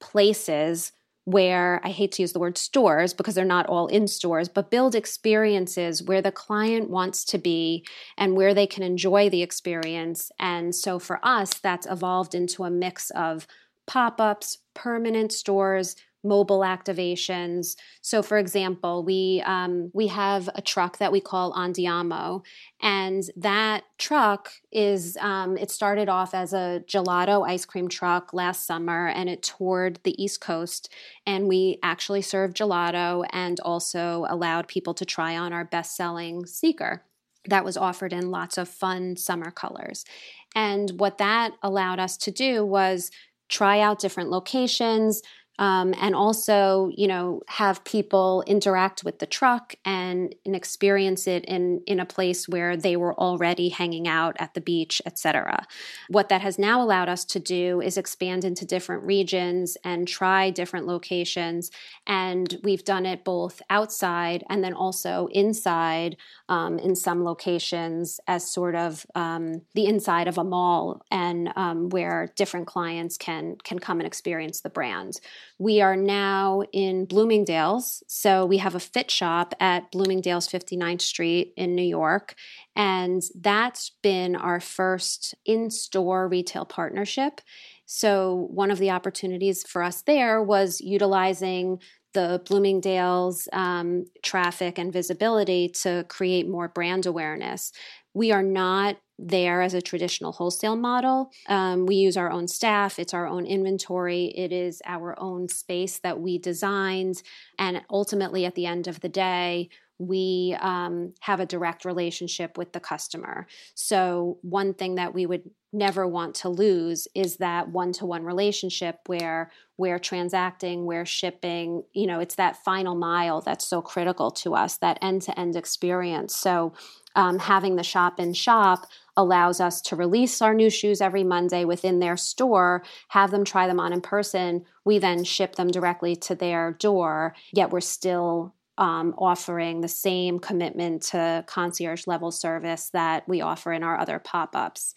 places 0.00 0.92
where 1.24 1.80
I 1.82 1.88
hate 1.88 2.12
to 2.12 2.22
use 2.22 2.32
the 2.32 2.38
word 2.38 2.58
stores 2.58 3.14
because 3.14 3.34
they're 3.34 3.44
not 3.44 3.66
all 3.66 3.86
in 3.86 4.06
stores, 4.06 4.48
but 4.48 4.70
build 4.70 4.94
experiences 4.94 6.02
where 6.02 6.20
the 6.20 6.30
client 6.30 6.90
wants 6.90 7.24
to 7.26 7.38
be 7.38 7.84
and 8.18 8.36
where 8.36 8.52
they 8.52 8.66
can 8.66 8.82
enjoy 8.82 9.30
the 9.30 9.42
experience. 9.42 10.30
And 10.38 10.74
so 10.74 10.98
for 10.98 11.20
us, 11.22 11.54
that's 11.54 11.86
evolved 11.86 12.34
into 12.34 12.64
a 12.64 12.70
mix 12.70 13.10
of 13.10 13.46
pop 13.86 14.20
ups, 14.20 14.58
permanent 14.74 15.32
stores, 15.32 15.96
mobile 16.24 16.60
activations. 16.60 17.76
So, 18.00 18.22
for 18.22 18.38
example, 18.38 19.04
we 19.04 19.42
um, 19.44 19.90
we 19.92 20.08
have 20.08 20.48
a 20.54 20.62
truck 20.62 20.98
that 20.98 21.12
we 21.12 21.20
call 21.20 21.52
Andiamo, 21.52 22.42
and 22.80 23.22
that 23.36 23.84
truck 23.98 24.50
is 24.72 25.16
um, 25.20 25.56
it 25.58 25.70
started 25.70 26.08
off 26.08 26.34
as 26.34 26.52
a 26.52 26.82
gelato 26.86 27.46
ice 27.46 27.66
cream 27.66 27.88
truck 27.88 28.32
last 28.32 28.66
summer, 28.66 29.08
and 29.08 29.28
it 29.28 29.42
toured 29.42 30.00
the 30.02 30.20
East 30.20 30.40
Coast, 30.40 30.90
and 31.26 31.46
we 31.46 31.78
actually 31.82 32.22
served 32.22 32.56
gelato 32.56 33.24
and 33.30 33.60
also 33.60 34.26
allowed 34.28 34.66
people 34.66 34.94
to 34.94 35.04
try 35.04 35.36
on 35.36 35.52
our 35.52 35.64
best 35.64 35.94
selling 35.94 36.46
Seeker 36.46 37.02
that 37.46 37.64
was 37.64 37.76
offered 37.76 38.14
in 38.14 38.30
lots 38.30 38.56
of 38.56 38.68
fun 38.68 39.16
summer 39.16 39.50
colors. 39.50 40.06
And 40.54 40.92
what 40.98 41.18
that 41.18 41.52
allowed 41.62 41.98
us 41.98 42.16
to 42.18 42.30
do 42.30 42.64
was 42.64 43.10
try 43.48 43.80
out 43.80 43.98
different 43.98 44.30
locations, 44.30 45.22
um, 45.58 45.94
and 46.00 46.14
also 46.14 46.90
you 46.96 47.06
know 47.06 47.42
have 47.46 47.84
people 47.84 48.42
interact 48.46 49.04
with 49.04 49.18
the 49.18 49.26
truck 49.26 49.74
and, 49.84 50.34
and 50.44 50.56
experience 50.56 51.26
it 51.26 51.44
in 51.44 51.80
in 51.86 52.00
a 52.00 52.06
place 52.06 52.48
where 52.48 52.76
they 52.76 52.96
were 52.96 53.14
already 53.14 53.68
hanging 53.68 54.08
out 54.08 54.36
at 54.38 54.54
the 54.54 54.60
beach 54.60 55.00
etc 55.06 55.64
what 56.08 56.28
that 56.28 56.40
has 56.40 56.58
now 56.58 56.82
allowed 56.82 57.08
us 57.08 57.24
to 57.24 57.38
do 57.38 57.80
is 57.80 57.96
expand 57.96 58.44
into 58.44 58.64
different 58.64 59.02
regions 59.04 59.76
and 59.84 60.08
try 60.08 60.50
different 60.50 60.86
locations 60.86 61.70
and 62.06 62.58
we've 62.62 62.84
done 62.84 63.06
it 63.06 63.24
both 63.24 63.62
outside 63.70 64.42
and 64.48 64.64
then 64.64 64.74
also 64.74 65.28
inside 65.32 66.16
um, 66.48 66.78
in 66.78 66.94
some 66.94 67.24
locations 67.24 68.20
as 68.26 68.50
sort 68.50 68.74
of 68.74 69.06
um, 69.14 69.62
the 69.74 69.86
inside 69.86 70.28
of 70.28 70.38
a 70.38 70.44
mall 70.44 71.02
and 71.10 71.50
um, 71.56 71.88
where 71.88 72.32
different 72.36 72.66
clients 72.66 73.16
can 73.16 73.56
can 73.64 73.78
come 73.78 74.00
and 74.00 74.06
experience 74.06 74.60
the 74.60 74.70
brand 74.70 75.20
we 75.58 75.80
are 75.80 75.96
now 75.96 76.62
in 76.72 77.04
Bloomingdale's. 77.04 78.02
So 78.08 78.44
we 78.44 78.58
have 78.58 78.74
a 78.74 78.80
fit 78.80 79.10
shop 79.10 79.54
at 79.60 79.90
Bloomingdale's 79.92 80.48
59th 80.48 81.02
Street 81.02 81.52
in 81.56 81.74
New 81.74 81.84
York. 81.84 82.34
And 82.74 83.22
that's 83.40 83.92
been 84.02 84.34
our 84.34 84.58
first 84.58 85.34
in 85.46 85.70
store 85.70 86.28
retail 86.28 86.64
partnership. 86.64 87.40
So, 87.86 88.48
one 88.50 88.70
of 88.70 88.78
the 88.78 88.90
opportunities 88.90 89.62
for 89.62 89.82
us 89.82 90.02
there 90.02 90.42
was 90.42 90.80
utilizing 90.80 91.80
the 92.14 92.40
Bloomingdale's 92.46 93.48
um, 93.52 94.06
traffic 94.22 94.78
and 94.78 94.92
visibility 94.92 95.68
to 95.68 96.04
create 96.08 96.48
more 96.48 96.68
brand 96.68 97.06
awareness. 97.06 97.72
We 98.14 98.32
are 98.32 98.42
not 98.42 98.96
there 99.18 99.62
as 99.62 99.74
a 99.74 99.82
traditional 99.82 100.32
wholesale 100.32 100.76
model. 100.76 101.30
Um, 101.48 101.86
we 101.86 101.96
use 101.96 102.16
our 102.16 102.30
own 102.30 102.48
staff, 102.48 102.98
it's 102.98 103.14
our 103.14 103.26
own 103.26 103.46
inventory, 103.46 104.26
it 104.36 104.52
is 104.52 104.82
our 104.86 105.18
own 105.20 105.48
space 105.48 105.98
that 105.98 106.18
we 106.20 106.38
designed. 106.38 107.22
And 107.58 107.82
ultimately, 107.90 108.44
at 108.44 108.54
the 108.54 108.66
end 108.66 108.88
of 108.88 109.00
the 109.00 109.08
day, 109.08 109.68
we 109.98 110.56
um, 110.60 111.14
have 111.20 111.40
a 111.40 111.46
direct 111.46 111.84
relationship 111.84 112.58
with 112.58 112.72
the 112.72 112.80
customer. 112.80 113.46
So, 113.74 114.38
one 114.42 114.74
thing 114.74 114.96
that 114.96 115.14
we 115.14 115.26
would 115.26 115.50
never 115.72 116.06
want 116.06 116.36
to 116.36 116.48
lose 116.48 117.08
is 117.14 117.38
that 117.38 117.68
one-to-one 117.68 118.24
relationship 118.24 119.00
where 119.06 119.50
we're 119.76 119.98
transacting 119.98 120.86
we're 120.86 121.04
shipping 121.04 121.82
you 121.92 122.06
know 122.06 122.20
it's 122.20 122.36
that 122.36 122.56
final 122.64 122.94
mile 122.94 123.40
that's 123.40 123.66
so 123.66 123.82
critical 123.82 124.30
to 124.30 124.54
us 124.54 124.76
that 124.76 124.96
end-to-end 125.02 125.56
experience 125.56 126.32
so 126.32 126.72
um, 127.16 127.38
having 127.38 127.76
the 127.76 127.82
shop 127.82 128.18
in 128.18 128.34
shop 128.34 128.86
allows 129.16 129.60
us 129.60 129.80
to 129.82 129.96
release 129.96 130.42
our 130.42 130.54
new 130.54 130.70
shoes 130.70 131.00
every 131.00 131.22
Monday 131.22 131.64
within 131.64 132.00
their 132.00 132.16
store, 132.16 132.82
have 133.08 133.30
them 133.30 133.44
try 133.44 133.66
them 133.66 133.78
on 133.78 133.92
in 133.92 134.00
person. 134.00 134.64
We 134.84 134.98
then 134.98 135.24
ship 135.24 135.54
them 135.54 135.68
directly 135.68 136.16
to 136.16 136.34
their 136.34 136.72
door, 136.72 137.34
yet 137.52 137.70
we're 137.70 137.80
still 137.80 138.54
um, 138.78 139.14
offering 139.18 139.80
the 139.80 139.88
same 139.88 140.38
commitment 140.38 141.02
to 141.02 141.44
concierge 141.46 142.06
level 142.06 142.30
service 142.30 142.90
that 142.90 143.28
we 143.28 143.40
offer 143.40 143.72
in 143.72 143.82
our 143.82 143.98
other 143.98 144.18
pop 144.18 144.56
ups. 144.56 144.94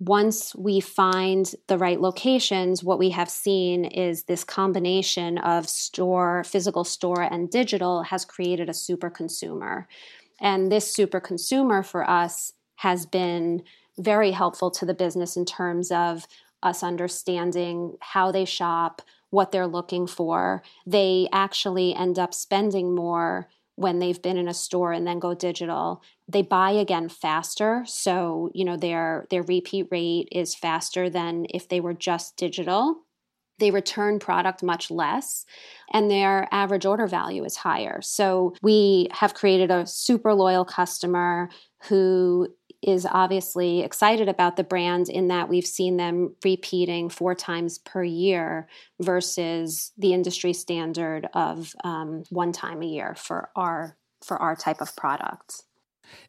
Once 0.00 0.54
we 0.54 0.80
find 0.80 1.54
the 1.66 1.76
right 1.76 2.00
locations, 2.00 2.82
what 2.82 2.98
we 2.98 3.10
have 3.10 3.28
seen 3.28 3.84
is 3.84 4.24
this 4.24 4.44
combination 4.44 5.36
of 5.38 5.68
store, 5.68 6.42
physical 6.44 6.84
store, 6.84 7.22
and 7.22 7.50
digital 7.50 8.02
has 8.04 8.24
created 8.24 8.68
a 8.68 8.74
super 8.74 9.10
consumer. 9.10 9.86
And 10.40 10.72
this 10.72 10.92
super 10.92 11.20
consumer 11.20 11.82
for 11.82 12.08
us 12.08 12.54
has 12.76 13.04
been 13.04 13.62
very 13.98 14.30
helpful 14.30 14.70
to 14.70 14.86
the 14.86 14.94
business 14.94 15.36
in 15.36 15.44
terms 15.44 15.90
of 15.90 16.26
us 16.62 16.82
understanding 16.82 17.96
how 18.00 18.32
they 18.32 18.46
shop, 18.46 19.02
what 19.30 19.52
they're 19.52 19.66
looking 19.66 20.06
for. 20.06 20.62
They 20.86 21.28
actually 21.32 21.94
end 21.94 22.18
up 22.18 22.34
spending 22.34 22.94
more 22.94 23.48
when 23.76 23.98
they've 23.98 24.20
been 24.20 24.36
in 24.36 24.48
a 24.48 24.54
store 24.54 24.92
and 24.92 25.06
then 25.06 25.18
go 25.18 25.32
digital. 25.32 26.02
They 26.28 26.42
buy 26.42 26.72
again 26.72 27.08
faster, 27.08 27.82
so 27.86 28.50
you 28.54 28.64
know 28.64 28.76
their 28.76 29.26
their 29.30 29.42
repeat 29.42 29.86
rate 29.90 30.28
is 30.30 30.54
faster 30.54 31.08
than 31.08 31.46
if 31.48 31.68
they 31.68 31.80
were 31.80 31.94
just 31.94 32.36
digital. 32.36 33.06
They 33.58 33.70
return 33.70 34.18
product 34.18 34.62
much 34.62 34.90
less, 34.90 35.44
and 35.92 36.10
their 36.10 36.48
average 36.50 36.86
order 36.86 37.06
value 37.06 37.44
is 37.44 37.56
higher. 37.56 38.00
So, 38.02 38.54
we 38.62 39.08
have 39.12 39.34
created 39.34 39.70
a 39.70 39.86
super 39.86 40.34
loyal 40.34 40.64
customer 40.64 41.50
who 41.84 42.48
is 42.82 43.06
obviously 43.10 43.82
excited 43.82 44.28
about 44.28 44.56
the 44.56 44.64
brand 44.64 45.08
in 45.08 45.28
that 45.28 45.48
we've 45.48 45.66
seen 45.66 45.96
them 45.96 46.34
repeating 46.44 47.08
four 47.10 47.34
times 47.34 47.78
per 47.78 48.02
year 48.02 48.68
versus 49.00 49.92
the 49.98 50.14
industry 50.14 50.52
standard 50.52 51.28
of 51.34 51.74
um, 51.84 52.24
one 52.30 52.52
time 52.52 52.82
a 52.82 52.86
year 52.86 53.14
for 53.16 53.50
our 53.54 53.96
for 54.24 54.36
our 54.36 54.54
type 54.54 54.80
of 54.80 54.94
product. 54.96 55.62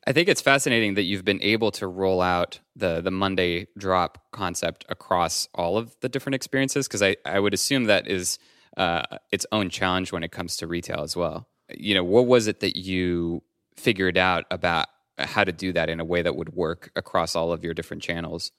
I 0.06 0.14
think 0.14 0.30
it's 0.30 0.42
fascinating 0.42 0.94
that 0.94 1.04
you've 1.04 1.26
been 1.26 1.42
able 1.42 1.72
to 1.72 1.88
roll 1.88 2.22
out 2.22 2.60
the 2.76 3.02
the 3.02 3.12
Monday 3.12 3.68
drop 3.78 4.24
concept 4.32 4.86
across 4.90 5.48
all 5.56 5.78
of 5.78 5.96
the 6.02 6.10
different 6.10 6.36
experiences 6.36 6.88
because 6.88 7.02
I, 7.02 7.16
I 7.26 7.40
would 7.40 7.54
assume 7.54 7.86
that 7.86 8.08
is 8.08 8.40
uh, 8.78 9.04
its 9.32 9.46
own 9.52 9.70
challenge 9.70 10.12
when 10.12 10.24
it 10.24 10.32
comes 10.32 10.58
to 10.58 10.68
retail 10.68 11.02
as 11.02 11.16
well. 11.16 11.48
You 11.70 11.96
know, 11.96 12.04
what 12.04 12.28
was 12.28 12.48
it 12.48 12.60
that 12.60 12.78
you 12.78 13.44
figured 13.76 14.18
out 14.18 14.46
about 14.52 14.88
Uh, 15.18 15.28
how 15.28 15.44
to 15.44 15.52
do 15.52 15.74
that 15.74 15.90
in 15.90 16.00
a 16.00 16.06
way 16.06 16.22
that 16.22 16.36
would 16.36 16.54
work 16.54 16.92
across 16.96 17.36
all 17.36 17.52
of 17.52 17.64
your 17.64 17.74
different 17.74 18.04
channels? 18.04 18.52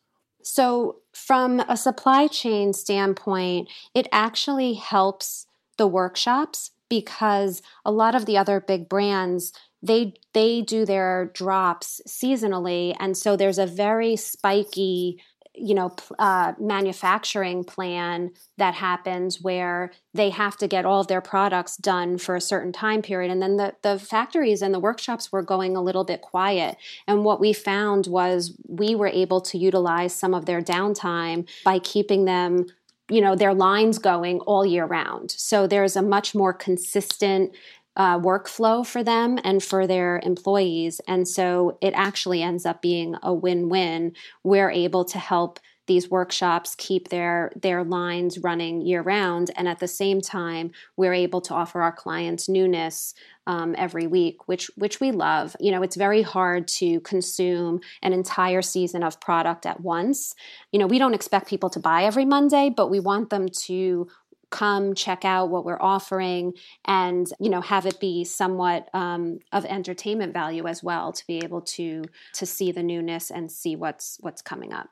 So, 0.43 0.97
from 1.15 1.61
a 1.61 1.77
supply 1.77 2.27
chain 2.27 2.73
standpoint, 2.73 3.69
it 3.95 4.09
actually 4.11 4.75
helps 4.75 5.47
the 5.79 5.87
workshops 5.87 6.71
because 6.89 7.63
a 7.85 7.93
lot 7.93 8.15
of 8.15 8.27
the 8.27 8.37
other 8.37 8.61
big 8.61 8.89
brands 8.89 9.53
they 9.83 10.15
they 10.35 10.63
do 10.63 10.85
their 10.85 11.31
drops 11.35 12.01
seasonally 12.07 12.95
and 13.01 13.17
so 13.17 13.37
there's 13.37 13.59
a 13.59 13.67
very 13.67 14.15
spiky 14.15 15.21
you 15.55 15.75
know 15.75 15.95
uh, 16.19 16.53
manufacturing 16.59 17.65
plan 17.65 18.31
that 18.57 18.75
happens 18.75 19.41
where 19.41 19.93
they 20.15 20.31
have 20.31 20.57
to 20.57 20.67
get 20.67 20.85
all 20.85 21.01
of 21.01 21.09
their 21.09 21.21
products 21.21 21.77
done 21.77 22.19
for 22.19 22.37
a 22.37 22.41
certain 22.41 22.73
time 22.73 23.03
period. 23.03 23.31
And 23.31 23.43
then 23.43 23.57
the, 23.57 23.75
the 23.83 23.99
factories 23.99 24.63
and 24.63 24.73
the 24.73 24.81
workshops 24.81 25.31
were 25.31 25.43
going 25.43 25.77
a 25.77 25.83
little 25.83 26.05
bit 26.05 26.23
quiet. 26.23 26.77
And 27.07 27.25
what 27.25 27.41
we 27.41 27.53
found 27.53 28.07
was 28.07 28.57
we 28.67 28.95
were 28.95 29.09
able 29.09 29.41
to 29.43 29.59
utilize 29.59 30.15
some 30.15 30.35
of 30.35 30.47
their 30.47 30.63
downtime 30.63 31.49
by 31.65 31.79
keeping 31.79 32.25
them 32.25 32.67
you 33.09 33.21
know 33.21 33.35
their 33.35 33.53
lines 33.53 33.99
going 33.99 34.41
all 34.41 34.65
year 34.65 34.87
round. 34.87 35.33
So 35.33 35.67
there's 35.67 35.97
a 35.97 36.03
much 36.03 36.35
more 36.35 36.53
consistent 36.53 37.53
uh, 37.97 38.19
workflow 38.19 38.87
for 38.87 39.03
them 39.03 39.39
and 39.45 39.63
for 39.63 39.87
their 39.87 40.21
employees. 40.23 41.01
And 41.07 41.29
so 41.29 41.79
it 41.81 41.93
actually 41.95 42.43
ends 42.43 42.65
up 42.65 42.81
being 42.81 43.17
a 43.23 43.35
win 43.35 43.69
win. 43.69 44.15
We're 44.43 44.71
able 44.71 45.05
to 45.07 45.19
help 45.19 45.59
these 45.87 46.11
workshops 46.11 46.75
keep 46.77 47.09
their 47.09 47.53
their 47.61 47.83
lines 47.83 48.39
running 48.39 48.83
year 48.83 49.03
round 49.03 49.51
and 49.57 49.67
at 49.67 49.81
the 49.81 49.89
same 49.89 50.21
time 50.21 50.71
we're 50.97 51.13
able 51.13 51.41
to 51.41 51.53
offer 51.53 51.83
our 51.83 51.93
clients 51.93 52.49
newness 52.49 53.15
um, 53.49 53.75
every 53.77 54.07
week 54.07 54.47
which 54.47 54.71
which 54.77 55.01
we 55.01 55.11
love 55.11 55.57
you 55.59 55.73
know 55.73 55.83
it's 55.83 55.97
very 55.97 56.23
hard 56.23 56.69
to 56.69 57.01
consume 57.01 57.81
an 58.01 58.13
entire 58.13 58.63
season 58.63 59.03
of 59.03 59.21
product 59.21 59.67
at 59.67 59.81
once 59.81 60.37
you 60.71 60.79
know 60.79 60.87
we 60.87 61.01
don't 61.01 61.15
expect 61.15 61.49
people 61.49 61.69
to 61.69 61.81
buy 61.81 62.05
every 62.05 62.25
monday 62.25 62.71
but 62.75 62.89
we 62.89 63.01
want 63.01 63.31
them 63.31 63.49
to 63.49 64.07
come 64.53 64.95
check 64.95 65.25
out 65.25 65.49
what 65.49 65.65
we're 65.65 65.81
offering 65.81 66.53
and 66.85 67.33
you 67.41 67.51
know 67.51 67.61
have 67.61 67.87
it 67.87 67.99
be 67.99 68.23
somewhat 68.23 68.89
um, 68.95 69.41
of 69.51 69.65
entertainment 69.65 70.33
value 70.33 70.69
as 70.69 70.83
well 70.83 71.13
to 71.13 71.27
be 71.27 71.39
able 71.39 71.63
to 71.63 72.05
to 72.35 72.47
see 72.47 72.71
the 72.71 72.83
newness 72.83 73.31
and 73.31 73.51
see 73.51 73.75
what's 73.75 74.19
what's 74.21 74.43
coming 74.43 74.73
up. 74.73 74.89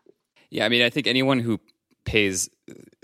Yeah 0.50 0.64
i 0.64 0.68
mean 0.68 0.82
i 0.82 0.90
think 0.90 1.06
anyone 1.06 1.38
who 1.38 1.60
pays 2.04 2.48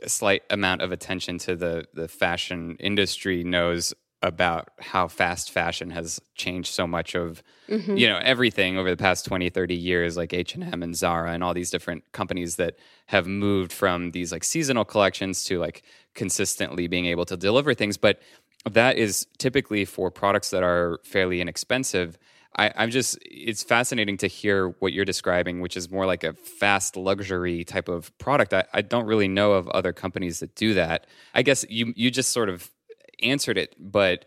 a 0.03 0.09
slight 0.09 0.43
amount 0.51 0.83
of 0.83 0.91
attention 0.91 1.39
to 1.39 1.55
the 1.55 1.85
the 1.95 2.09
fashion 2.09 2.77
industry 2.81 3.45
knows 3.45 3.95
about 4.23 4.71
how 4.81 5.07
fast 5.07 5.51
fashion 5.51 5.91
has 5.91 6.21
changed 6.35 6.73
so 6.73 6.87
much 6.87 7.15
of 7.15 7.43
mm-hmm. 7.69 7.97
you 7.97 8.09
know 8.09 8.19
everything 8.23 8.79
over 8.79 8.89
the 8.89 8.97
past 8.97 9.27
20 9.27 9.51
30 9.51 9.75
years 9.75 10.17
like 10.17 10.33
H&M 10.33 10.83
and 10.83 10.97
Zara 10.97 11.33
and 11.33 11.45
all 11.45 11.53
these 11.53 11.71
different 11.71 12.03
companies 12.13 12.57
that 12.57 12.77
have 13.07 13.27
moved 13.27 13.73
from 13.73 14.11
these 14.13 14.33
like 14.33 14.45
seasonal 14.45 14.85
collections 14.85 15.45
to 15.45 15.59
like 15.59 15.83
consistently 16.15 16.87
being 16.87 17.07
able 17.07 17.27
to 17.27 17.37
deliver 17.37 17.75
things 17.75 17.97
but 17.97 18.21
that 18.65 18.97
is 18.97 19.27
typically 19.39 19.85
for 19.85 20.11
products 20.11 20.51
that 20.51 20.63
are 20.63 20.99
fairly 21.05 21.41
inexpensive 21.41 22.19
I, 22.59 22.73
I'm 22.77 22.91
just 22.91 23.19
it's 23.23 23.63
fascinating 23.63 24.17
to 24.19 24.27
hear 24.27 24.69
what 24.79 24.93
you're 24.93 25.05
describing, 25.05 25.61
which 25.61 25.77
is 25.77 25.91
more 25.91 26.07
like 26.07 26.25
a 26.25 26.33
fast 26.33 26.97
luxury 26.97 27.65
type 27.65 27.89
of 27.89 28.17
product. 28.19 28.55
I, 28.55 28.65
I 28.73 28.83
don't 28.83 29.05
really 29.05 29.29
know 29.29 29.53
of 29.53 29.69
other 29.69 29.93
companies 29.93 30.41
that 30.41 30.55
do 30.55 30.75
that. 30.75 31.07
I 31.35 31.43
guess 31.43 31.65
you 31.69 31.93
you 31.97 32.11
just 32.11 32.33
sort 32.33 32.49
of 32.49 32.71
answered 33.23 33.59
it, 33.59 33.75
but 33.79 34.25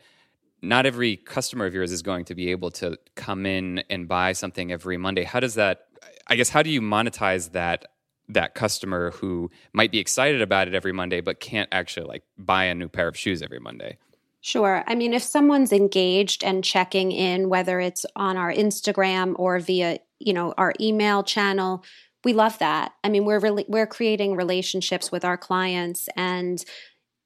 not 0.62 0.86
every 0.86 1.18
customer 1.18 1.66
of 1.66 1.74
yours 1.74 1.92
is 1.92 2.02
going 2.02 2.26
to 2.26 2.36
be 2.36 2.52
able 2.52 2.72
to 2.72 2.98
come 3.16 3.46
in 3.46 3.84
and 3.90 4.08
buy 4.08 4.34
something 4.34 4.72
every 4.72 4.98
Monday. 4.98 5.24
How 5.24 5.40
does 5.40 5.56
that 5.56 5.86
I 6.28 6.36
guess 6.36 6.50
how 6.50 6.62
do 6.62 6.70
you 6.70 6.82
monetize 6.82 7.52
that 7.54 7.86
that 8.30 8.54
customer 8.54 9.12
who 9.12 9.50
might 9.74 9.92
be 9.92 9.98
excited 9.98 10.42
about 10.42 10.68
it 10.68 10.76
every 10.76 10.92
Monday 10.92 11.22
but 11.22 11.40
can't 11.40 11.68
actually 11.72 12.06
like 12.06 12.24
buy 12.38 12.66
a 12.66 12.76
new 12.76 12.88
pair 12.88 13.08
of 13.08 13.18
shoes 13.18 13.42
every 13.42 13.60
Monday? 13.60 13.98
Sure. 14.42 14.84
I 14.88 14.96
mean, 14.96 15.14
if 15.14 15.24
someone's 15.24 15.74
engaged 15.74 16.44
and 16.44 16.64
checking 16.64 17.12
in, 17.12 17.50
whether 17.50 17.80
it's 17.80 18.06
on 18.16 18.38
our 18.38 18.54
Instagram 18.54 19.34
or 19.38 19.60
via, 19.60 20.00
you 20.20 20.32
know, 20.32 20.54
our 20.58 20.74
email 20.80 21.24
channel, 21.24 21.84
we 22.24 22.34
love 22.34 22.58
that. 22.60 22.94
I 23.04 23.10
mean, 23.10 23.26
we're 23.26 23.40
really 23.40 23.66
we're 23.68 23.88
creating 23.88 24.36
relationships 24.36 25.12
with 25.12 25.26
our 25.26 25.38
clients, 25.38 26.10
and 26.16 26.64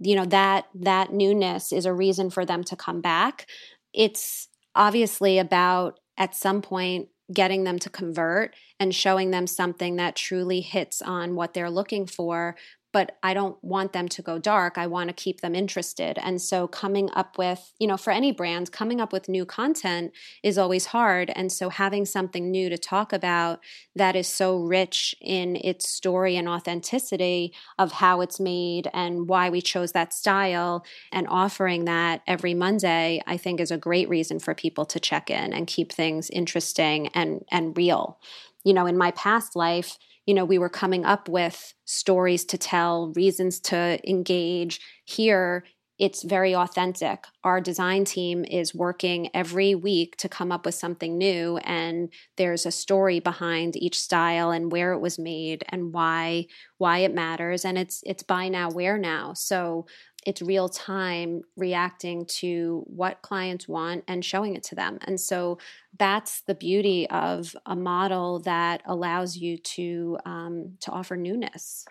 you 0.03 0.15
know 0.15 0.25
that 0.25 0.65
that 0.75 1.13
newness 1.13 1.71
is 1.71 1.85
a 1.85 1.93
reason 1.93 2.29
for 2.29 2.45
them 2.45 2.63
to 2.65 2.75
come 2.75 3.01
back. 3.01 3.47
It's 3.93 4.47
obviously 4.75 5.39
about 5.39 5.99
at 6.17 6.35
some 6.35 6.61
point 6.61 7.09
getting 7.31 7.63
them 7.63 7.79
to 7.79 7.89
convert 7.89 8.53
and 8.79 8.93
showing 8.93 9.31
them 9.31 9.47
something 9.47 9.95
that 9.95 10.15
truly 10.15 10.61
hits 10.61 11.01
on 11.01 11.35
what 11.35 11.53
they're 11.53 11.69
looking 11.69 12.05
for 12.05 12.55
but 12.93 13.17
I 13.23 13.33
don't 13.33 13.61
want 13.63 13.91
them 13.91 14.07
to 14.07 14.21
go 14.21 14.37
dark. 14.37 14.77
I 14.77 14.85
want 14.85 15.09
to 15.09 15.13
keep 15.13 15.41
them 15.41 15.55
interested. 15.55 16.19
And 16.21 16.39
so 16.39 16.67
coming 16.67 17.09
up 17.13 17.39
with, 17.39 17.73
you 17.79 17.87
know, 17.87 17.97
for 17.97 18.11
any 18.11 18.31
brand, 18.31 18.71
coming 18.71 19.01
up 19.01 19.11
with 19.11 19.27
new 19.27 19.45
content 19.45 20.13
is 20.43 20.59
always 20.59 20.85
hard. 20.85 21.31
And 21.35 21.51
so 21.51 21.69
having 21.69 22.05
something 22.05 22.51
new 22.51 22.69
to 22.69 22.77
talk 22.77 23.11
about 23.11 23.59
that 23.95 24.15
is 24.15 24.27
so 24.27 24.57
rich 24.57 25.15
in 25.19 25.55
its 25.57 25.89
story 25.89 26.37
and 26.37 26.47
authenticity 26.47 27.53
of 27.79 27.93
how 27.93 28.21
it's 28.21 28.39
made 28.39 28.87
and 28.93 29.27
why 29.27 29.49
we 29.49 29.59
chose 29.59 29.91
that 29.93 30.13
style 30.13 30.85
and 31.11 31.27
offering 31.27 31.85
that 31.85 32.21
every 32.27 32.53
Monday, 32.53 33.23
I 33.25 33.37
think 33.37 33.59
is 33.59 33.71
a 33.71 33.77
great 33.77 34.07
reason 34.07 34.39
for 34.39 34.53
people 34.53 34.85
to 34.85 34.99
check 34.99 35.31
in 35.31 35.51
and 35.51 35.65
keep 35.65 35.91
things 35.91 36.29
interesting 36.29 37.07
and 37.09 37.43
and 37.49 37.75
real. 37.75 38.19
You 38.63 38.73
know, 38.73 38.85
in 38.85 38.97
my 38.97 39.11
past 39.11 39.55
life, 39.55 39.97
you 40.25 40.33
know, 40.33 40.45
we 40.45 40.57
were 40.57 40.69
coming 40.69 41.05
up 41.05 41.27
with 41.27 41.73
stories 41.85 42.45
to 42.45 42.57
tell, 42.57 43.11
reasons 43.15 43.59
to 43.61 43.99
engage. 44.09 44.79
Here, 45.05 45.65
it's 45.99 46.23
very 46.23 46.55
authentic. 46.55 47.25
Our 47.43 47.61
design 47.61 48.03
team 48.03 48.45
is 48.45 48.73
working 48.73 49.29
every 49.35 49.75
week 49.75 50.17
to 50.17 50.29
come 50.29 50.51
up 50.51 50.65
with 50.65 50.75
something 50.75 51.17
new, 51.17 51.57
and 51.57 52.11
there's 52.35 52.65
a 52.65 52.71
story 52.71 53.19
behind 53.19 53.75
each 53.75 53.99
style 53.99 54.49
and 54.51 54.71
where 54.71 54.93
it 54.93 54.99
was 54.99 55.19
made 55.19 55.63
and 55.69 55.93
why 55.93 56.47
why 56.77 56.99
it 56.99 57.13
matters. 57.13 57.63
And 57.63 57.77
it's 57.77 58.01
it's 58.05 58.23
buy 58.23 58.49
now, 58.49 58.69
wear 58.71 58.97
now. 58.97 59.33
So 59.33 59.85
it's 60.25 60.41
real 60.41 60.69
time 60.69 61.43
reacting 61.55 62.25
to 62.25 62.83
what 62.87 63.21
clients 63.21 63.67
want 63.67 64.03
and 64.07 64.23
showing 64.23 64.55
it 64.55 64.63
to 64.63 64.75
them. 64.75 64.99
And 65.05 65.19
so 65.19 65.57
that's 65.97 66.41
the 66.41 66.55
beauty 66.55 67.09
of 67.09 67.55
a 67.65 67.75
model 67.75 68.39
that 68.39 68.81
allows 68.85 69.37
you 69.37 69.57
to 69.57 70.17
um, 70.25 70.77
to 70.81 70.91
offer 70.91 71.15
newness. 71.15 71.85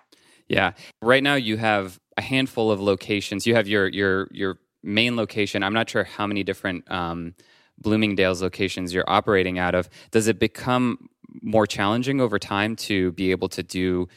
Yeah. 0.49 0.73
Right 1.01 1.23
now 1.23 1.35
you 1.35 1.57
have 1.57 1.99
a 2.17 2.23
handful 2.23 2.71
of 2.71 2.81
locations. 2.81 3.47
You 3.47 3.55
have 3.55 3.69
your 3.69 3.89
your 3.89 4.29
your 4.33 4.59
main 4.83 5.17
location. 5.17 5.63
I'm 5.63 5.75
not 5.75 5.89
sure 5.89 6.05
how 6.05 6.27
many 6.27 6.43
different 6.43 6.91
um, 6.91 7.35
Bloomingdale's 7.79 8.43
locations 8.43 8.93
you're 8.93 9.09
operating 9.09 9.59
out 9.59 9.75
of. 9.75 9.89
Does 10.11 10.29
it 10.29 10.39
become 10.39 11.09
more 11.41 11.67
challenging 11.67 12.21
over 12.21 12.39
time 12.39 12.77
to 12.77 13.13
be 13.13 13.31
able 13.31 13.49
to 13.49 13.63
do 13.63 14.09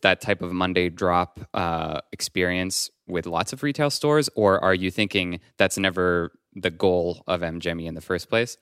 that 0.00 0.20
type 0.20 0.42
of 0.42 0.52
Monday 0.52 0.88
drop 0.88 1.40
uh, 1.54 2.00
experience 2.12 2.90
with 3.06 3.26
lots 3.26 3.52
of 3.52 3.62
retail 3.62 3.90
stores, 3.90 4.28
or 4.34 4.62
are 4.62 4.74
you 4.74 4.90
thinking 4.90 5.40
that's 5.56 5.78
never 5.78 6.32
the 6.54 6.70
goal 6.70 7.22
of 7.26 7.40
MGEMI 7.40 7.86
in 7.86 7.94
the 7.94 8.00
first 8.00 8.28
place? 8.28 8.56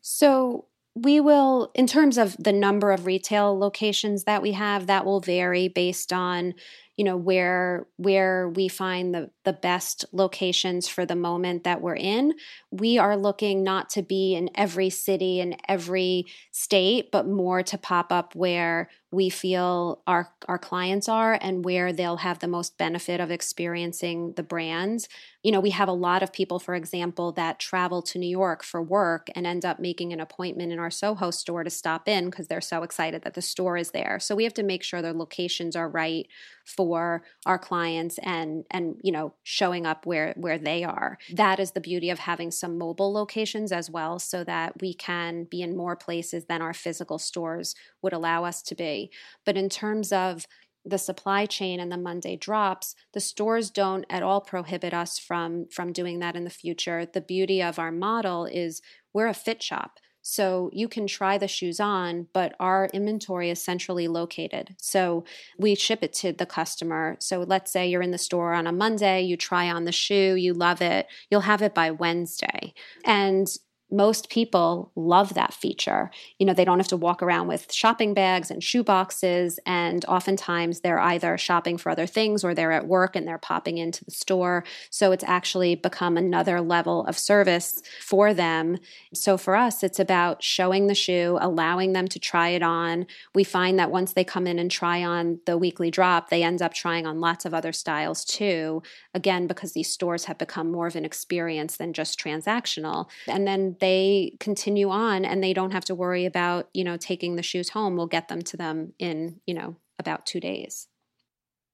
So 0.00 0.66
we 0.94 1.20
will, 1.20 1.70
in 1.74 1.86
terms 1.86 2.18
of 2.18 2.36
the 2.38 2.52
number 2.52 2.90
of 2.90 3.06
retail 3.06 3.58
locations 3.58 4.24
that 4.24 4.42
we 4.42 4.52
have, 4.52 4.86
that 4.86 5.04
will 5.04 5.20
vary 5.20 5.68
based 5.68 6.12
on 6.12 6.54
you 7.00 7.04
know 7.04 7.16
where 7.16 7.86
where 7.96 8.50
we 8.50 8.68
find 8.68 9.14
the 9.14 9.30
the 9.44 9.54
best 9.54 10.04
locations 10.12 10.86
for 10.86 11.06
the 11.06 11.16
moment 11.16 11.64
that 11.64 11.80
we're 11.80 11.96
in 11.96 12.34
we 12.70 12.98
are 12.98 13.16
looking 13.16 13.64
not 13.64 13.88
to 13.88 14.02
be 14.02 14.34
in 14.34 14.50
every 14.54 14.90
city 14.90 15.40
and 15.40 15.56
every 15.66 16.26
state 16.50 17.10
but 17.10 17.26
more 17.26 17.62
to 17.62 17.78
pop 17.78 18.12
up 18.12 18.36
where 18.36 18.90
we 19.12 19.28
feel 19.28 20.02
our 20.06 20.32
our 20.46 20.58
clients 20.58 21.08
are 21.08 21.38
and 21.40 21.64
where 21.64 21.92
they'll 21.92 22.18
have 22.18 22.38
the 22.38 22.46
most 22.46 22.78
benefit 22.78 23.20
of 23.20 23.30
experiencing 23.30 24.34
the 24.34 24.42
brands. 24.42 25.08
You 25.42 25.52
know, 25.52 25.60
we 25.60 25.70
have 25.70 25.88
a 25.88 25.92
lot 25.92 26.22
of 26.22 26.34
people 26.34 26.58
for 26.58 26.74
example 26.74 27.32
that 27.32 27.58
travel 27.58 28.02
to 28.02 28.18
New 28.18 28.28
York 28.28 28.62
for 28.62 28.82
work 28.82 29.28
and 29.34 29.46
end 29.46 29.64
up 29.64 29.80
making 29.80 30.12
an 30.12 30.20
appointment 30.20 30.70
in 30.70 30.78
our 30.78 30.90
Soho 30.90 31.30
store 31.30 31.64
to 31.64 31.70
stop 31.70 32.06
in 32.08 32.28
because 32.28 32.48
they're 32.48 32.60
so 32.60 32.82
excited 32.82 33.22
that 33.22 33.32
the 33.32 33.40
store 33.40 33.78
is 33.78 33.90
there. 33.92 34.18
So 34.20 34.34
we 34.34 34.44
have 34.44 34.52
to 34.54 34.62
make 34.62 34.82
sure 34.82 35.00
their 35.00 35.14
locations 35.14 35.76
are 35.76 35.88
right 35.88 36.26
for 36.66 37.22
our 37.46 37.58
clients 37.58 38.18
and 38.18 38.64
and 38.70 38.96
you 39.02 39.12
know, 39.12 39.32
showing 39.42 39.86
up 39.86 40.04
where 40.04 40.34
where 40.36 40.58
they 40.58 40.84
are. 40.84 41.16
That 41.32 41.58
is 41.58 41.72
the 41.72 41.80
beauty 41.80 42.10
of 42.10 42.18
having 42.18 42.50
some 42.50 42.76
mobile 42.76 43.12
locations 43.12 43.72
as 43.72 43.90
well 43.90 44.18
so 44.18 44.44
that 44.44 44.80
we 44.82 44.92
can 44.92 45.44
be 45.44 45.62
in 45.62 45.74
more 45.76 45.96
places 45.96 46.44
than 46.46 46.60
our 46.60 46.74
physical 46.74 47.18
stores 47.18 47.74
would 48.02 48.12
allow 48.12 48.44
us 48.44 48.60
to 48.62 48.74
be. 48.74 49.10
But 49.46 49.56
in 49.56 49.70
terms 49.70 50.12
of 50.12 50.46
the 50.84 50.98
supply 50.98 51.46
chain 51.46 51.80
and 51.80 51.92
the 51.92 51.96
Monday 51.96 52.36
drops, 52.36 52.94
the 53.12 53.20
stores 53.20 53.70
don't 53.70 54.06
at 54.08 54.22
all 54.22 54.40
prohibit 54.40 54.94
us 54.94 55.18
from 55.18 55.66
from 55.66 55.92
doing 55.92 56.20
that 56.20 56.36
in 56.36 56.44
the 56.44 56.50
future. 56.50 57.06
The 57.06 57.20
beauty 57.20 57.62
of 57.62 57.78
our 57.78 57.92
model 57.92 58.46
is 58.46 58.80
we're 59.12 59.28
a 59.28 59.34
fit 59.34 59.62
shop. 59.62 59.98
So 60.22 60.70
you 60.72 60.86
can 60.86 61.06
try 61.06 61.38
the 61.38 61.48
shoes 61.48 61.80
on, 61.80 62.26
but 62.34 62.54
our 62.60 62.90
inventory 62.92 63.48
is 63.50 63.62
centrally 63.62 64.06
located. 64.06 64.76
So 64.78 65.24
we 65.58 65.74
ship 65.74 66.00
it 66.02 66.12
to 66.14 66.32
the 66.32 66.46
customer. 66.46 67.16
So 67.20 67.40
let's 67.40 67.72
say 67.72 67.88
you're 67.88 68.02
in 68.02 68.10
the 68.10 68.18
store 68.18 68.52
on 68.52 68.66
a 68.66 68.72
Monday, 68.72 69.22
you 69.22 69.36
try 69.36 69.70
on 69.70 69.84
the 69.84 69.92
shoe, 69.92 70.34
you 70.34 70.52
love 70.52 70.82
it, 70.82 71.06
you'll 71.30 71.40
have 71.42 71.62
it 71.62 71.74
by 71.74 71.90
Wednesday. 71.90 72.74
And 73.04 73.46
most 73.90 74.30
people 74.30 74.92
love 74.94 75.34
that 75.34 75.52
feature. 75.52 76.10
You 76.38 76.46
know, 76.46 76.54
they 76.54 76.64
don't 76.64 76.78
have 76.78 76.88
to 76.88 76.96
walk 76.96 77.22
around 77.22 77.48
with 77.48 77.72
shopping 77.72 78.14
bags 78.14 78.50
and 78.50 78.62
shoe 78.62 78.82
boxes. 78.82 79.58
And 79.66 80.04
oftentimes 80.06 80.80
they're 80.80 81.00
either 81.00 81.36
shopping 81.38 81.78
for 81.78 81.90
other 81.90 82.06
things 82.06 82.44
or 82.44 82.54
they're 82.54 82.72
at 82.72 82.86
work 82.86 83.16
and 83.16 83.26
they're 83.26 83.38
popping 83.38 83.78
into 83.78 84.04
the 84.04 84.10
store. 84.10 84.64
So 84.90 85.12
it's 85.12 85.24
actually 85.24 85.74
become 85.74 86.16
another 86.16 86.60
level 86.60 87.06
of 87.06 87.18
service 87.18 87.82
for 88.00 88.32
them. 88.34 88.78
So 89.14 89.36
for 89.36 89.56
us, 89.56 89.82
it's 89.82 89.98
about 89.98 90.42
showing 90.42 90.86
the 90.86 90.94
shoe, 90.94 91.38
allowing 91.40 91.92
them 91.92 92.08
to 92.08 92.18
try 92.18 92.50
it 92.50 92.62
on. 92.62 93.06
We 93.34 93.44
find 93.44 93.78
that 93.78 93.90
once 93.90 94.12
they 94.12 94.24
come 94.24 94.46
in 94.46 94.58
and 94.58 94.70
try 94.70 95.02
on 95.02 95.40
the 95.46 95.58
weekly 95.58 95.90
drop, 95.90 96.30
they 96.30 96.42
end 96.42 96.62
up 96.62 96.74
trying 96.74 97.06
on 97.06 97.20
lots 97.20 97.44
of 97.44 97.54
other 97.54 97.72
styles 97.72 98.24
too. 98.24 98.82
Again, 99.14 99.46
because 99.46 99.72
these 99.72 99.92
stores 99.92 100.26
have 100.26 100.38
become 100.38 100.70
more 100.70 100.86
of 100.86 100.96
an 100.96 101.04
experience 101.04 101.76
than 101.76 101.92
just 101.92 102.18
transactional. 102.18 103.08
And 103.26 103.46
then 103.46 103.76
they 103.80 104.36
continue 104.40 104.90
on 104.90 105.24
and 105.24 105.42
they 105.42 105.52
don't 105.52 105.72
have 105.72 105.84
to 105.86 105.94
worry 105.94 106.24
about, 106.24 106.68
you 106.72 106.84
know, 106.84 106.96
taking 106.96 107.36
the 107.36 107.42
shoes 107.42 107.70
home. 107.70 107.96
We'll 107.96 108.06
get 108.06 108.28
them 108.28 108.42
to 108.42 108.56
them 108.56 108.92
in, 108.98 109.40
you 109.46 109.54
know, 109.54 109.76
about 109.98 110.26
two 110.26 110.40
days. 110.40 110.88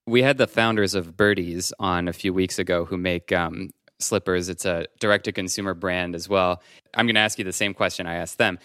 We 0.07 0.23
had 0.23 0.39
the 0.39 0.47
founders 0.47 0.95
of 0.95 1.17
Birdies 1.17 1.73
on 1.79 2.09
a 2.09 2.13
few 2.13 2.33
weeks 2.33 2.59
ago 2.59 2.85
who 2.85 2.97
make 2.97 3.33
um, 3.33 3.71
slippers. 3.99 4.49
It's 4.49 4.65
a 4.65 4.87
direct 5.01 5.25
to 5.25 5.33
consumer 5.33 5.75
brand 5.75 6.15
as 6.15 6.29
well. 6.29 6.63
I'm 6.95 7.07
going 7.07 7.17
to 7.17 7.21
ask 7.21 7.39
you 7.39 7.45
the 7.45 7.53
same 7.53 7.75
question 7.75 8.07
I 8.07 8.17
asked 8.17 8.39
them. 8.39 8.59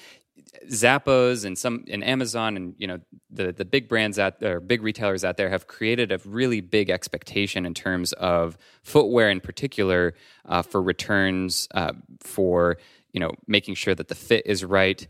Zappos 0.70 1.46
and 1.46 1.58
some 1.58 1.86
and 1.90 2.04
Amazon 2.04 2.56
and 2.58 2.76
you 2.78 2.88
know 2.88 3.00
the 3.30 3.52
the 3.52 3.66
big 3.66 3.88
brands 3.88 4.20
out 4.20 4.40
there, 4.40 4.60
big 4.60 4.82
retailers 4.82 5.24
out 5.24 5.38
there 5.38 5.50
have 5.50 5.68
created 5.68 6.12
a 6.12 6.20
really 6.26 6.62
big 6.62 6.90
expectation 6.90 7.66
in 7.66 7.74
terms 7.74 8.12
of 8.14 8.58
footwear 8.84 9.30
in 9.30 9.40
particular 9.40 10.14
uh, 10.46 10.62
for 10.62 10.82
returns 10.82 11.68
uh, 11.74 11.94
for 12.20 12.78
you 13.14 13.20
know 13.20 13.32
making 13.48 13.76
sure 13.76 13.96
that 13.96 14.08
the 14.08 14.16
fit 14.16 14.46
is 14.46 14.64
right. 14.64 15.08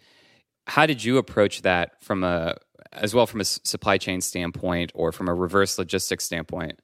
How 0.67 0.85
did 0.85 1.03
you 1.03 1.17
approach 1.17 1.61
that 1.63 2.03
from 2.03 2.23
a 2.23 2.55
as 2.91 3.13
well 3.13 3.25
from 3.25 3.41
a 3.41 3.45
supply 3.45 3.97
chain 3.97 4.21
standpoint 4.21 4.91
or 4.93 5.11
from 5.11 5.27
a 5.27 5.33
reverse 5.33 5.77
logistics 5.77 6.25
standpoint 6.25 6.79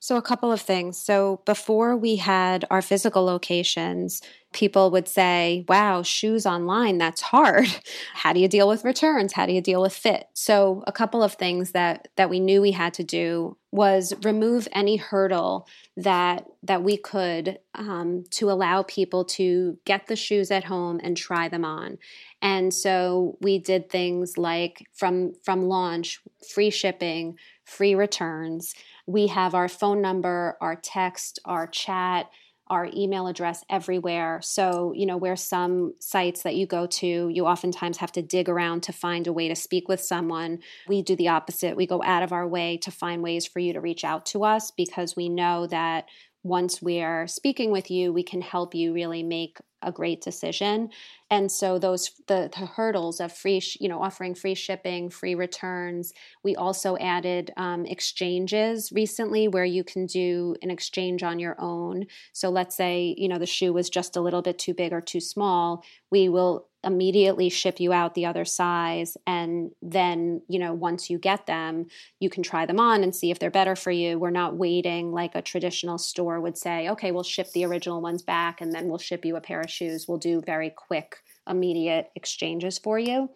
So, 0.00 0.16
a 0.16 0.22
couple 0.22 0.52
of 0.52 0.60
things. 0.60 0.96
So, 0.96 1.40
before 1.44 1.96
we 1.96 2.16
had 2.16 2.64
our 2.70 2.82
physical 2.82 3.24
locations, 3.24 4.22
people 4.52 4.90
would 4.90 5.08
say, 5.08 5.64
Wow, 5.68 6.02
shoes 6.02 6.46
online, 6.46 6.98
that's 6.98 7.20
hard. 7.20 7.68
How 8.14 8.32
do 8.32 8.40
you 8.40 8.48
deal 8.48 8.68
with 8.68 8.84
returns? 8.84 9.32
How 9.32 9.46
do 9.46 9.52
you 9.52 9.60
deal 9.60 9.82
with 9.82 9.92
fit? 9.92 10.28
So, 10.34 10.84
a 10.86 10.92
couple 10.92 11.22
of 11.22 11.34
things 11.34 11.72
that, 11.72 12.08
that 12.16 12.30
we 12.30 12.38
knew 12.38 12.62
we 12.62 12.72
had 12.72 12.94
to 12.94 13.04
do 13.04 13.56
was 13.70 14.14
remove 14.22 14.66
any 14.72 14.96
hurdle 14.96 15.66
that 15.96 16.46
that 16.62 16.82
we 16.82 16.96
could 16.96 17.58
um, 17.74 18.24
to 18.30 18.50
allow 18.50 18.82
people 18.82 19.24
to 19.24 19.78
get 19.84 20.06
the 20.06 20.16
shoes 20.16 20.50
at 20.50 20.64
home 20.64 21.00
and 21.02 21.16
try 21.16 21.48
them 21.48 21.64
on 21.64 21.98
and 22.40 22.72
so 22.72 23.36
we 23.40 23.58
did 23.58 23.90
things 23.90 24.38
like 24.38 24.86
from 24.94 25.32
from 25.44 25.62
launch 25.62 26.20
free 26.52 26.70
shipping 26.70 27.36
free 27.64 27.94
returns 27.94 28.74
we 29.06 29.26
have 29.26 29.54
our 29.54 29.68
phone 29.68 30.00
number 30.00 30.56
our 30.60 30.76
text 30.76 31.38
our 31.44 31.66
chat 31.66 32.30
our 32.70 32.88
email 32.94 33.26
address 33.26 33.64
everywhere. 33.70 34.40
So, 34.42 34.92
you 34.94 35.06
know, 35.06 35.16
where 35.16 35.36
some 35.36 35.94
sites 36.00 36.42
that 36.42 36.54
you 36.54 36.66
go 36.66 36.86
to, 36.86 37.28
you 37.28 37.46
oftentimes 37.46 37.98
have 37.98 38.12
to 38.12 38.22
dig 38.22 38.48
around 38.48 38.82
to 38.84 38.92
find 38.92 39.26
a 39.26 39.32
way 39.32 39.48
to 39.48 39.56
speak 39.56 39.88
with 39.88 40.00
someone. 40.00 40.58
We 40.86 41.02
do 41.02 41.16
the 41.16 41.28
opposite. 41.28 41.76
We 41.76 41.86
go 41.86 42.02
out 42.02 42.22
of 42.22 42.32
our 42.32 42.46
way 42.46 42.76
to 42.78 42.90
find 42.90 43.22
ways 43.22 43.46
for 43.46 43.58
you 43.58 43.72
to 43.72 43.80
reach 43.80 44.04
out 44.04 44.26
to 44.26 44.44
us 44.44 44.70
because 44.70 45.16
we 45.16 45.28
know 45.28 45.66
that 45.68 46.06
once 46.42 46.80
we're 46.80 47.26
speaking 47.26 47.70
with 47.70 47.90
you, 47.90 48.12
we 48.12 48.22
can 48.22 48.40
help 48.40 48.74
you 48.74 48.92
really 48.92 49.22
make 49.22 49.58
a 49.82 49.92
great 49.92 50.20
decision. 50.20 50.90
And 51.30 51.50
so 51.52 51.78
those 51.78 52.10
the, 52.26 52.50
the 52.58 52.66
hurdles 52.66 53.20
of 53.20 53.32
free, 53.32 53.60
you 53.80 53.88
know, 53.88 54.02
offering 54.02 54.34
free 54.34 54.54
shipping, 54.54 55.10
free 55.10 55.34
returns. 55.34 56.12
We 56.42 56.56
also 56.56 56.96
added 56.96 57.52
um, 57.56 57.84
exchanges 57.84 58.90
recently 58.92 59.48
where 59.48 59.64
you 59.64 59.84
can 59.84 60.06
do 60.06 60.56
an 60.62 60.70
exchange 60.70 61.22
on 61.22 61.38
your 61.38 61.56
own. 61.60 62.06
So 62.32 62.48
let's 62.48 62.76
say 62.76 63.14
you 63.18 63.28
know 63.28 63.38
the 63.38 63.46
shoe 63.46 63.72
was 63.72 63.90
just 63.90 64.16
a 64.16 64.20
little 64.20 64.42
bit 64.42 64.58
too 64.58 64.74
big 64.74 64.92
or 64.92 65.00
too 65.00 65.20
small. 65.20 65.84
We 66.10 66.28
will 66.28 66.67
immediately 66.84 67.48
ship 67.48 67.80
you 67.80 67.92
out 67.92 68.14
the 68.14 68.24
other 68.24 68.44
size 68.44 69.16
and 69.26 69.72
then 69.82 70.40
you 70.48 70.60
know 70.60 70.72
once 70.72 71.10
you 71.10 71.18
get 71.18 71.46
them 71.46 71.86
you 72.20 72.30
can 72.30 72.42
try 72.42 72.64
them 72.64 72.78
on 72.78 73.02
and 73.02 73.14
see 73.14 73.32
if 73.32 73.38
they're 73.38 73.50
better 73.50 73.74
for 73.74 73.90
you. 73.90 74.18
We're 74.18 74.30
not 74.30 74.56
waiting 74.56 75.10
like 75.12 75.34
a 75.34 75.42
traditional 75.42 75.98
store 75.98 76.40
would 76.40 76.56
say 76.56 76.88
okay 76.88 77.10
we'll 77.10 77.24
ship 77.24 77.50
the 77.52 77.64
original 77.64 78.00
ones 78.00 78.22
back 78.22 78.60
and 78.60 78.72
then 78.72 78.88
we'll 78.88 78.98
ship 78.98 79.24
you 79.24 79.36
a 79.36 79.40
pair 79.40 79.60
of 79.60 79.70
shoes. 79.70 80.06
We'll 80.06 80.18
do 80.18 80.40
very 80.40 80.70
quick 80.70 81.16
immediate 81.48 82.10
exchanges 82.14 82.78
for 82.78 82.98
you. 82.98 83.30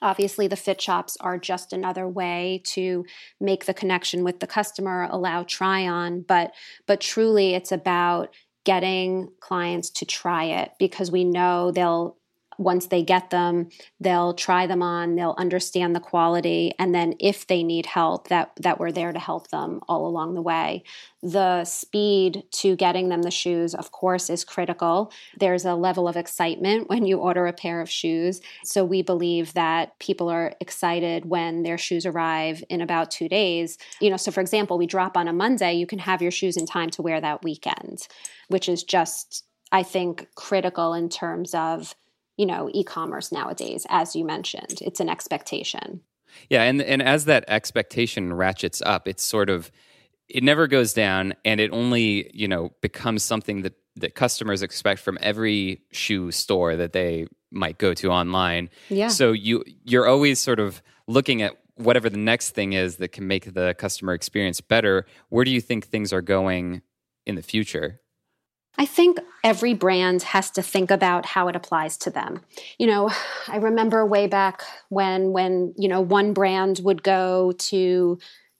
Obviously, 0.00 0.46
the 0.46 0.56
fit 0.56 0.80
shops 0.80 1.16
are 1.20 1.38
just 1.38 1.72
another 1.72 2.06
way 2.06 2.62
to 2.66 3.04
make 3.40 3.66
the 3.66 3.74
connection 3.74 4.22
with 4.22 4.40
the 4.40 4.46
customer, 4.46 5.08
allow 5.10 5.42
try 5.42 5.86
on, 5.86 6.22
but 6.22 6.52
but 6.86 7.00
truly 7.00 7.54
it's 7.54 7.72
about 7.72 8.34
getting 8.64 9.28
clients 9.40 9.90
to 9.90 10.04
try 10.04 10.44
it 10.44 10.72
because 10.78 11.10
we 11.10 11.24
know 11.24 11.70
they'll 11.70 12.16
once 12.58 12.86
they 12.86 13.02
get 13.02 13.30
them 13.30 13.68
they'll 14.00 14.34
try 14.34 14.66
them 14.66 14.82
on 14.82 15.14
they'll 15.14 15.34
understand 15.38 15.94
the 15.94 16.00
quality 16.00 16.72
and 16.78 16.94
then 16.94 17.14
if 17.20 17.46
they 17.46 17.62
need 17.62 17.86
help 17.86 18.28
that 18.28 18.52
that 18.60 18.78
we're 18.78 18.92
there 18.92 19.12
to 19.12 19.18
help 19.18 19.48
them 19.48 19.80
all 19.88 20.06
along 20.06 20.34
the 20.34 20.42
way. 20.42 20.82
The 21.22 21.64
speed 21.64 22.44
to 22.52 22.76
getting 22.76 23.08
them 23.08 23.22
the 23.22 23.30
shoes 23.30 23.74
of 23.74 23.90
course 23.90 24.30
is 24.30 24.44
critical. 24.44 25.12
There's 25.38 25.64
a 25.64 25.74
level 25.74 26.06
of 26.06 26.16
excitement 26.16 26.88
when 26.88 27.06
you 27.06 27.18
order 27.18 27.46
a 27.46 27.52
pair 27.52 27.80
of 27.80 27.90
shoes. 27.90 28.40
So 28.64 28.84
we 28.84 29.02
believe 29.02 29.54
that 29.54 29.98
people 29.98 30.28
are 30.28 30.54
excited 30.60 31.24
when 31.26 31.62
their 31.62 31.78
shoes 31.78 32.06
arrive 32.06 32.62
in 32.68 32.80
about 32.80 33.10
2 33.10 33.28
days. 33.28 33.78
You 34.00 34.10
know 34.10 34.16
so 34.16 34.30
for 34.30 34.40
example 34.40 34.78
we 34.78 34.86
drop 34.86 35.16
on 35.16 35.28
a 35.28 35.32
monday 35.32 35.74
you 35.74 35.86
can 35.86 35.98
have 35.98 36.22
your 36.22 36.30
shoes 36.30 36.56
in 36.56 36.66
time 36.66 36.90
to 36.90 37.02
wear 37.02 37.20
that 37.20 37.42
weekend 37.42 38.08
which 38.48 38.68
is 38.68 38.82
just 38.82 39.44
i 39.72 39.82
think 39.82 40.28
critical 40.34 40.94
in 40.94 41.08
terms 41.08 41.54
of 41.54 41.94
you 42.38 42.46
know 42.46 42.70
e-commerce 42.72 43.30
nowadays 43.30 43.86
as 43.90 44.16
you 44.16 44.24
mentioned. 44.24 44.78
It's 44.80 45.00
an 45.00 45.10
expectation. 45.10 46.00
Yeah 46.48 46.62
and 46.62 46.80
and 46.80 47.02
as 47.02 47.26
that 47.26 47.44
expectation 47.48 48.32
ratchets 48.32 48.80
up 48.84 49.06
it's 49.06 49.24
sort 49.24 49.50
of 49.50 49.70
it 50.28 50.42
never 50.42 50.66
goes 50.66 50.92
down 50.92 51.34
and 51.44 51.60
it 51.60 51.70
only 51.72 52.30
you 52.32 52.48
know 52.48 52.72
becomes 52.80 53.22
something 53.22 53.62
that 53.62 53.74
that 54.00 54.14
customers 54.14 54.62
expect 54.62 55.00
from 55.00 55.18
every 55.20 55.82
shoe 55.90 56.30
store 56.30 56.76
that 56.76 56.92
they 56.92 57.26
might 57.50 57.78
go 57.78 57.94
to 57.94 58.10
online. 58.10 58.70
Yeah. 58.88 59.08
So 59.08 59.32
you 59.32 59.64
you're 59.84 60.06
always 60.06 60.38
sort 60.38 60.60
of 60.60 60.82
looking 61.06 61.42
at 61.42 61.54
whatever 61.76 62.10
the 62.10 62.18
next 62.18 62.50
thing 62.50 62.72
is 62.72 62.96
that 62.96 63.12
can 63.12 63.26
make 63.26 63.52
the 63.54 63.74
customer 63.78 64.12
experience 64.12 64.60
better. 64.60 65.06
Where 65.28 65.44
do 65.44 65.50
you 65.50 65.60
think 65.60 65.86
things 65.86 66.12
are 66.12 66.22
going 66.22 66.82
in 67.26 67.34
the 67.34 67.42
future 67.42 68.00
I 68.78 68.86
think 68.86 69.18
every 69.42 69.74
brand 69.74 70.22
has 70.22 70.50
to 70.52 70.62
think 70.62 70.90
about 70.90 71.26
how 71.26 71.48
it 71.48 71.56
applies 71.56 71.96
to 71.98 72.10
them. 72.10 72.42
You 72.78 72.86
know, 72.86 73.10
I 73.48 73.56
remember 73.56 74.06
way 74.06 74.26
back 74.26 74.62
when 74.88 75.32
when, 75.32 75.74
you 75.76 75.88
know, 75.88 76.00
one 76.00 76.32
brand 76.32 76.80
would 76.84 77.02
go 77.02 77.52
to 77.52 78.18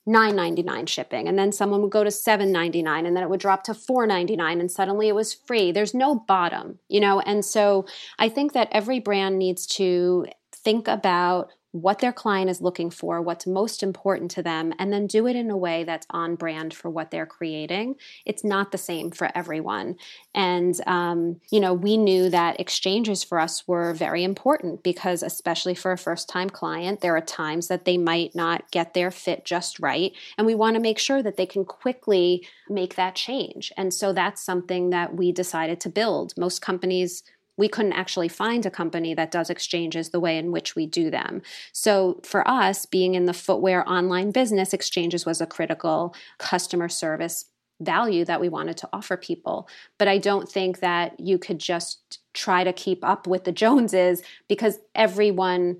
9.99 0.09 0.89
shipping 0.89 1.29
and 1.29 1.39
then 1.39 1.53
someone 1.53 1.83
would 1.83 1.91
go 1.91 2.03
to 2.03 2.11
7.99 2.11 3.07
and 3.07 3.15
then 3.15 3.23
it 3.23 3.29
would 3.29 3.41
drop 3.41 3.63
to 3.65 3.73
4.99 3.73 4.59
and 4.59 4.71
suddenly 4.71 5.09
it 5.09 5.15
was 5.15 5.35
free. 5.35 5.71
There's 5.71 5.93
no 5.93 6.15
bottom, 6.15 6.79
you 6.89 6.99
know, 6.99 7.21
and 7.21 7.45
so 7.45 7.85
I 8.19 8.31
think 8.31 8.55
that 8.55 8.69
every 8.73 9.01
brand 9.01 9.39
needs 9.39 9.67
to 9.67 10.27
think 10.53 10.89
about 10.89 11.51
what 11.73 11.99
their 11.99 12.13
client 12.13 12.49
is 12.49 12.61
looking 12.61 12.91
for, 12.91 13.21
what's 13.21 13.47
most 13.47 13.83
important 13.83 14.31
to 14.33 14.43
them, 14.43 14.73
and 14.79 14.93
then 14.93 15.07
do 15.07 15.27
it 15.27 15.37
in 15.37 15.51
a 15.51 15.57
way 15.57 15.85
that's 15.85 16.07
on 16.11 16.35
brand 16.35 16.73
for 16.73 16.89
what 16.89 17.11
they're 17.11 17.27
creating. 17.27 17.95
It's 18.25 18.43
not 18.43 18.73
the 18.73 18.79
same 18.79 19.11
for 19.11 19.31
everyone. 19.35 19.97
And, 20.35 20.75
um, 20.87 21.41
you 21.51 21.61
know, 21.61 21.75
we 21.75 21.97
knew 21.97 22.31
that 22.31 22.59
exchanges 22.59 23.23
for 23.23 23.39
us 23.39 23.69
were 23.69 23.93
very 23.93 24.25
important 24.25 24.83
because, 24.83 25.23
especially 25.23 25.75
for 25.75 25.93
a 25.93 25.99
first 25.99 26.29
time 26.29 26.49
client, 26.49 27.01
there 27.01 27.17
are 27.17 27.21
times 27.21 27.69
that 27.69 27.85
they 27.85 27.99
might 27.99 28.35
not 28.35 28.71
get 28.71 28.95
their 28.95 29.11
fit 29.11 29.45
just 29.45 29.79
right. 29.79 30.13
And 30.39 30.47
we 30.47 30.55
want 30.55 30.75
to 30.75 30.81
make 30.81 30.99
sure 30.99 31.23
that 31.23 31.37
they 31.37 31.47
can 31.47 31.65
quickly 31.65 32.47
make 32.69 32.95
that 32.95 33.15
change. 33.15 33.73
And 33.77 33.93
so 33.93 34.13
that's 34.13 34.43
something 34.43 34.91
that 34.91 35.15
we 35.15 35.33
decided 35.33 35.81
to 35.81 35.89
build. 35.89 36.33
Most 36.37 36.63
companies 36.63 37.23
we 37.59 37.69
couldn't 37.69 37.93
actually 37.93 38.29
find 38.29 38.65
a 38.65 38.71
company 38.71 39.13
that 39.13 39.31
does 39.31 39.51
exchanges 39.51 40.09
the 40.09 40.21
way 40.21 40.39
in 40.39 40.53
which 40.53 40.75
we 40.75 40.87
do 40.87 41.11
them. 41.11 41.43
So 41.73 42.21
for 42.25 42.47
us, 42.49 42.87
being 42.87 43.15
in 43.15 43.27
the 43.27 43.35
footwear 43.35 43.87
online 43.87 44.31
business, 44.31 44.73
exchanges 44.73 45.27
was 45.27 45.43
a 45.43 45.47
critical 45.47 46.15
customer 46.39 46.89
service 46.89 47.47
value 47.81 48.25
that 48.25 48.41
we 48.41 48.49
wanted 48.49 48.77
to 48.79 48.89
offer 48.93 49.17
people. 49.17 49.69
But 49.99 50.09
I 50.09 50.19
don't 50.19 50.49
think 50.49 50.81
that 50.81 51.19
you 51.21 51.39
could 51.39 51.59
just 51.59 52.21
try 52.33 52.65
to 52.65 52.73
keep 52.73 53.05
up 53.05 53.27
with 53.27 53.45
the 53.45 53.53
Joneses 53.59 54.23
because 54.49 54.79
everyone 54.95 55.79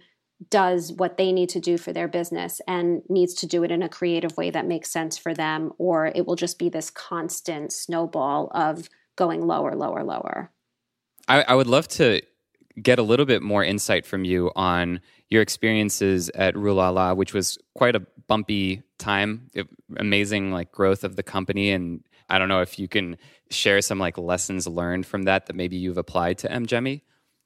does 0.51 0.93
what 0.93 1.17
they 1.17 1.33
need 1.33 1.49
to 1.49 1.61
do 1.61 1.79
for 1.79 1.93
their 1.93 2.07
business 2.07 2.61
and 2.69 3.03
needs 3.09 3.35
to 3.35 3.47
do 3.47 3.65
it 3.65 3.73
in 3.73 3.83
a 3.83 3.89
creative 3.89 4.37
way 4.37 4.51
that 4.51 4.67
makes 4.67 4.91
sense 4.91 5.19
for 5.19 5.35
them, 5.35 5.73
or 5.79 6.07
it 6.15 6.27
will 6.27 6.37
just 6.37 6.59
be 6.59 6.69
this 6.69 6.91
constant 6.91 7.73
snowball 7.73 8.49
of 8.55 8.89
going 9.17 9.47
lower, 9.47 9.75
lower, 9.75 10.05
lower. 10.05 10.53
I, 11.29 11.43
I 11.43 11.55
would 11.55 11.67
love 11.67 11.87
to 11.89 12.23
get 12.81 12.99
a 12.99 13.03
little 13.03 13.27
bit 13.27 13.43
more 13.43 13.63
insight 13.63 14.07
from 14.07 14.25
you 14.25 14.51
on 14.57 15.01
your 15.29 15.43
experiences 15.43 16.31
at 16.31 16.57
Rue 16.57 16.75
La 16.75 16.91
La, 16.91 17.13
which 17.13 17.35
was 17.35 17.59
quite 17.75 17.95
a 17.95 18.07
bumpy 18.27 18.83
time, 18.99 19.51
amazing 19.97 20.53
like 20.53 20.73
growth 20.73 21.05
of 21.05 21.17
the 21.17 21.23
company. 21.23 21.71
And 21.71 22.03
I 22.29 22.39
don't 22.39 22.49
know 22.49 22.63
if 22.63 22.79
you 22.79 22.89
can 22.89 23.17
share 23.51 23.81
some 23.83 23.99
like 23.99 24.17
lessons 24.19 24.67
learned 24.67 25.07
from 25.07 25.25
that 25.25 25.47
that 25.47 25.57
maybe 25.57 25.77
you've 25.77 25.99
applied 25.99 26.39
to 26.39 26.49
MGEMI. 26.49 27.03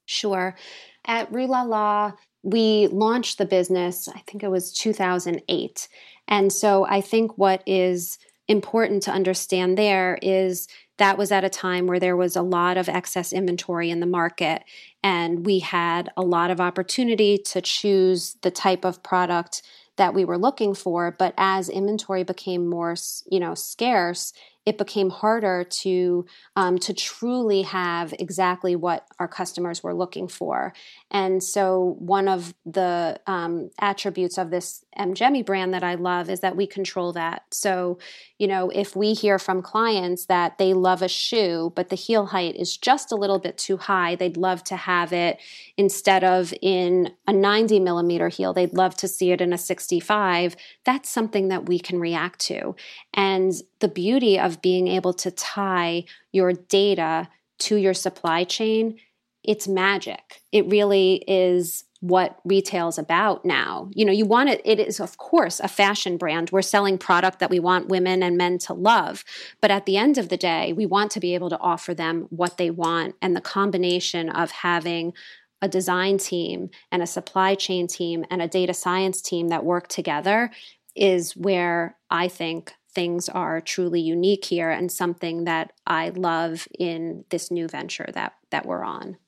Sure. 0.06 0.56
At 1.04 1.32
Rue 1.32 1.46
La 1.46 1.62
La, 1.62 2.12
we 2.42 2.88
launched 2.88 3.38
the 3.38 3.44
business, 3.44 4.08
I 4.08 4.20
think 4.26 4.42
it 4.42 4.50
was 4.50 4.72
2008. 4.72 5.88
And 6.28 6.52
so 6.52 6.84
I 6.86 7.00
think 7.00 7.38
what 7.38 7.62
is 7.66 8.18
important 8.48 9.04
to 9.04 9.12
understand 9.12 9.78
there 9.78 10.18
is 10.22 10.68
that 11.02 11.18
was 11.18 11.32
at 11.32 11.42
a 11.42 11.50
time 11.50 11.88
where 11.88 11.98
there 11.98 12.16
was 12.16 12.36
a 12.36 12.42
lot 12.42 12.76
of 12.76 12.88
excess 12.88 13.32
inventory 13.32 13.90
in 13.90 13.98
the 13.98 14.06
market 14.06 14.62
and 15.02 15.44
we 15.44 15.58
had 15.58 16.08
a 16.16 16.22
lot 16.22 16.48
of 16.48 16.60
opportunity 16.60 17.36
to 17.36 17.60
choose 17.60 18.36
the 18.42 18.52
type 18.52 18.84
of 18.84 19.02
product 19.02 19.62
that 19.96 20.14
we 20.14 20.24
were 20.24 20.38
looking 20.38 20.74
for 20.74 21.10
but 21.10 21.34
as 21.36 21.68
inventory 21.68 22.22
became 22.22 22.68
more 22.68 22.94
you 23.28 23.40
know 23.40 23.52
scarce 23.52 24.32
it 24.64 24.78
became 24.78 25.10
harder 25.10 25.64
to 25.64 26.24
um, 26.54 26.78
to 26.78 26.94
truly 26.94 27.62
have 27.62 28.14
exactly 28.18 28.76
what 28.76 29.06
our 29.18 29.26
customers 29.26 29.82
were 29.82 29.94
looking 29.94 30.28
for. 30.28 30.72
And 31.10 31.42
so, 31.42 31.96
one 31.98 32.28
of 32.28 32.54
the 32.64 33.20
um, 33.26 33.70
attributes 33.80 34.38
of 34.38 34.50
this 34.50 34.84
MGEMI 34.98 35.44
brand 35.44 35.72
that 35.74 35.82
I 35.82 35.94
love 35.94 36.28
is 36.28 36.40
that 36.40 36.56
we 36.56 36.66
control 36.66 37.12
that. 37.12 37.44
So, 37.50 37.98
you 38.38 38.46
know, 38.46 38.70
if 38.70 38.94
we 38.94 39.14
hear 39.14 39.38
from 39.38 39.62
clients 39.62 40.26
that 40.26 40.58
they 40.58 40.74
love 40.74 41.02
a 41.02 41.08
shoe, 41.08 41.72
but 41.74 41.88
the 41.88 41.96
heel 41.96 42.26
height 42.26 42.56
is 42.56 42.76
just 42.76 43.12
a 43.12 43.16
little 43.16 43.38
bit 43.38 43.56
too 43.58 43.76
high, 43.76 44.14
they'd 44.14 44.36
love 44.36 44.62
to 44.64 44.76
have 44.76 45.12
it 45.12 45.38
instead 45.76 46.24
of 46.24 46.52
in 46.60 47.12
a 47.26 47.32
90 47.32 47.80
millimeter 47.80 48.28
heel, 48.28 48.52
they'd 48.52 48.74
love 48.74 48.96
to 48.96 49.08
see 49.08 49.32
it 49.32 49.40
in 49.40 49.52
a 49.52 49.58
65. 49.58 50.56
That's 50.84 51.08
something 51.08 51.48
that 51.48 51.66
we 51.66 51.78
can 51.78 51.98
react 51.98 52.40
to. 52.40 52.76
And 53.14 53.52
the 53.80 53.88
beauty 53.88 54.38
of 54.38 54.62
being 54.62 54.88
able 54.88 55.14
to 55.14 55.30
tie 55.30 56.04
your 56.32 56.52
data 56.52 57.28
to 57.60 57.76
your 57.76 57.94
supply 57.94 58.44
chain, 58.44 58.98
it's 59.44 59.66
magic. 59.66 60.42
It 60.52 60.66
really 60.68 61.24
is 61.26 61.84
what 62.00 62.40
retail's 62.44 62.98
about 62.98 63.44
now. 63.44 63.88
You 63.94 64.04
know, 64.04 64.12
you 64.12 64.24
want 64.24 64.48
it, 64.48 64.60
it 64.64 64.80
is, 64.80 64.98
of 64.98 65.18
course, 65.18 65.60
a 65.60 65.68
fashion 65.68 66.16
brand. 66.16 66.50
We're 66.50 66.62
selling 66.62 66.98
product 66.98 67.38
that 67.38 67.50
we 67.50 67.60
want 67.60 67.88
women 67.88 68.24
and 68.24 68.36
men 68.36 68.58
to 68.58 68.74
love. 68.74 69.24
But 69.60 69.70
at 69.70 69.86
the 69.86 69.96
end 69.96 70.18
of 70.18 70.28
the 70.28 70.36
day, 70.36 70.72
we 70.72 70.84
want 70.84 71.12
to 71.12 71.20
be 71.20 71.34
able 71.34 71.48
to 71.50 71.58
offer 71.58 71.94
them 71.94 72.26
what 72.30 72.56
they 72.56 72.70
want. 72.70 73.14
And 73.22 73.36
the 73.36 73.40
combination 73.40 74.28
of 74.28 74.50
having 74.50 75.12
a 75.60 75.68
design 75.68 76.18
team 76.18 76.70
and 76.90 77.02
a 77.02 77.06
supply 77.06 77.54
chain 77.54 77.86
team 77.86 78.24
and 78.30 78.42
a 78.42 78.48
data 78.48 78.74
science 78.74 79.22
team 79.22 79.48
that 79.48 79.64
work 79.64 79.86
together 79.86 80.50
is 80.96 81.36
where 81.36 81.96
I 82.10 82.26
think 82.26 82.74
things 82.94 83.28
are 83.28 83.60
truly 83.60 84.00
unique 84.00 84.44
here 84.44 84.70
and 84.70 84.90
something 84.90 85.44
that 85.44 85.72
I 85.86 86.10
love 86.10 86.66
in 86.78 87.24
this 87.30 87.50
new 87.50 87.68
venture 87.68 88.08
that 88.12 88.34
that 88.50 88.66
we're 88.66 88.84
on. 88.84 89.18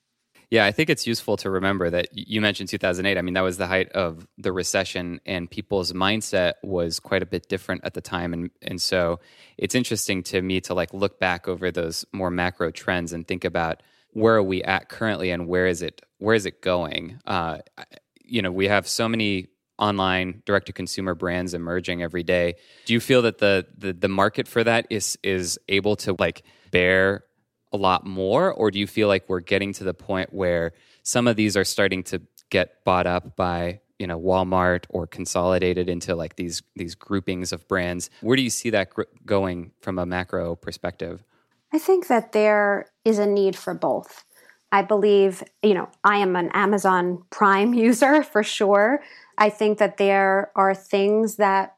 Yeah, 0.51 0.67
I 0.67 0.73
think 0.73 0.91
it's 0.91 1.07
useful 1.07 1.37
to 1.39 1.51
remember 1.51 1.91
that 1.91 2.09
you 2.13 2.41
mentioned 2.41 2.69
2008. 2.69 3.19
I 3.19 3.23
mean, 3.23 3.35
that 3.35 3.41
was 3.41 3.59
the 3.59 3.67
height 3.67 3.91
of 3.93 4.27
the 4.39 4.53
recession, 4.53 5.21
and 5.27 5.51
people's 5.51 5.93
mindset 5.93 6.55
was 6.63 7.01
quite 7.01 7.23
a 7.23 7.27
bit 7.27 7.49
different 7.49 7.83
at 7.85 7.95
the 7.95 8.01
time. 8.01 8.33
And 8.33 8.51
and 8.63 8.81
so 8.81 9.21
it's 9.57 9.75
interesting 9.75 10.23
to 10.25 10.41
me 10.41 10.61
to 10.63 10.75
like 10.75 10.93
look 10.93 11.19
back 11.19 11.49
over 11.49 11.71
those 11.71 12.05
more 12.13 12.31
macro 12.31 12.71
trends 12.71 13.13
and 13.13 13.27
think 13.27 13.45
about 13.45 13.83
where 14.11 14.37
are 14.37 14.43
we 14.43 14.63
at 14.63 14.89
currently, 14.89 15.31
and 15.31 15.49
where 15.49 15.67
is 15.67 15.83
it 15.83 16.03
where 16.19 16.35
is 16.35 16.47
it 16.47 16.63
going? 16.63 17.21
Uh, 17.27 17.59
you 18.25 18.43
know, 18.43 18.53
we 18.53 18.69
have 18.69 18.89
so 18.89 19.09
many 19.09 19.49
online 19.79 20.43
direct 20.47 20.67
to 20.67 20.73
consumer 20.73 21.15
brands 21.15 21.55
emerging 21.55 22.03
every 22.03 22.23
day. 22.23 22.55
Do 22.87 22.93
you 22.93 23.01
feel 23.01 23.23
that 23.23 23.39
the, 23.39 23.67
the 23.77 23.93
the 23.93 24.09
market 24.09 24.47
for 24.49 24.63
that 24.65 24.87
is 24.91 25.19
is 25.23 25.59
able 25.69 25.97
to 25.97 26.15
like 26.19 26.43
bear 26.71 27.25
a 27.75 27.77
lot 27.77 28.07
more 28.07 28.53
or 28.53 28.71
do 28.71 28.79
you 28.79 28.87
feel 28.87 29.09
like 29.09 29.29
we're 29.29 29.41
getting 29.41 29.73
to 29.75 29.85
the 29.85 29.93
point 29.93 30.33
where 30.33 30.73
some 31.03 31.27
of 31.27 31.37
these 31.37 31.57
are 31.57 31.65
starting 31.65 32.03
to 32.05 32.23
get 32.49 32.85
bought 32.85 33.07
up 33.07 33.37
by 33.37 33.81
you 33.99 34.07
know 34.07 34.19
Walmart 34.19 34.85
or 34.89 35.07
consolidated 35.07 35.89
into 35.89 36.15
like 36.15 36.37
these 36.37 36.63
these 36.77 36.95
groupings 36.95 37.53
of 37.53 37.67
brands? 37.69 38.11
Where 38.21 38.37
do 38.37 38.43
you 38.43 38.51
see 38.51 38.71
that 38.71 38.91
gr- 38.91 39.03
going 39.27 39.73
from 39.81 39.99
a 39.99 40.07
macro 40.07 40.55
perspective? 40.55 41.25
I 41.73 41.79
think 41.79 42.07
that 42.07 42.33
there 42.33 42.87
is 43.05 43.19
a 43.19 43.27
need 43.27 43.57
for 43.57 43.75
both. 43.75 44.25
I 44.71 44.83
believe 44.83 45.43
you 45.63 45.75
know 45.75 45.89
I 46.05 46.19
am 46.19 46.37
an 46.37 46.51
Amazon 46.55 47.25
Prime 47.31 47.75
user 47.89 48.23
for 48.23 48.43
sure. 48.43 49.03
I 49.37 49.51
think 49.51 49.79
that 49.79 49.97
there 49.97 50.53
are 50.55 50.75
things 50.75 51.37
that 51.37 51.75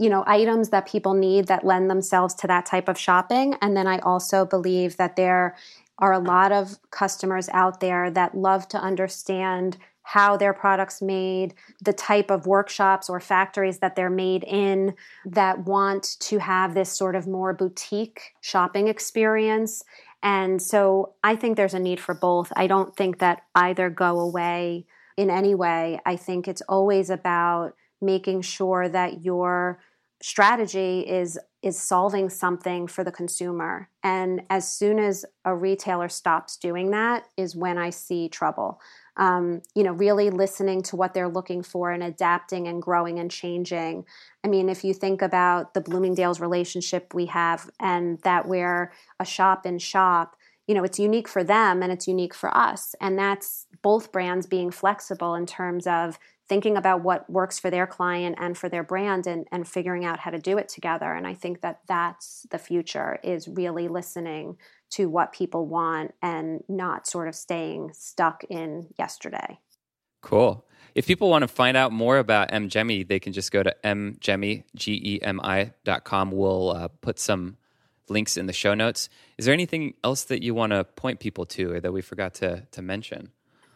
you 0.00 0.08
know 0.08 0.24
items 0.26 0.70
that 0.70 0.88
people 0.88 1.12
need 1.12 1.46
that 1.46 1.64
lend 1.64 1.90
themselves 1.90 2.34
to 2.34 2.46
that 2.46 2.64
type 2.64 2.88
of 2.88 2.98
shopping. 2.98 3.54
And 3.60 3.76
then 3.76 3.86
i 3.86 3.98
also 3.98 4.44
believe 4.44 4.96
that 4.96 5.14
there 5.16 5.54
are 5.98 6.14
a 6.14 6.18
lot 6.18 6.50
of 6.50 6.78
customers 6.90 7.50
out 7.52 7.80
there 7.80 8.10
that 8.10 8.34
love 8.34 8.66
to 8.68 8.78
understand 8.78 9.76
how 10.02 10.36
their 10.36 10.54
products 10.54 11.02
made 11.02 11.54
the 11.84 11.92
type 11.92 12.30
of 12.30 12.46
workshops 12.46 13.10
or 13.10 13.20
factories 13.20 13.78
that 13.78 13.94
they're 13.94 14.08
made 14.08 14.42
in 14.44 14.94
that 15.26 15.66
want 15.66 16.16
to 16.18 16.38
have 16.38 16.74
this 16.74 16.90
sort 16.90 17.14
of 17.14 17.26
more 17.28 17.52
boutique 17.52 18.34
shopping 18.40 18.88
experience. 18.88 19.84
And 20.22 20.60
so 20.62 21.14
i 21.22 21.36
think 21.36 21.56
there's 21.56 21.74
a 21.74 21.78
need 21.78 22.00
for 22.00 22.14
both. 22.14 22.50
I 22.56 22.66
don't 22.66 22.96
think 22.96 23.18
that 23.18 23.42
either 23.54 23.90
go 23.90 24.18
away 24.18 24.86
in 25.18 25.28
any 25.28 25.54
way. 25.54 26.00
I 26.06 26.16
think 26.16 26.48
it's 26.48 26.62
always 26.62 27.10
about 27.10 27.74
making 28.00 28.40
sure 28.40 28.88
that 28.88 29.24
your 29.24 29.78
strategy 30.22 31.00
is 31.00 31.38
is 31.62 31.78
solving 31.78 32.30
something 32.30 32.86
for 32.86 33.04
the 33.04 33.12
consumer. 33.12 33.90
And 34.02 34.42
as 34.48 34.70
soon 34.70 34.98
as 34.98 35.26
a 35.44 35.54
retailer 35.54 36.08
stops 36.08 36.56
doing 36.56 36.90
that 36.90 37.24
is 37.36 37.54
when 37.54 37.76
i 37.78 37.90
see 37.90 38.28
trouble. 38.28 38.80
Um, 39.16 39.62
you 39.74 39.82
know 39.82 39.92
really 39.92 40.30
listening 40.30 40.82
to 40.84 40.96
what 40.96 41.12
they're 41.14 41.28
looking 41.28 41.62
for 41.62 41.90
and 41.90 42.02
adapting 42.02 42.68
and 42.68 42.82
growing 42.82 43.18
and 43.18 43.30
changing. 43.30 44.04
I 44.44 44.48
mean 44.48 44.68
if 44.68 44.84
you 44.84 44.94
think 44.94 45.22
about 45.22 45.74
the 45.74 45.80
bloomingdale's 45.80 46.40
relationship 46.40 47.14
we 47.14 47.26
have 47.26 47.70
and 47.78 48.18
that 48.20 48.46
we're 48.46 48.92
a 49.18 49.24
shop 49.24 49.66
in 49.66 49.78
shop 49.78 50.36
you 50.66 50.74
know 50.74 50.84
it's 50.84 50.98
unique 50.98 51.28
for 51.28 51.42
them 51.42 51.82
and 51.82 51.90
it's 51.92 52.06
unique 52.06 52.34
for 52.34 52.54
us. 52.56 52.94
And 53.00 53.18
that's 53.18 53.66
both 53.82 54.12
brands 54.12 54.46
being 54.46 54.70
flexible 54.70 55.34
in 55.34 55.46
terms 55.46 55.86
of 55.86 56.18
thinking 56.50 56.76
about 56.76 57.04
what 57.04 57.30
works 57.30 57.60
for 57.60 57.70
their 57.70 57.86
client 57.86 58.34
and 58.40 58.58
for 58.58 58.68
their 58.68 58.82
brand 58.82 59.24
and, 59.28 59.46
and 59.52 59.68
figuring 59.68 60.04
out 60.04 60.18
how 60.18 60.32
to 60.32 60.38
do 60.38 60.58
it 60.58 60.68
together. 60.68 61.10
And 61.16 61.24
i 61.32 61.32
think 61.42 61.60
that 61.60 61.78
that's 61.86 62.44
the 62.50 62.58
future 62.58 63.20
is 63.22 63.46
really 63.46 63.86
listening 63.86 64.56
to 64.96 65.08
what 65.08 65.32
people 65.32 65.64
want 65.66 66.12
and 66.20 66.64
not 66.68 67.06
sort 67.06 67.28
of 67.28 67.36
staying 67.36 67.92
stuck 67.94 68.42
in 68.50 68.88
yesterday. 68.98 69.60
Cool. 70.22 70.66
If 70.96 71.06
people 71.06 71.30
want 71.30 71.42
to 71.42 71.48
find 71.62 71.76
out 71.76 71.92
more 71.92 72.18
about 72.18 72.50
mgemi 72.50 73.06
they 73.06 73.20
can 73.20 73.32
just 73.32 73.52
go 73.52 73.62
to 73.62 73.72
mgemi 73.84 74.64
g-e-m-i 74.74 75.72
dot 75.84 76.02
com. 76.02 76.32
We'll 76.32 76.70
uh, 76.70 76.88
put 77.06 77.20
some 77.20 77.56
links 78.08 78.36
in 78.36 78.46
the 78.46 78.52
show 78.52 78.74
notes. 78.74 79.08
Is 79.38 79.44
there 79.44 79.54
anything 79.54 79.94
else 80.02 80.24
that 80.24 80.42
you 80.42 80.52
want 80.60 80.72
to 80.72 80.82
point 80.82 81.20
people 81.20 81.46
to 81.54 81.62
or 81.74 81.80
that 81.80 81.92
we 81.92 82.02
forgot 82.02 82.34
to, 82.42 82.66
to 82.72 82.82
mention 82.82 83.30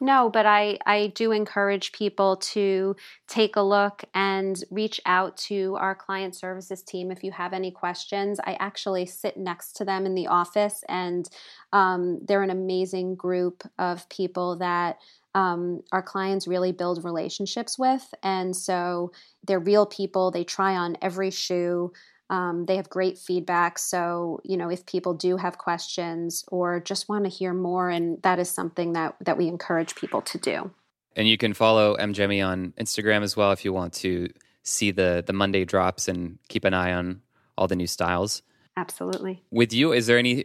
no, 0.05 0.29
but 0.29 0.45
I, 0.45 0.79
I 0.85 1.09
do 1.15 1.33
encourage 1.33 1.93
people 1.93 2.37
to 2.37 2.95
take 3.27 3.57
a 3.57 3.63
look 3.63 4.05
and 4.15 4.63
reach 4.71 5.01
out 5.07 5.37
to 5.49 5.77
our 5.81 5.95
client 5.95 6.37
services 6.37 6.83
team 6.83 7.11
if 7.11 7.25
you 7.25 7.33
have 7.33 7.55
any 7.55 7.71
questions. 7.71 8.39
I 8.45 8.59
actually 8.61 9.07
sit 9.07 9.39
next 9.39 9.73
to 9.77 9.85
them 9.85 10.05
in 10.05 10.15
the 10.15 10.27
office, 10.27 10.85
and 10.91 11.27
um, 11.73 12.21
they're 12.23 12.43
an 12.43 12.51
amazing 12.51 13.15
group 13.15 13.65
of 13.79 14.07
people 14.11 14.57
that 14.57 14.99
um, 15.35 15.83
our 15.91 16.03
clients 16.03 16.47
really 16.47 16.71
build 16.71 17.03
relationships 17.03 17.79
with. 17.79 18.13
And 18.23 18.55
so 18.55 19.11
they're 19.47 19.59
real 19.59 19.87
people, 19.87 20.31
they 20.31 20.45
try 20.45 20.77
on 20.77 20.97
every 21.03 21.31
shoe. 21.31 21.93
Um, 22.31 22.65
they 22.67 22.77
have 22.77 22.89
great 22.89 23.19
feedback. 23.19 23.79
So, 23.79 24.41
you 24.45 24.57
know, 24.57 24.71
if 24.71 24.87
people 24.87 25.15
do 25.15 25.37
have 25.37 25.59
questions 25.59 26.45
or 26.49 26.81
just 26.81 27.09
want 27.09 27.25
to 27.25 27.31
hear 27.31 27.53
more, 27.53 27.91
and 27.91 28.21
that 28.23 28.39
is 28.39 28.51
something 28.51 28.95
that, 28.95 29.15
that 29.21 29.37
we 29.37 29.49
encourage 29.49 29.95
people 29.95 30.23
to 30.23 30.39
do. 30.39 30.71
And 31.17 31.29
you 31.29 31.37
can 31.37 31.53
follow 31.53 31.97
MGemi 31.97 32.45
on 32.45 32.73
Instagram 32.79 33.23
as 33.23 33.37
well 33.37 33.53
if 33.53 33.65
you 33.65 33.73
want 33.73 33.93
to 33.95 34.29
see 34.63 34.91
the, 34.91 35.23
the 35.25 35.33
Monday 35.33 35.65
drops 35.65 36.09
and 36.09 36.39
keep 36.49 36.65
an 36.65 36.75
eye 36.75 36.93
on 36.93 37.21
all 37.57 37.69
the 37.69 37.77
new 37.77 37.87
styles. 37.87 38.43
Absolutely. 38.77 39.43
With 39.51 39.73
you, 39.73 39.93
is 39.93 40.07
there 40.07 40.19
any 40.19 40.45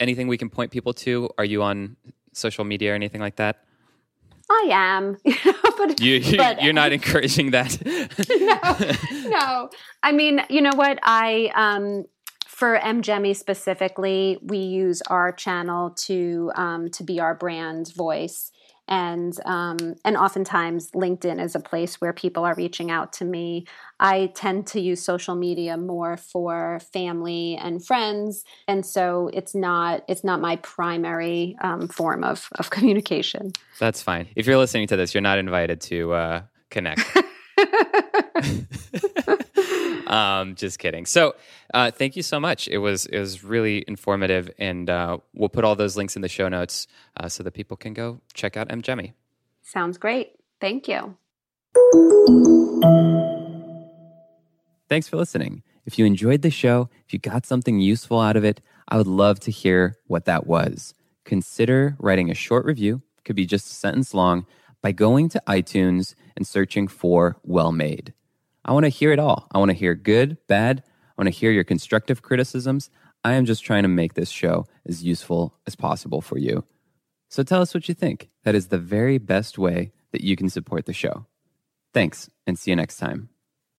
anything 0.00 0.26
we 0.26 0.36
can 0.36 0.50
point 0.50 0.72
people 0.72 0.92
to? 0.94 1.30
Are 1.38 1.44
you 1.44 1.62
on 1.62 1.96
social 2.32 2.64
media 2.64 2.92
or 2.92 2.94
anything 2.94 3.20
like 3.20 3.36
that? 3.36 3.64
I 4.50 4.68
am, 4.70 5.18
but, 5.76 6.00
you, 6.00 6.16
you 6.16 6.36
but, 6.38 6.62
you're 6.62 6.72
not 6.72 6.92
encouraging 6.98 7.50
that. 7.50 7.78
no, 7.84 9.30
no. 9.30 9.70
I 10.02 10.12
mean, 10.12 10.40
you 10.48 10.62
know 10.62 10.74
what? 10.74 10.98
I 11.02 11.50
um, 11.54 12.06
for 12.46 12.78
MGemi 12.78 13.36
specifically, 13.36 14.38
we 14.42 14.58
use 14.58 15.02
our 15.02 15.32
channel 15.32 15.90
to 16.06 16.50
um, 16.56 16.90
to 16.90 17.04
be 17.04 17.20
our 17.20 17.34
brand 17.34 17.92
voice, 17.94 18.50
and 18.88 19.38
um, 19.44 19.94
and 20.04 20.16
oftentimes 20.16 20.90
LinkedIn 20.92 21.42
is 21.42 21.54
a 21.54 21.60
place 21.60 22.00
where 22.00 22.12
people 22.12 22.44
are 22.44 22.54
reaching 22.54 22.90
out 22.90 23.12
to 23.14 23.24
me. 23.24 23.66
I 24.00 24.32
tend 24.34 24.66
to 24.68 24.80
use 24.80 25.02
social 25.02 25.34
media 25.34 25.76
more 25.76 26.16
for 26.16 26.80
family 26.92 27.56
and 27.60 27.84
friends, 27.84 28.44
and 28.66 28.84
so 28.84 29.30
it's 29.32 29.54
not 29.54 30.04
it's 30.08 30.24
not 30.24 30.40
my 30.40 30.56
primary 30.56 31.56
um, 31.60 31.88
form 31.88 32.24
of 32.24 32.48
of 32.58 32.70
communication. 32.76 33.52
That's 33.78 34.02
fine. 34.02 34.28
If 34.34 34.46
you're 34.46 34.58
listening 34.58 34.88
to 34.88 34.96
this, 34.96 35.14
you're 35.14 35.20
not 35.20 35.38
invited 35.38 35.80
to 35.82 36.12
uh, 36.12 36.42
connect. 36.70 37.00
um, 40.08 40.54
just 40.54 40.78
kidding. 40.78 41.06
So, 41.06 41.36
uh, 41.72 41.90
thank 41.90 42.16
you 42.16 42.22
so 42.22 42.40
much. 42.40 42.66
It 42.68 42.78
was 42.78 43.06
it 43.06 43.18
was 43.18 43.44
really 43.44 43.84
informative, 43.86 44.50
and 44.58 44.88
uh, 44.88 45.18
we'll 45.34 45.48
put 45.48 45.64
all 45.64 45.76
those 45.76 45.96
links 45.96 46.16
in 46.16 46.22
the 46.22 46.28
show 46.28 46.48
notes 46.48 46.86
uh, 47.16 47.28
so 47.28 47.42
that 47.42 47.52
people 47.52 47.76
can 47.76 47.92
go 47.94 48.20
check 48.34 48.56
out 48.56 48.68
MGemi. 48.68 49.12
Sounds 49.62 49.98
great. 49.98 50.32
Thank 50.60 50.88
you. 50.88 51.16
Thanks 54.88 55.06
for 55.06 55.16
listening. 55.16 55.62
If 55.84 55.98
you 55.98 56.06
enjoyed 56.06 56.42
the 56.42 56.50
show, 56.50 56.88
if 57.06 57.12
you 57.12 57.18
got 57.18 57.46
something 57.46 57.78
useful 57.78 58.20
out 58.20 58.36
of 58.36 58.44
it, 58.44 58.60
I 58.88 58.96
would 58.96 59.06
love 59.06 59.40
to 59.40 59.50
hear 59.50 59.96
what 60.06 60.24
that 60.24 60.46
was. 60.46 60.94
Consider 61.24 61.96
writing 61.98 62.30
a 62.30 62.34
short 62.34 62.64
review, 62.64 63.02
could 63.24 63.36
be 63.36 63.44
just 63.44 63.66
a 63.70 63.74
sentence 63.74 64.14
long, 64.14 64.46
by 64.80 64.92
going 64.92 65.28
to 65.30 65.42
iTunes 65.46 66.14
and 66.36 66.46
searching 66.46 66.88
for 66.88 67.36
Well 67.42 67.72
Made. 67.72 68.14
I 68.68 68.72
want 68.72 68.84
to 68.84 68.90
hear 68.90 69.12
it 69.12 69.18
all. 69.18 69.48
I 69.50 69.56
want 69.56 69.70
to 69.70 69.76
hear 69.76 69.94
good, 69.94 70.36
bad. 70.46 70.82
I 70.86 71.12
want 71.16 71.26
to 71.32 71.38
hear 71.38 71.50
your 71.50 71.64
constructive 71.64 72.20
criticisms. 72.20 72.90
I 73.24 73.32
am 73.32 73.46
just 73.46 73.64
trying 73.64 73.84
to 73.84 73.88
make 73.88 74.12
this 74.12 74.28
show 74.28 74.66
as 74.84 75.02
useful 75.02 75.54
as 75.66 75.74
possible 75.74 76.20
for 76.20 76.36
you. 76.36 76.64
So 77.30 77.42
tell 77.42 77.62
us 77.62 77.72
what 77.72 77.88
you 77.88 77.94
think. 77.94 78.28
That 78.44 78.54
is 78.54 78.68
the 78.68 78.78
very 78.78 79.16
best 79.16 79.56
way 79.56 79.92
that 80.12 80.20
you 80.20 80.36
can 80.36 80.50
support 80.50 80.84
the 80.84 80.92
show. 80.92 81.24
Thanks, 81.94 82.28
and 82.46 82.58
see 82.58 82.70
you 82.70 82.76
next 82.76 82.98
time. 82.98 83.30